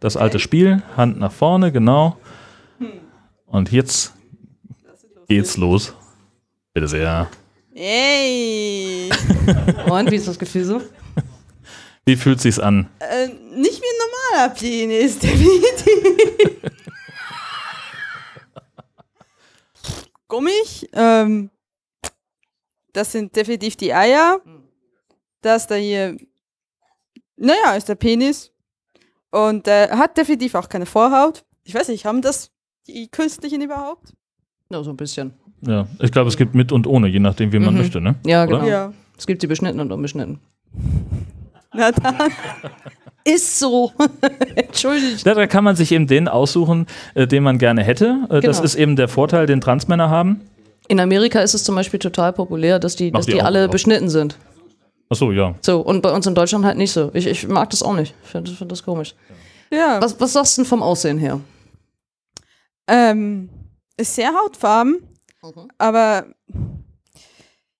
das 0.00 0.16
alte 0.16 0.38
Spiel, 0.38 0.82
Hand 0.96 1.18
nach 1.18 1.32
vorne, 1.32 1.72
genau. 1.72 2.16
Und 3.46 3.70
jetzt 3.70 4.13
geht's 5.28 5.56
los. 5.56 5.94
Bitte 6.72 6.88
sehr. 6.88 7.30
Ey. 7.74 9.10
Und 9.90 10.10
wie 10.10 10.16
ist 10.16 10.28
das 10.28 10.38
Gefühl 10.38 10.64
so? 10.64 10.80
Wie 12.04 12.16
fühlt 12.16 12.40
sich's 12.40 12.58
an? 12.58 12.90
äh, 13.00 13.28
nicht 13.28 13.80
wie 13.80 13.86
ein 13.86 14.40
normaler 14.40 14.54
Penis, 14.54 15.18
definitiv. 15.20 16.60
Gummig. 20.28 20.88
Ähm, 20.92 21.50
das 22.92 23.12
sind 23.12 23.34
definitiv 23.34 23.76
die 23.76 23.94
Eier. 23.94 24.40
Das 25.40 25.66
da 25.66 25.74
hier. 25.76 26.16
Naja, 27.36 27.74
ist 27.74 27.88
der 27.88 27.94
Penis. 27.96 28.52
Und 29.30 29.66
äh, 29.66 29.88
hat 29.90 30.16
definitiv 30.16 30.54
auch 30.54 30.68
keine 30.68 30.86
Vorhaut. 30.86 31.44
Ich 31.64 31.74
weiß 31.74 31.88
nicht, 31.88 32.04
haben 32.04 32.22
das 32.22 32.50
die 32.86 33.08
künstlichen 33.08 33.62
überhaupt? 33.62 34.12
Ja, 34.70 34.82
so 34.82 34.90
ein 34.90 34.96
bisschen. 34.96 35.32
Ja, 35.60 35.86
ich 36.00 36.12
glaube, 36.12 36.28
es 36.28 36.36
gibt 36.36 36.54
mit 36.54 36.72
und 36.72 36.86
ohne, 36.86 37.08
je 37.08 37.20
nachdem, 37.20 37.52
wie 37.52 37.58
man 37.58 37.74
Mhm. 37.74 37.80
möchte, 37.80 38.00
ne? 38.00 38.16
Ja, 38.26 38.44
Oder? 38.44 38.58
genau. 38.58 38.68
Ja. 38.70 38.92
Es 39.16 39.26
gibt 39.26 39.40
sie 39.40 39.46
beschnitten 39.46 39.80
und 39.80 39.92
unbeschnitten. 39.92 40.40
Na 41.74 41.90
dann. 41.92 42.16
Ist 43.24 43.58
so. 43.58 43.92
Entschuldigt. 44.56 45.26
Da, 45.26 45.34
da 45.34 45.46
kann 45.46 45.64
man 45.64 45.76
sich 45.76 45.90
eben 45.92 46.06
den 46.06 46.28
aussuchen, 46.28 46.86
äh, 47.14 47.26
den 47.26 47.42
man 47.42 47.58
gerne 47.58 47.82
hätte. 47.82 48.26
Äh, 48.28 48.40
Das 48.40 48.56
Genau. 48.58 48.64
ist 48.64 48.74
eben 48.74 48.96
der 48.96 49.08
Vorteil, 49.08 49.46
den 49.46 49.60
Transmänner 49.62 50.10
haben. 50.10 50.42
In 50.88 51.00
Amerika 51.00 51.40
ist 51.40 51.54
es 51.54 51.64
zum 51.64 51.74
Beispiel 51.74 51.98
total 51.98 52.34
populär, 52.34 52.78
dass 52.78 52.96
die, 52.96 53.10
dass 53.10 53.24
die 53.24 53.32
die 53.32 53.40
auch, 53.42 53.46
alle 53.46 53.60
ja. 53.62 53.66
beschnitten 53.68 54.10
sind. 54.10 54.36
Achso, 55.08 55.32
ja. 55.32 55.54
So, 55.62 55.80
und 55.80 56.02
bei 56.02 56.12
uns 56.12 56.26
in 56.26 56.34
Deutschland 56.34 56.64
halt 56.66 56.76
nicht 56.76 56.92
so. 56.92 57.10
Ich, 57.14 57.26
ich 57.26 57.48
mag 57.48 57.70
das 57.70 57.82
auch 57.82 57.94
nicht. 57.94 58.14
Ich 58.24 58.30
finde 58.30 58.50
find 58.50 58.70
das 58.70 58.82
komisch. 58.82 59.14
Ja. 59.72 60.00
Was, 60.02 60.20
was 60.20 60.32
sagst 60.34 60.58
du 60.58 60.62
denn 60.62 60.68
vom 60.68 60.82
Aussehen 60.82 61.16
her? 61.18 61.40
Ähm, 62.86 63.48
ist 63.96 64.14
sehr 64.14 64.32
hautfarben, 64.34 65.06
Mhm. 65.42 65.68
aber 65.78 66.26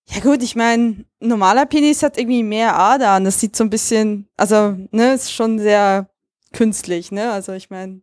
ja 0.06 0.20
gut, 0.20 0.42
ich 0.42 0.54
meine, 0.54 1.04
normaler 1.20 1.66
Penis 1.66 2.02
hat 2.02 2.18
irgendwie 2.18 2.42
mehr 2.42 2.76
Adern. 2.78 3.24
Das 3.24 3.40
sieht 3.40 3.56
so 3.56 3.64
ein 3.64 3.70
bisschen, 3.70 4.28
also, 4.36 4.76
ne, 4.90 5.14
ist 5.14 5.32
schon 5.32 5.58
sehr 5.58 6.08
künstlich, 6.52 7.10
ne? 7.10 7.32
Also 7.32 7.52
ich 7.52 7.70
meine, 7.70 8.02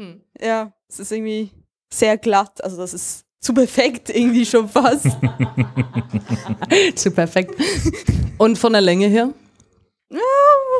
Hm. 0.00 0.22
ja, 0.40 0.72
es 0.88 0.98
ist 1.00 1.12
irgendwie 1.12 1.50
sehr 1.92 2.16
glatt. 2.18 2.64
Also 2.64 2.76
das 2.78 2.94
ist 2.94 3.24
zu 3.40 3.52
perfekt 3.54 4.08
irgendwie 4.10 4.44
schon 4.46 4.68
fast. 4.68 5.06
Zu 6.96 7.10
perfekt. 7.10 7.54
Und 8.38 8.58
von 8.58 8.72
der 8.72 8.82
Länge 8.82 9.06
her? 9.06 9.32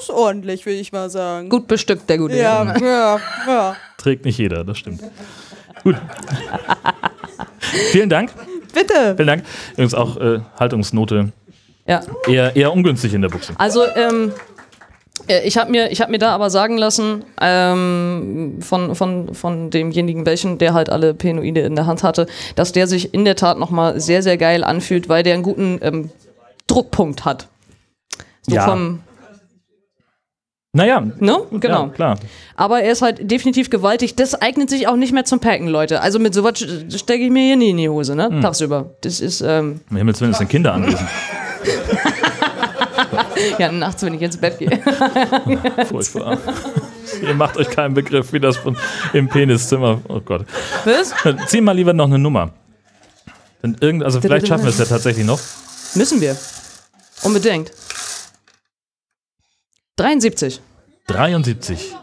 ist 0.00 0.10
ordentlich, 0.10 0.66
würde 0.66 0.78
ich 0.80 0.90
mal 0.92 1.08
sagen. 1.08 1.48
Gut 1.48 1.68
bestückt, 1.68 2.08
der 2.10 2.18
gute. 2.18 2.36
Ja, 2.36 2.76
ja, 2.78 3.20
ja. 3.46 3.76
Trägt 3.96 4.24
nicht 4.24 4.38
jeder, 4.38 4.64
das 4.64 4.78
stimmt. 4.78 5.02
Gut. 5.84 5.96
Vielen 7.92 8.08
Dank. 8.08 8.30
Bitte. 8.72 9.14
Vielen 9.16 9.28
Dank. 9.28 9.44
Übrigens 9.72 9.94
auch 9.94 10.16
äh, 10.16 10.40
Haltungsnote 10.58 11.32
ja. 11.86 12.00
eher, 12.26 12.56
eher 12.56 12.72
ungünstig 12.72 13.14
in 13.14 13.22
der 13.22 13.28
Buchse. 13.28 13.52
Also, 13.58 13.84
ähm, 13.94 14.32
äh, 15.28 15.46
ich 15.46 15.56
habe 15.56 15.70
mir, 15.70 15.90
ich 15.92 16.00
hab 16.00 16.10
mir 16.10 16.18
da 16.18 16.34
aber 16.34 16.50
sagen 16.50 16.76
lassen, 16.76 17.24
ähm, 17.40 18.58
von, 18.60 18.94
von, 18.94 19.34
von 19.34 19.70
demjenigen 19.70 20.26
welchen, 20.26 20.58
der 20.58 20.74
halt 20.74 20.90
alle 20.90 21.14
Penoide 21.14 21.60
in 21.60 21.76
der 21.76 21.86
Hand 21.86 22.02
hatte, 22.02 22.26
dass 22.56 22.72
der 22.72 22.86
sich 22.86 23.14
in 23.14 23.24
der 23.24 23.36
Tat 23.36 23.58
nochmal 23.58 24.00
sehr, 24.00 24.22
sehr 24.22 24.36
geil 24.36 24.64
anfühlt, 24.64 25.08
weil 25.08 25.22
der 25.22 25.34
einen 25.34 25.42
guten 25.42 25.78
ähm, 25.82 26.10
Druckpunkt 26.66 27.24
hat. 27.24 27.48
So 28.42 28.56
Ja. 28.56 28.64
vom, 28.66 29.00
Naja, 30.76 31.00
ne? 31.00 31.38
Genau. 31.52 31.84
ja, 31.84 31.88
klar. 31.88 32.18
Aber 32.56 32.80
er 32.82 32.90
ist 32.90 33.00
halt 33.00 33.30
definitiv 33.30 33.70
gewaltig. 33.70 34.16
Das 34.16 34.34
eignet 34.34 34.68
sich 34.70 34.88
auch 34.88 34.96
nicht 34.96 35.12
mehr 35.12 35.24
zum 35.24 35.38
Packen, 35.38 35.68
Leute. 35.68 36.00
Also 36.00 36.18
mit 36.18 36.34
sowas 36.34 36.58
stecke 36.58 37.22
ich 37.22 37.30
mir 37.30 37.44
hier 37.44 37.56
nie 37.56 37.70
in 37.70 37.76
die 37.76 37.88
Hose, 37.88 38.16
ne? 38.16 38.40
Tagsüber. 38.42 38.90
Das 39.00 39.20
ist, 39.20 39.40
ähm, 39.40 39.80
Im 39.88 39.96
Himmels 39.96 40.20
Willen 40.20 40.34
sind 40.34 40.48
Kinder 40.50 40.74
anwesend. 40.74 41.08
ja, 43.58 43.70
nachts, 43.70 44.02
wenn 44.02 44.14
ich 44.14 44.22
ins 44.22 44.36
Bett 44.36 44.58
gehe. 44.58 44.70
Furchtbar. 45.88 46.38
Ihr 47.22 47.34
macht 47.34 47.56
euch 47.56 47.70
keinen 47.70 47.94
Begriff, 47.94 48.32
wie 48.32 48.40
das 48.40 48.56
von, 48.56 48.76
im 49.12 49.28
Peniszimmer. 49.28 50.00
Oh 50.08 50.18
Gott. 50.18 50.44
Was? 50.84 51.14
Zieh 51.46 51.60
mal 51.60 51.76
lieber 51.76 51.92
noch 51.92 52.06
eine 52.06 52.18
Nummer. 52.18 52.50
Denn 53.62 53.76
irgend, 53.78 54.02
also 54.02 54.20
vielleicht 54.20 54.48
schaffen 54.48 54.64
wir 54.64 54.70
es 54.70 54.78
ja 54.78 54.86
tatsächlich 54.86 55.24
noch. 55.24 55.38
Müssen 55.94 56.20
wir. 56.20 56.36
Unbedingt. 57.22 57.70
73. 59.96 60.60
73. 61.06 61.94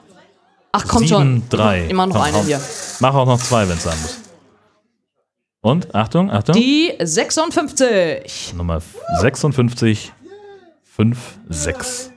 Ach, 0.72 0.86
komm 0.88 1.06
schon. 1.08 1.42
7, 1.42 1.50
3. 1.50 1.88
Immer 1.88 2.08
noch 2.08 2.16
Komm, 2.16 2.24
eine 2.24 2.38
komm. 2.38 2.46
hier. 2.46 2.62
Mach 3.00 3.14
auch 3.14 3.26
noch 3.26 3.40
zwei, 3.42 3.68
wenn 3.68 3.78
es 3.78 3.84
sein 3.84 3.98
muss. 4.02 4.18
Und, 5.62 5.94
Achtung, 5.94 6.32
Achtung. 6.32 6.56
Die 6.56 6.94
56. 7.00 8.54
Nummer 8.56 8.82
56, 9.20 10.12
5, 10.84 11.18
6. 11.50 12.12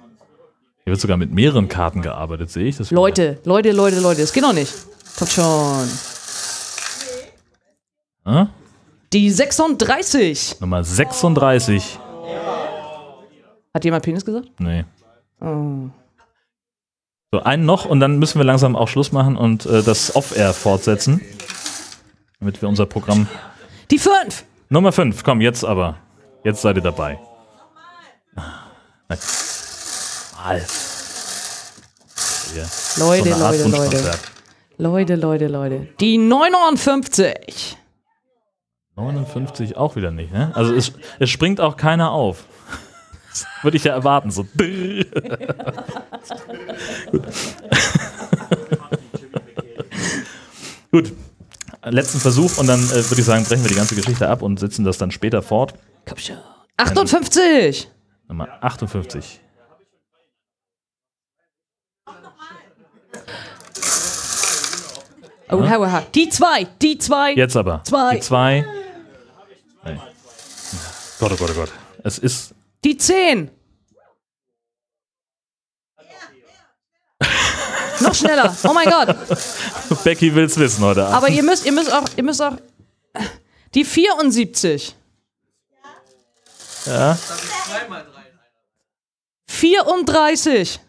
Hier 0.84 0.90
wird 0.92 1.00
sogar 1.00 1.16
mit 1.16 1.32
mehreren 1.32 1.68
Karten 1.68 2.00
gearbeitet, 2.02 2.50
sehe 2.50 2.66
ich. 2.66 2.76
Das 2.76 2.90
Leute, 2.90 3.38
Leute, 3.44 3.72
Leute, 3.72 4.00
Leute. 4.00 4.20
Das 4.20 4.32
geht 4.32 4.44
doch 4.44 4.52
nicht. 4.52 4.72
Kommt 5.18 5.30
schon. 5.30 5.88
Ah? 8.24 8.46
Die 9.12 9.30
36. 9.30 10.60
Nummer 10.60 10.84
36. 10.84 11.98
Hat 13.74 13.84
jemand 13.84 14.04
Penis 14.04 14.24
gesagt? 14.24 14.48
Nee. 14.58 14.84
Oh. 15.44 15.90
So, 17.32 17.42
einen 17.42 17.66
noch 17.66 17.84
und 17.84 18.00
dann 18.00 18.18
müssen 18.18 18.38
wir 18.38 18.44
langsam 18.44 18.76
auch 18.76 18.88
Schluss 18.88 19.12
machen 19.12 19.36
und 19.36 19.66
äh, 19.66 19.82
das 19.82 20.14
Off-Air 20.14 20.54
fortsetzen. 20.54 21.20
Damit 22.40 22.62
wir 22.62 22.68
unser 22.68 22.86
Programm. 22.86 23.26
Die 23.90 23.98
5. 23.98 24.44
Nummer 24.68 24.92
5, 24.92 25.22
komm, 25.24 25.40
jetzt 25.40 25.64
aber. 25.64 25.96
Jetzt 26.44 26.62
seid 26.62 26.76
ihr 26.76 26.82
dabei. 26.82 27.18
Nein. 28.34 29.18
Mal. 30.36 30.64
Hier. 32.52 32.66
Leute, 32.98 33.32
so 33.32 33.40
Leute, 33.40 33.68
Leute. 33.68 34.10
Leute, 34.76 35.14
Leute, 35.16 35.46
Leute. 35.48 35.88
Die 36.00 36.18
59. 36.18 37.76
59 38.96 39.76
auch 39.76 39.96
wieder 39.96 40.10
nicht, 40.10 40.32
ne? 40.32 40.52
Also 40.54 40.74
es, 40.74 40.92
es 41.18 41.30
springt 41.30 41.60
auch 41.60 41.76
keiner 41.76 42.12
auf. 42.12 42.44
Das 43.34 43.46
würde 43.62 43.76
ich 43.76 43.82
ja 43.82 43.94
erwarten. 43.94 44.30
So. 44.30 44.44
Gut. 44.44 45.10
Gut. 50.92 51.12
Letzten 51.82 52.20
Versuch 52.20 52.58
und 52.58 52.68
dann 52.68 52.80
äh, 52.80 53.10
würde 53.10 53.18
ich 53.18 53.24
sagen, 53.24 53.44
brechen 53.44 53.64
wir 53.64 53.68
die 53.68 53.74
ganze 53.74 53.96
Geschichte 53.96 54.28
ab 54.28 54.42
und 54.42 54.60
setzen 54.60 54.84
das 54.84 54.98
dann 54.98 55.10
später 55.10 55.42
fort. 55.42 55.74
Komm 56.06 56.18
schon. 56.18 56.36
58. 56.76 57.90
Nummer 58.28 58.48
58. 58.62 59.40
Oh, 65.50 65.68
hau, 65.68 65.92
hau. 65.92 66.00
Die 66.14 66.28
2. 66.28 66.66
Die 66.80 66.98
2. 66.98 67.34
Jetzt 67.34 67.56
aber. 67.56 67.82
Zwei. 67.84 68.14
Die 68.14 68.20
zwei. 68.20 68.64
Nee. 69.84 69.98
Gott, 71.18 71.32
oh 71.32 71.36
Gott, 71.36 71.50
oh 71.50 71.54
Gott. 71.54 71.72
Es 72.04 72.18
ist. 72.18 72.53
Die 72.84 72.98
10. 72.98 73.50
Noch 78.00 78.14
schneller. 78.14 78.54
Oh 78.64 78.74
mein 78.74 78.90
Gott. 78.90 79.16
Becky 80.04 80.34
will's 80.34 80.58
wissen 80.58 80.84
heute 80.84 81.04
Abend. 81.04 81.16
Aber 81.16 81.28
ihr 81.30 81.42
müsst, 81.42 81.64
ihr 81.64 81.72
müsst 81.72 81.90
auch, 81.90 82.04
ihr 82.16 82.22
müsst 82.22 82.42
auch. 82.42 82.58
Die 83.74 83.84
74. 83.84 84.94
Ja. 86.84 87.16
34. 89.46 90.80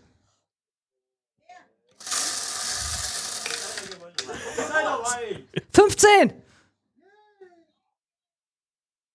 Fünfzehn. 5.72 6.34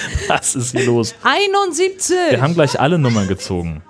Was 0.28 0.54
ist 0.54 0.72
hier 0.72 0.84
los? 0.86 1.14
71. 1.22 2.16
Wir 2.30 2.40
haben 2.42 2.54
gleich 2.54 2.78
alle 2.78 2.98
Nummern 2.98 3.28
gezogen. 3.28 3.82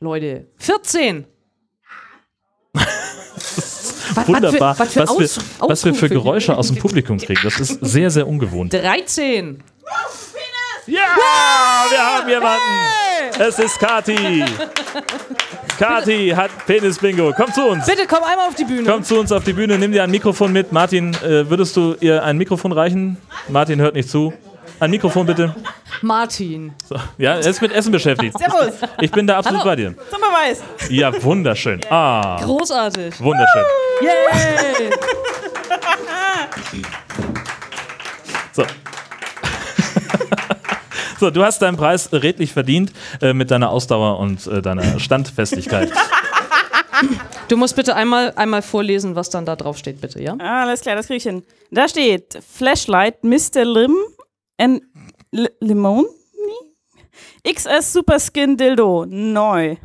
Leute. 0.00 0.46
14. 0.56 1.26
Was- 2.74 4.26
Wunderbar. 4.28 4.78
Was 4.78 4.92
für, 4.92 5.00
was 5.00 5.10
für, 5.12 5.18
wir, 5.20 5.24
Aus, 5.64 5.70
was 5.70 5.84
wir 5.84 5.94
für. 5.94 6.08
Geräusche 6.08 6.56
aus 6.56 6.68
dem 6.68 6.76
Publikum 6.78 7.18
kriegen. 7.18 7.40
Das 7.44 7.60
ist 7.60 7.78
sehr, 7.80 8.10
sehr 8.10 8.26
ungewohnt. 8.26 8.72
13. 8.72 9.62
Ja, 10.86 11.06
wir 11.90 11.98
haben 12.04 12.28
jemanden. 12.28 13.40
Es 13.40 13.58
ist 13.58 13.78
Kati. 13.78 14.44
Kati 15.80 16.28
hat 16.30 16.50
Penis-Bingo. 16.66 17.32
Komm 17.36 17.52
zu 17.52 17.66
uns. 17.68 17.86
Bitte 17.86 18.06
komm 18.06 18.22
einmal 18.22 18.48
auf 18.48 18.54
die 18.54 18.64
Bühne. 18.64 18.84
Komm 18.90 19.02
zu 19.02 19.18
uns 19.18 19.32
auf 19.32 19.44
die 19.44 19.52
Bühne, 19.54 19.78
nimm 19.78 19.92
dir 19.92 20.02
ein 20.02 20.10
Mikrofon 20.10 20.52
mit. 20.52 20.72
Martin, 20.72 21.14
äh, 21.24 21.48
würdest 21.48 21.74
du 21.76 21.96
ihr 22.00 22.22
ein 22.22 22.36
Mikrofon 22.36 22.72
reichen? 22.72 23.16
Martin 23.48 23.80
hört 23.80 23.94
nicht 23.94 24.08
zu. 24.10 24.32
Ein 24.78 24.90
Mikrofon 24.90 25.26
bitte. 25.26 25.54
Martin. 26.02 26.72
So. 26.88 26.96
Ja, 27.18 27.34
er 27.34 27.46
ist 27.46 27.60
mit 27.60 27.72
Essen 27.72 27.92
beschäftigt. 27.92 28.38
Servus, 28.38 28.74
Ich 29.00 29.10
bin 29.10 29.26
da 29.26 29.36
absolut 29.38 29.60
Hallo. 29.60 29.70
bei 29.70 29.76
dir. 29.76 29.94
zum 30.10 30.20
Beweis. 30.20 30.62
Ja, 30.88 31.22
wunderschön. 31.22 31.80
Ah, 31.90 32.38
Großartig. 32.42 33.20
wunderschön. 33.20 33.64
Yay. 34.02 34.90
So. 36.72 36.78
So, 41.20 41.30
du 41.30 41.44
hast 41.44 41.60
deinen 41.60 41.76
Preis 41.76 42.10
redlich 42.14 42.54
verdient 42.54 42.92
äh, 43.20 43.34
mit 43.34 43.50
deiner 43.50 43.68
Ausdauer 43.68 44.18
und 44.18 44.46
äh, 44.46 44.62
deiner 44.62 44.98
Standfestigkeit. 44.98 45.92
Du 47.48 47.56
musst 47.56 47.76
bitte 47.76 47.96
einmal, 47.96 48.34
einmal 48.36 48.60
vorlesen, 48.60 49.16
was 49.16 49.30
dann 49.30 49.46
da 49.46 49.56
drauf 49.56 49.78
steht, 49.78 50.02
bitte, 50.02 50.22
ja? 50.22 50.36
Ah, 50.38 50.62
alles 50.62 50.82
klar, 50.82 50.96
das 50.96 51.06
krieg 51.06 51.16
ich 51.16 51.22
hin. 51.22 51.42
Da 51.70 51.88
steht 51.88 52.38
Flashlight 52.46 53.24
Mr. 53.24 53.64
Lim 53.64 53.96
and 54.58 54.82
L 55.32 55.48
Limon 55.60 56.04
XS 57.42 57.94
Super 57.94 58.18
Skin 58.20 58.56
Dildo 58.58 59.06
neu. 59.08 59.76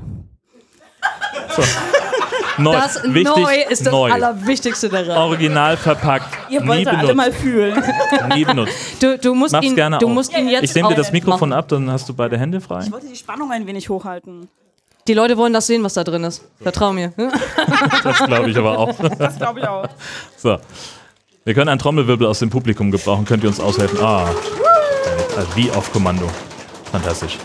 Neu. 2.58 2.74
Das 2.74 3.04
Wichtig, 3.04 3.24
neu 3.36 3.56
ist 3.70 3.86
das 3.86 3.92
neu. 3.92 4.12
Allerwichtigste 4.12 4.90
daran. 4.90 5.18
Original 5.18 5.76
verpackt. 5.78 6.28
Ihr 6.50 6.62
nie 6.62 6.68
wollt 6.68 6.88
alle 6.88 6.98
benutzt. 7.00 7.16
mal 7.16 7.32
fühlen. 7.32 7.84
Nie 8.36 8.46
benutzt. 8.46 8.74
Du, 9.02 9.18
du 9.18 9.34
musst 9.36 9.52
Mach's 9.54 9.66
ihn, 9.66 9.76
gerne 9.76 9.98
du 9.98 10.08
auf. 10.08 10.14
musst 10.14 10.36
ihn 10.38 10.48
jetzt 10.48 10.64
Ich 10.64 10.76
nehme 10.76 10.90
dir 10.90 10.96
das 10.96 11.12
Mikrofon 11.12 11.52
aufmachen. 11.52 11.54
ab, 11.54 11.68
dann 11.68 11.92
hast 11.92 12.08
du 12.08 12.14
beide 12.14 12.38
Hände 12.38 12.62
frei. 12.62 12.82
Ich 12.86 12.92
wollte 12.92 13.08
die 13.08 13.16
Spannung 13.16 13.52
ein 13.52 13.68
wenig 13.68 13.90
hochhalten. 13.90 14.48
Die 15.08 15.14
Leute 15.14 15.38
wollen 15.38 15.54
das 15.54 15.68
sehen, 15.68 15.84
was 15.84 15.94
da 15.94 16.04
drin 16.04 16.24
ist. 16.24 16.44
Vertrau 16.62 16.92
mir. 16.94 17.14
Das 18.04 18.18
glaube 18.26 18.50
ich 18.50 18.58
aber 18.58 18.78
auch. 18.78 18.94
Das 19.20 19.38
glaube 19.38 19.60
ich 19.60 19.68
auch. 19.68 19.88
So. 20.38 20.58
Wir 21.44 21.54
können 21.54 21.70
einen 21.70 21.80
Trommelwirbel 21.80 22.26
aus 22.26 22.40
dem 22.40 22.50
Publikum 22.50 22.90
gebrauchen. 22.90 23.26
Könnt 23.26 23.44
ihr 23.44 23.50
uns 23.50 23.60
aushelfen? 23.60 24.00
Ah. 24.02 24.28
Wie 25.56 25.70
auf 25.72 25.92
Kommando. 25.92 26.28
Fantastisch. 26.92 27.38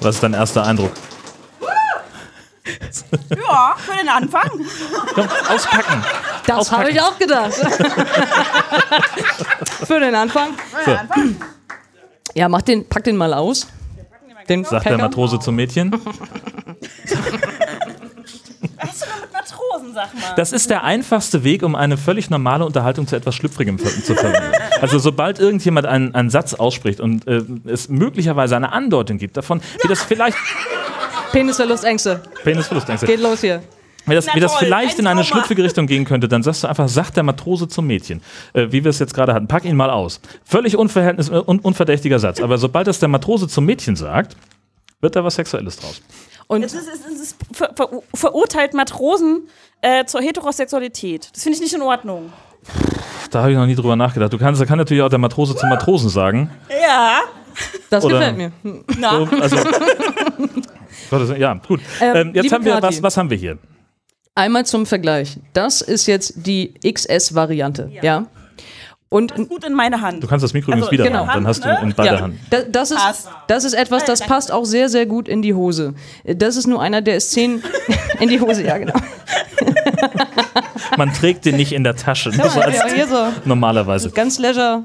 Was 0.00 0.16
ist 0.16 0.22
dein 0.24 0.34
erster 0.34 0.64
Eindruck? 0.64 0.92
Ja, 3.30 3.76
für 3.78 3.96
den 3.96 4.08
Anfang. 4.08 4.50
Komm, 5.14 5.28
auspacken. 5.48 6.04
Das 6.46 6.72
habe 6.72 6.90
ich 6.90 7.00
auch 7.00 7.16
gedacht. 7.18 7.52
Für 9.86 10.00
den 10.00 10.14
Anfang. 10.14 10.50
So. 10.84 10.96
Ja, 12.34 12.48
mach 12.48 12.62
den, 12.62 12.88
pack 12.88 13.04
den 13.04 13.16
mal 13.16 13.34
aus. 13.34 13.66
Den 14.48 14.64
Sagt 14.64 14.86
der 14.86 14.92
Packer. 14.92 15.02
Matrose 15.02 15.38
zum 15.38 15.56
Mädchen. 15.56 15.92
Was 18.80 19.00
du 19.00 19.06
noch 19.06 19.20
mit 19.20 19.32
Matrosen, 19.32 19.94
sag 19.94 20.14
mal. 20.14 20.34
Das 20.36 20.52
ist 20.52 20.70
der 20.70 20.84
einfachste 20.84 21.44
Weg, 21.44 21.62
um 21.62 21.74
eine 21.74 21.96
völlig 21.96 22.30
normale 22.30 22.64
Unterhaltung 22.64 23.06
zu 23.06 23.16
etwas 23.16 23.34
Schlüpfrigem 23.34 23.78
zu 23.78 24.14
verwenden. 24.14 24.52
Also 24.80 24.98
sobald 24.98 25.38
irgendjemand 25.38 25.86
einen, 25.86 26.14
einen 26.14 26.30
Satz 26.30 26.54
ausspricht 26.54 27.00
und 27.00 27.26
äh, 27.26 27.42
es 27.66 27.88
möglicherweise 27.88 28.56
eine 28.56 28.72
Andeutung 28.72 29.18
gibt 29.18 29.36
davon, 29.36 29.60
wie 29.82 29.88
das 29.88 30.02
vielleicht 30.02 30.36
Penisverlustängste. 31.32 32.22
Penisverlustängste, 32.44 33.06
Geht 33.06 33.20
los 33.20 33.40
hier. 33.40 33.62
wie 34.06 34.14
das, 34.14 34.26
wie 34.34 34.40
das 34.40 34.54
vielleicht 34.56 34.98
in 34.98 35.06
eine 35.06 35.20
Trauma. 35.20 35.24
schlüpfrige 35.24 35.62
Richtung 35.64 35.86
gehen 35.86 36.04
könnte, 36.04 36.28
dann 36.28 36.42
sagst 36.42 36.64
du 36.64 36.68
einfach, 36.68 36.88
sagt 36.88 37.16
der 37.16 37.22
Matrose 37.22 37.68
zum 37.68 37.86
Mädchen, 37.86 38.22
äh, 38.54 38.66
wie 38.70 38.84
wir 38.84 38.90
es 38.90 38.98
jetzt 38.98 39.14
gerade 39.14 39.34
hatten, 39.34 39.48
pack 39.48 39.64
ihn 39.64 39.76
mal 39.76 39.90
aus. 39.90 40.20
Völlig 40.44 40.76
unverhältnis, 40.76 41.28
äh, 41.28 41.34
un, 41.46 41.58
unverdächtiger 41.60 42.18
Satz, 42.18 42.40
aber 42.40 42.58
sobald 42.58 42.86
das 42.86 42.98
der 43.00 43.08
Matrose 43.08 43.48
zum 43.48 43.64
Mädchen 43.66 43.96
sagt, 43.96 44.36
wird 45.00 45.14
da 45.16 45.22
was 45.24 45.34
Sexuelles 45.36 45.76
draus. 45.76 46.00
Und 46.46 46.62
Es 46.62 46.72
ist, 46.72 46.88
es 46.88 47.00
ist, 47.00 47.06
es 47.06 47.20
ist 47.20 47.36
ver, 47.52 47.70
ver, 47.76 47.88
verurteilt 48.14 48.72
Matrosen 48.72 49.48
äh, 49.82 50.06
zur 50.06 50.22
Heterosexualität. 50.22 51.28
Das 51.34 51.42
finde 51.42 51.56
ich 51.56 51.62
nicht 51.62 51.74
in 51.74 51.82
Ordnung. 51.82 52.32
Da 53.30 53.40
habe 53.42 53.52
ich 53.52 53.56
noch 53.58 53.66
nie 53.66 53.74
drüber 53.74 53.96
nachgedacht. 53.96 54.32
Du 54.32 54.38
kannst, 54.38 54.58
da 54.60 54.64
kann 54.64 54.78
natürlich 54.78 55.02
auch 55.02 55.10
der 55.10 55.18
Matrose 55.18 55.54
zum 55.54 55.68
Matrosen 55.68 56.08
sagen. 56.08 56.50
Ja. 56.70 57.20
Das 57.90 58.04
Oder- 58.04 58.18
gefällt 58.18 58.36
mir. 58.36 58.52
Hm. 58.62 58.84
Na, 58.98 59.10
So, 61.10 61.16
also, 61.16 61.34
ja, 61.34 61.54
gut. 61.66 61.80
Ähm, 62.00 62.16
Ähm, 62.16 62.30
jetzt 62.34 62.52
haben 62.52 62.64
wir, 62.64 62.74
Kati. 62.74 62.86
was, 62.86 63.02
was 63.02 63.16
haben 63.16 63.30
wir 63.30 63.36
hier? 63.36 63.58
Einmal 64.34 64.64
zum 64.66 64.86
Vergleich. 64.86 65.38
Das 65.52 65.80
ist 65.80 66.06
jetzt 66.06 66.34
die 66.46 66.74
XS-Variante. 66.84 67.90
Ja. 68.02 68.26
Und 69.10 69.32
ist 69.32 69.48
gut 69.48 69.64
in 69.64 69.72
meine 69.72 70.02
Hand. 70.02 70.22
Du 70.22 70.26
kannst 70.28 70.44
das 70.44 70.52
Mikro 70.52 70.70
Also, 70.70 70.84
übrigens 70.84 70.92
wieder 71.00 71.10
genau. 71.10 71.24
machen, 71.24 71.38
dann 71.44 71.46
hast 71.48 71.64
du 71.64 71.68
Ne? 71.68 71.78
in 71.82 71.94
beide 71.94 72.14
ja, 72.16 72.20
Hand. 72.20 72.38
da, 72.50 72.60
das, 72.62 72.90
ist, 72.90 72.98
Passt. 72.98 73.28
das 73.46 73.64
ist 73.64 73.72
etwas, 73.72 74.04
das 74.04 74.20
passt 74.20 74.52
auch 74.52 74.66
sehr, 74.66 74.90
sehr 74.90 75.06
gut 75.06 75.28
in 75.28 75.40
die 75.40 75.54
Hose. 75.54 75.94
Das 76.24 76.56
ist 76.56 76.66
nur 76.66 76.82
einer, 76.82 77.00
der 77.00 77.16
ist 77.16 77.30
10 77.30 77.62
in 78.20 78.28
die 78.28 78.38
Hose, 78.38 78.64
ja 78.64 78.76
genau. 78.76 78.92
Man 80.98 81.12
trägt 81.14 81.46
den 81.46 81.56
nicht 81.56 81.72
in 81.72 81.84
der 81.84 81.96
Tasche, 81.96 82.28
nur 82.30 82.50
so 82.50 82.60
als 82.60 82.76
Ja, 82.76 82.86
hier 82.94 83.06
so. 83.08 83.28
normalerweise. 83.46 84.10
Ganz 84.10 84.38
leisure. 84.38 84.84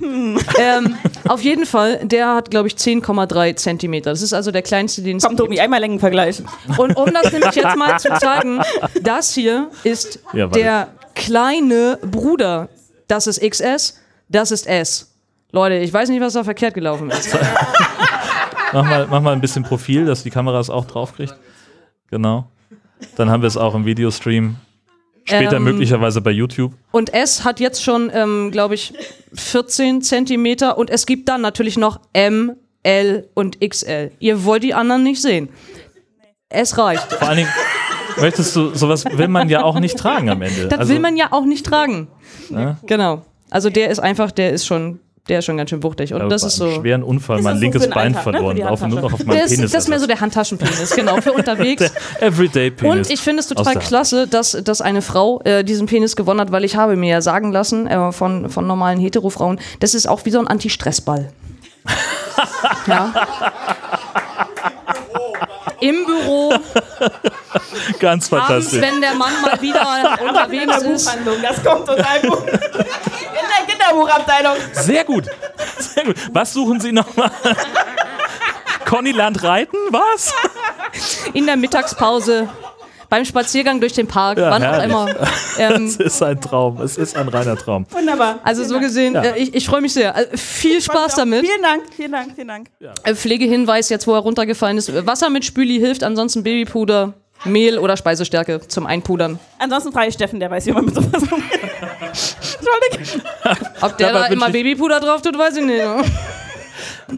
Ähm, 0.58 0.96
auf 1.26 1.42
jeden 1.42 1.66
Fall, 1.66 2.00
der 2.04 2.34
hat, 2.34 2.50
glaube 2.50 2.68
ich, 2.68 2.74
10,3 2.74 3.56
Zentimeter. 3.56 4.10
Das 4.10 4.22
ist 4.22 4.32
also 4.32 4.50
der 4.50 4.62
kleinste, 4.62 5.02
den 5.02 5.18
es 5.18 5.24
Komm, 5.24 5.36
Tobi, 5.36 5.60
einmal 5.60 5.80
Längenvergleich. 5.80 6.42
Und 6.76 6.96
um 6.96 7.12
das 7.12 7.32
nämlich 7.32 7.54
jetzt 7.54 7.76
mal 7.76 7.98
zu 7.98 8.08
zeigen, 8.18 8.60
das 9.02 9.34
hier 9.34 9.70
ist 9.84 10.20
Ja, 10.32 10.46
der 10.48 10.88
kleine 11.14 11.98
Bruder. 12.02 12.68
Das 13.06 13.26
ist 13.26 13.40
XS, 13.40 14.00
das 14.28 14.50
ist 14.50 14.66
S. 14.66 15.14
Leute, 15.52 15.76
ich 15.76 15.92
weiß 15.92 16.08
nicht, 16.10 16.20
was 16.20 16.34
da 16.34 16.44
verkehrt 16.44 16.74
gelaufen 16.74 17.10
ist. 17.10 17.36
Mach 18.72 18.84
mal, 18.84 19.06
mach 19.08 19.22
mal 19.22 19.32
ein 19.32 19.40
bisschen 19.40 19.62
Profil, 19.62 20.04
dass 20.04 20.22
die 20.22 20.30
Kamera 20.30 20.60
es 20.60 20.68
auch 20.68 20.84
draufkriegt. 20.84 21.34
Genau. 22.10 22.48
Dann 23.16 23.30
haben 23.30 23.42
wir 23.42 23.46
es 23.46 23.56
auch 23.56 23.74
im 23.74 23.86
Videostream. 23.86 24.56
Später 25.28 25.56
Ähm, 25.56 25.64
möglicherweise 25.64 26.20
bei 26.20 26.30
YouTube. 26.30 26.72
Und 26.90 27.12
S 27.14 27.44
hat 27.44 27.60
jetzt 27.60 27.82
schon, 27.82 28.10
ähm, 28.14 28.50
glaube 28.50 28.74
ich, 28.74 28.92
14 29.34 30.02
Zentimeter. 30.02 30.78
Und 30.78 30.90
es 30.90 31.06
gibt 31.06 31.28
dann 31.28 31.40
natürlich 31.40 31.76
noch 31.76 32.00
M, 32.12 32.52
L 32.82 33.28
und 33.34 33.60
XL. 33.60 34.10
Ihr 34.18 34.44
wollt 34.44 34.62
die 34.62 34.74
anderen 34.74 35.02
nicht 35.02 35.20
sehen. 35.20 35.48
Es 36.48 36.78
reicht. 36.78 37.12
Vor 37.12 37.28
allen 37.28 37.38
Dingen 37.38 37.50
möchtest 38.18 38.56
du, 38.56 38.74
sowas 38.74 39.04
will 39.04 39.28
man 39.28 39.48
ja 39.48 39.62
auch 39.62 39.78
nicht 39.80 39.98
tragen 39.98 40.30
am 40.30 40.40
Ende. 40.42 40.68
Das 40.68 40.78
Also, 40.80 40.92
will 40.92 41.00
man 41.00 41.16
ja 41.16 41.28
auch 41.32 41.44
nicht 41.44 41.66
tragen. 41.66 42.08
Ja. 42.50 42.78
Genau. 42.86 43.22
Also 43.50 43.70
der 43.70 43.90
ist 43.90 43.98
einfach, 43.98 44.30
der 44.30 44.52
ist 44.52 44.66
schon, 44.66 45.00
der 45.28 45.40
ist 45.40 45.44
schon 45.44 45.56
ganz 45.56 45.70
schön 45.70 45.82
wuchtig. 45.82 46.14
Und 46.14 46.22
ich 46.22 46.28
das 46.28 46.42
habe 46.42 46.48
ist 46.48 46.56
so. 46.56 46.70
schweren 46.70 47.02
Unfall 47.02 47.42
mein 47.42 47.56
so 47.56 47.60
linkes 47.60 47.82
den 47.82 47.90
Bein 47.90 48.14
Alltag, 48.16 48.26
ne? 48.26 48.38
verloren, 48.38 48.56
laufe 48.56 48.88
nur 48.88 49.00
noch 49.00 49.12
auf 49.12 49.24
meinem 49.24 49.38
Das, 49.38 49.50
Penis. 49.50 49.72
das 49.72 49.84
ist 49.84 49.88
mehr 49.88 50.00
so 50.00 50.06
der 50.06 50.20
Handtaschenpenis, 50.20 50.94
genau, 50.94 51.20
für 51.20 51.32
unterwegs. 51.32 51.90
Everyday 52.20 52.70
Penis. 52.70 53.08
Und 53.08 53.10
ich 53.12 53.20
finde 53.20 53.40
es 53.40 53.48
total 53.48 53.74
der 53.74 53.82
klasse, 53.82 54.26
dass, 54.26 54.52
dass 54.52 54.80
eine 54.80 55.02
Frau 55.02 55.40
äh, 55.42 55.64
diesen 55.64 55.86
Penis 55.86 56.16
gewonnen 56.16 56.40
hat, 56.40 56.52
weil 56.52 56.64
ich 56.64 56.76
habe 56.76 56.96
mir 56.96 57.10
ja 57.10 57.20
sagen 57.20 57.52
lassen 57.52 57.86
äh, 57.86 58.12
von, 58.12 58.48
von 58.48 58.66
normalen 58.66 58.98
Hetero-Frauen, 58.98 59.60
das 59.80 59.94
ist 59.94 60.08
auch 60.08 60.24
wie 60.24 60.30
so 60.30 60.38
ein 60.38 60.46
Anti-Stress-Ball. 60.46 61.32
ja. 62.86 63.14
Im 65.80 66.04
Büro, 66.04 66.50
Ganz 68.00 68.30
abends, 68.32 68.46
fantastisch. 68.48 68.80
wenn 68.80 69.00
der 69.00 69.14
Mann 69.14 69.32
mal 69.42 69.60
wieder 69.60 70.18
unterwegs 70.28 70.82
ist. 70.82 71.10
Das 71.42 71.62
kommt 71.64 71.86
total 71.86 72.20
gut. 72.22 72.48
In 72.48 72.58
der 72.58 73.66
Kinderbuchabteilung. 73.74 74.56
Sehr 74.72 75.04
gut. 75.04 75.26
Sehr 75.78 76.04
gut. 76.04 76.16
Was 76.32 76.52
suchen 76.52 76.80
Sie 76.80 76.90
nochmal? 76.92 77.30
Conny 78.84 79.12
lernt 79.12 79.42
reiten? 79.42 79.76
Was? 79.90 80.32
In 81.34 81.46
der 81.46 81.56
Mittagspause, 81.56 82.48
beim 83.08 83.24
Spaziergang 83.24 83.80
durch 83.80 83.92
den 83.94 84.06
Park, 84.06 84.38
Ja, 84.38 84.50
wann 84.50 84.62
auch 84.62 84.72
herrlich. 84.72 84.84
immer. 84.90 85.06
Ähm, 85.58 85.86
Es 85.86 85.96
ist 85.96 86.22
ein 86.22 86.40
Traum. 86.40 86.80
Es 86.80 86.96
ist 86.96 87.16
ein 87.16 87.26
reiner 87.28 87.56
Traum. 87.56 87.84
Wunderbar. 87.90 88.38
also 88.44 88.62
so 88.64 88.78
gesehen, 88.78 89.14
Ja. 89.14 89.22
äh, 89.22 89.38
ich, 89.38 89.54
ich 89.54 89.66
freue 89.66 89.80
mich 89.80 89.92
sehr. 89.92 90.14
Also 90.14 90.36
viel 90.36 90.80
Spaß 90.80 91.16
damit. 91.16 91.44
Vielen 91.46 91.62
Dank, 91.62 91.82
vielen 91.96 92.12
Dank, 92.12 92.32
vielen 92.34 92.48
Dank. 92.48 92.68
Äh, 93.04 93.14
Pflegehinweis, 93.14 93.88
jetzt 93.88 94.06
wo 94.06 94.12
er 94.14 94.20
runtergefallen 94.20 94.78
ist. 94.78 95.06
Wasser 95.06 95.30
mit 95.30 95.44
Spüli 95.44 95.78
hilft, 95.78 96.04
ansonsten 96.04 96.42
Babypuder, 96.44 97.14
Mehl 97.44 97.78
oder 97.78 97.96
Speisestärke 97.96 98.60
zum 98.68 98.86
Einpudern. 98.86 99.38
Ansonsten 99.58 99.92
frage 99.92 100.08
ich 100.08 100.14
Steffen, 100.14 100.38
der 100.40 100.50
weiß, 100.50 100.66
wie 100.66 100.72
man 100.72 100.84
mit 100.84 100.94
sowas 100.94 101.22
umgeht. 101.22 101.60
Entschuldigung. 102.02 103.22
Ob 103.80 103.96
der 103.96 104.12
Dabei 104.12 104.26
da 104.28 104.32
immer 104.32 104.50
Babypuder 104.50 105.00
drauf 105.00 105.22
tut, 105.22 105.36
weiß 105.38 105.56
ich 105.56 105.64
nicht. 105.64 105.78
ne? 105.78 106.02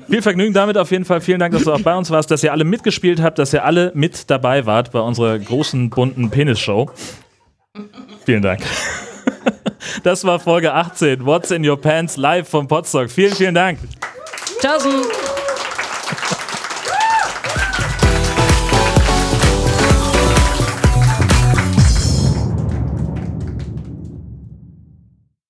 Viel 0.08 0.22
Vergnügen 0.22 0.54
damit 0.54 0.76
auf 0.76 0.90
jeden 0.90 1.04
Fall. 1.04 1.20
Vielen 1.20 1.40
Dank, 1.40 1.52
dass 1.52 1.64
du 1.64 1.72
auch 1.72 1.80
bei 1.80 1.96
uns 1.96 2.10
warst, 2.10 2.30
dass 2.30 2.42
ihr 2.42 2.52
alle 2.52 2.64
mitgespielt 2.64 3.20
habt, 3.20 3.38
dass 3.38 3.52
ihr 3.52 3.64
alle 3.64 3.92
mit 3.94 4.30
dabei 4.30 4.66
wart 4.66 4.92
bei 4.92 5.00
unserer 5.00 5.38
großen 5.38 5.90
bunten 5.90 6.30
Penis-Show. 6.30 6.90
Vielen 8.24 8.42
Dank. 8.42 8.62
Das 10.02 10.24
war 10.24 10.38
Folge 10.38 10.72
18. 10.72 11.26
What's 11.26 11.50
in 11.50 11.66
your 11.66 11.78
pants 11.78 12.16
live 12.16 12.48
vom 12.48 12.68
Podstock. 12.68 13.10
Vielen, 13.10 13.34
vielen 13.34 13.54
Dank. 13.54 13.78
Tschaußen. 14.60 15.29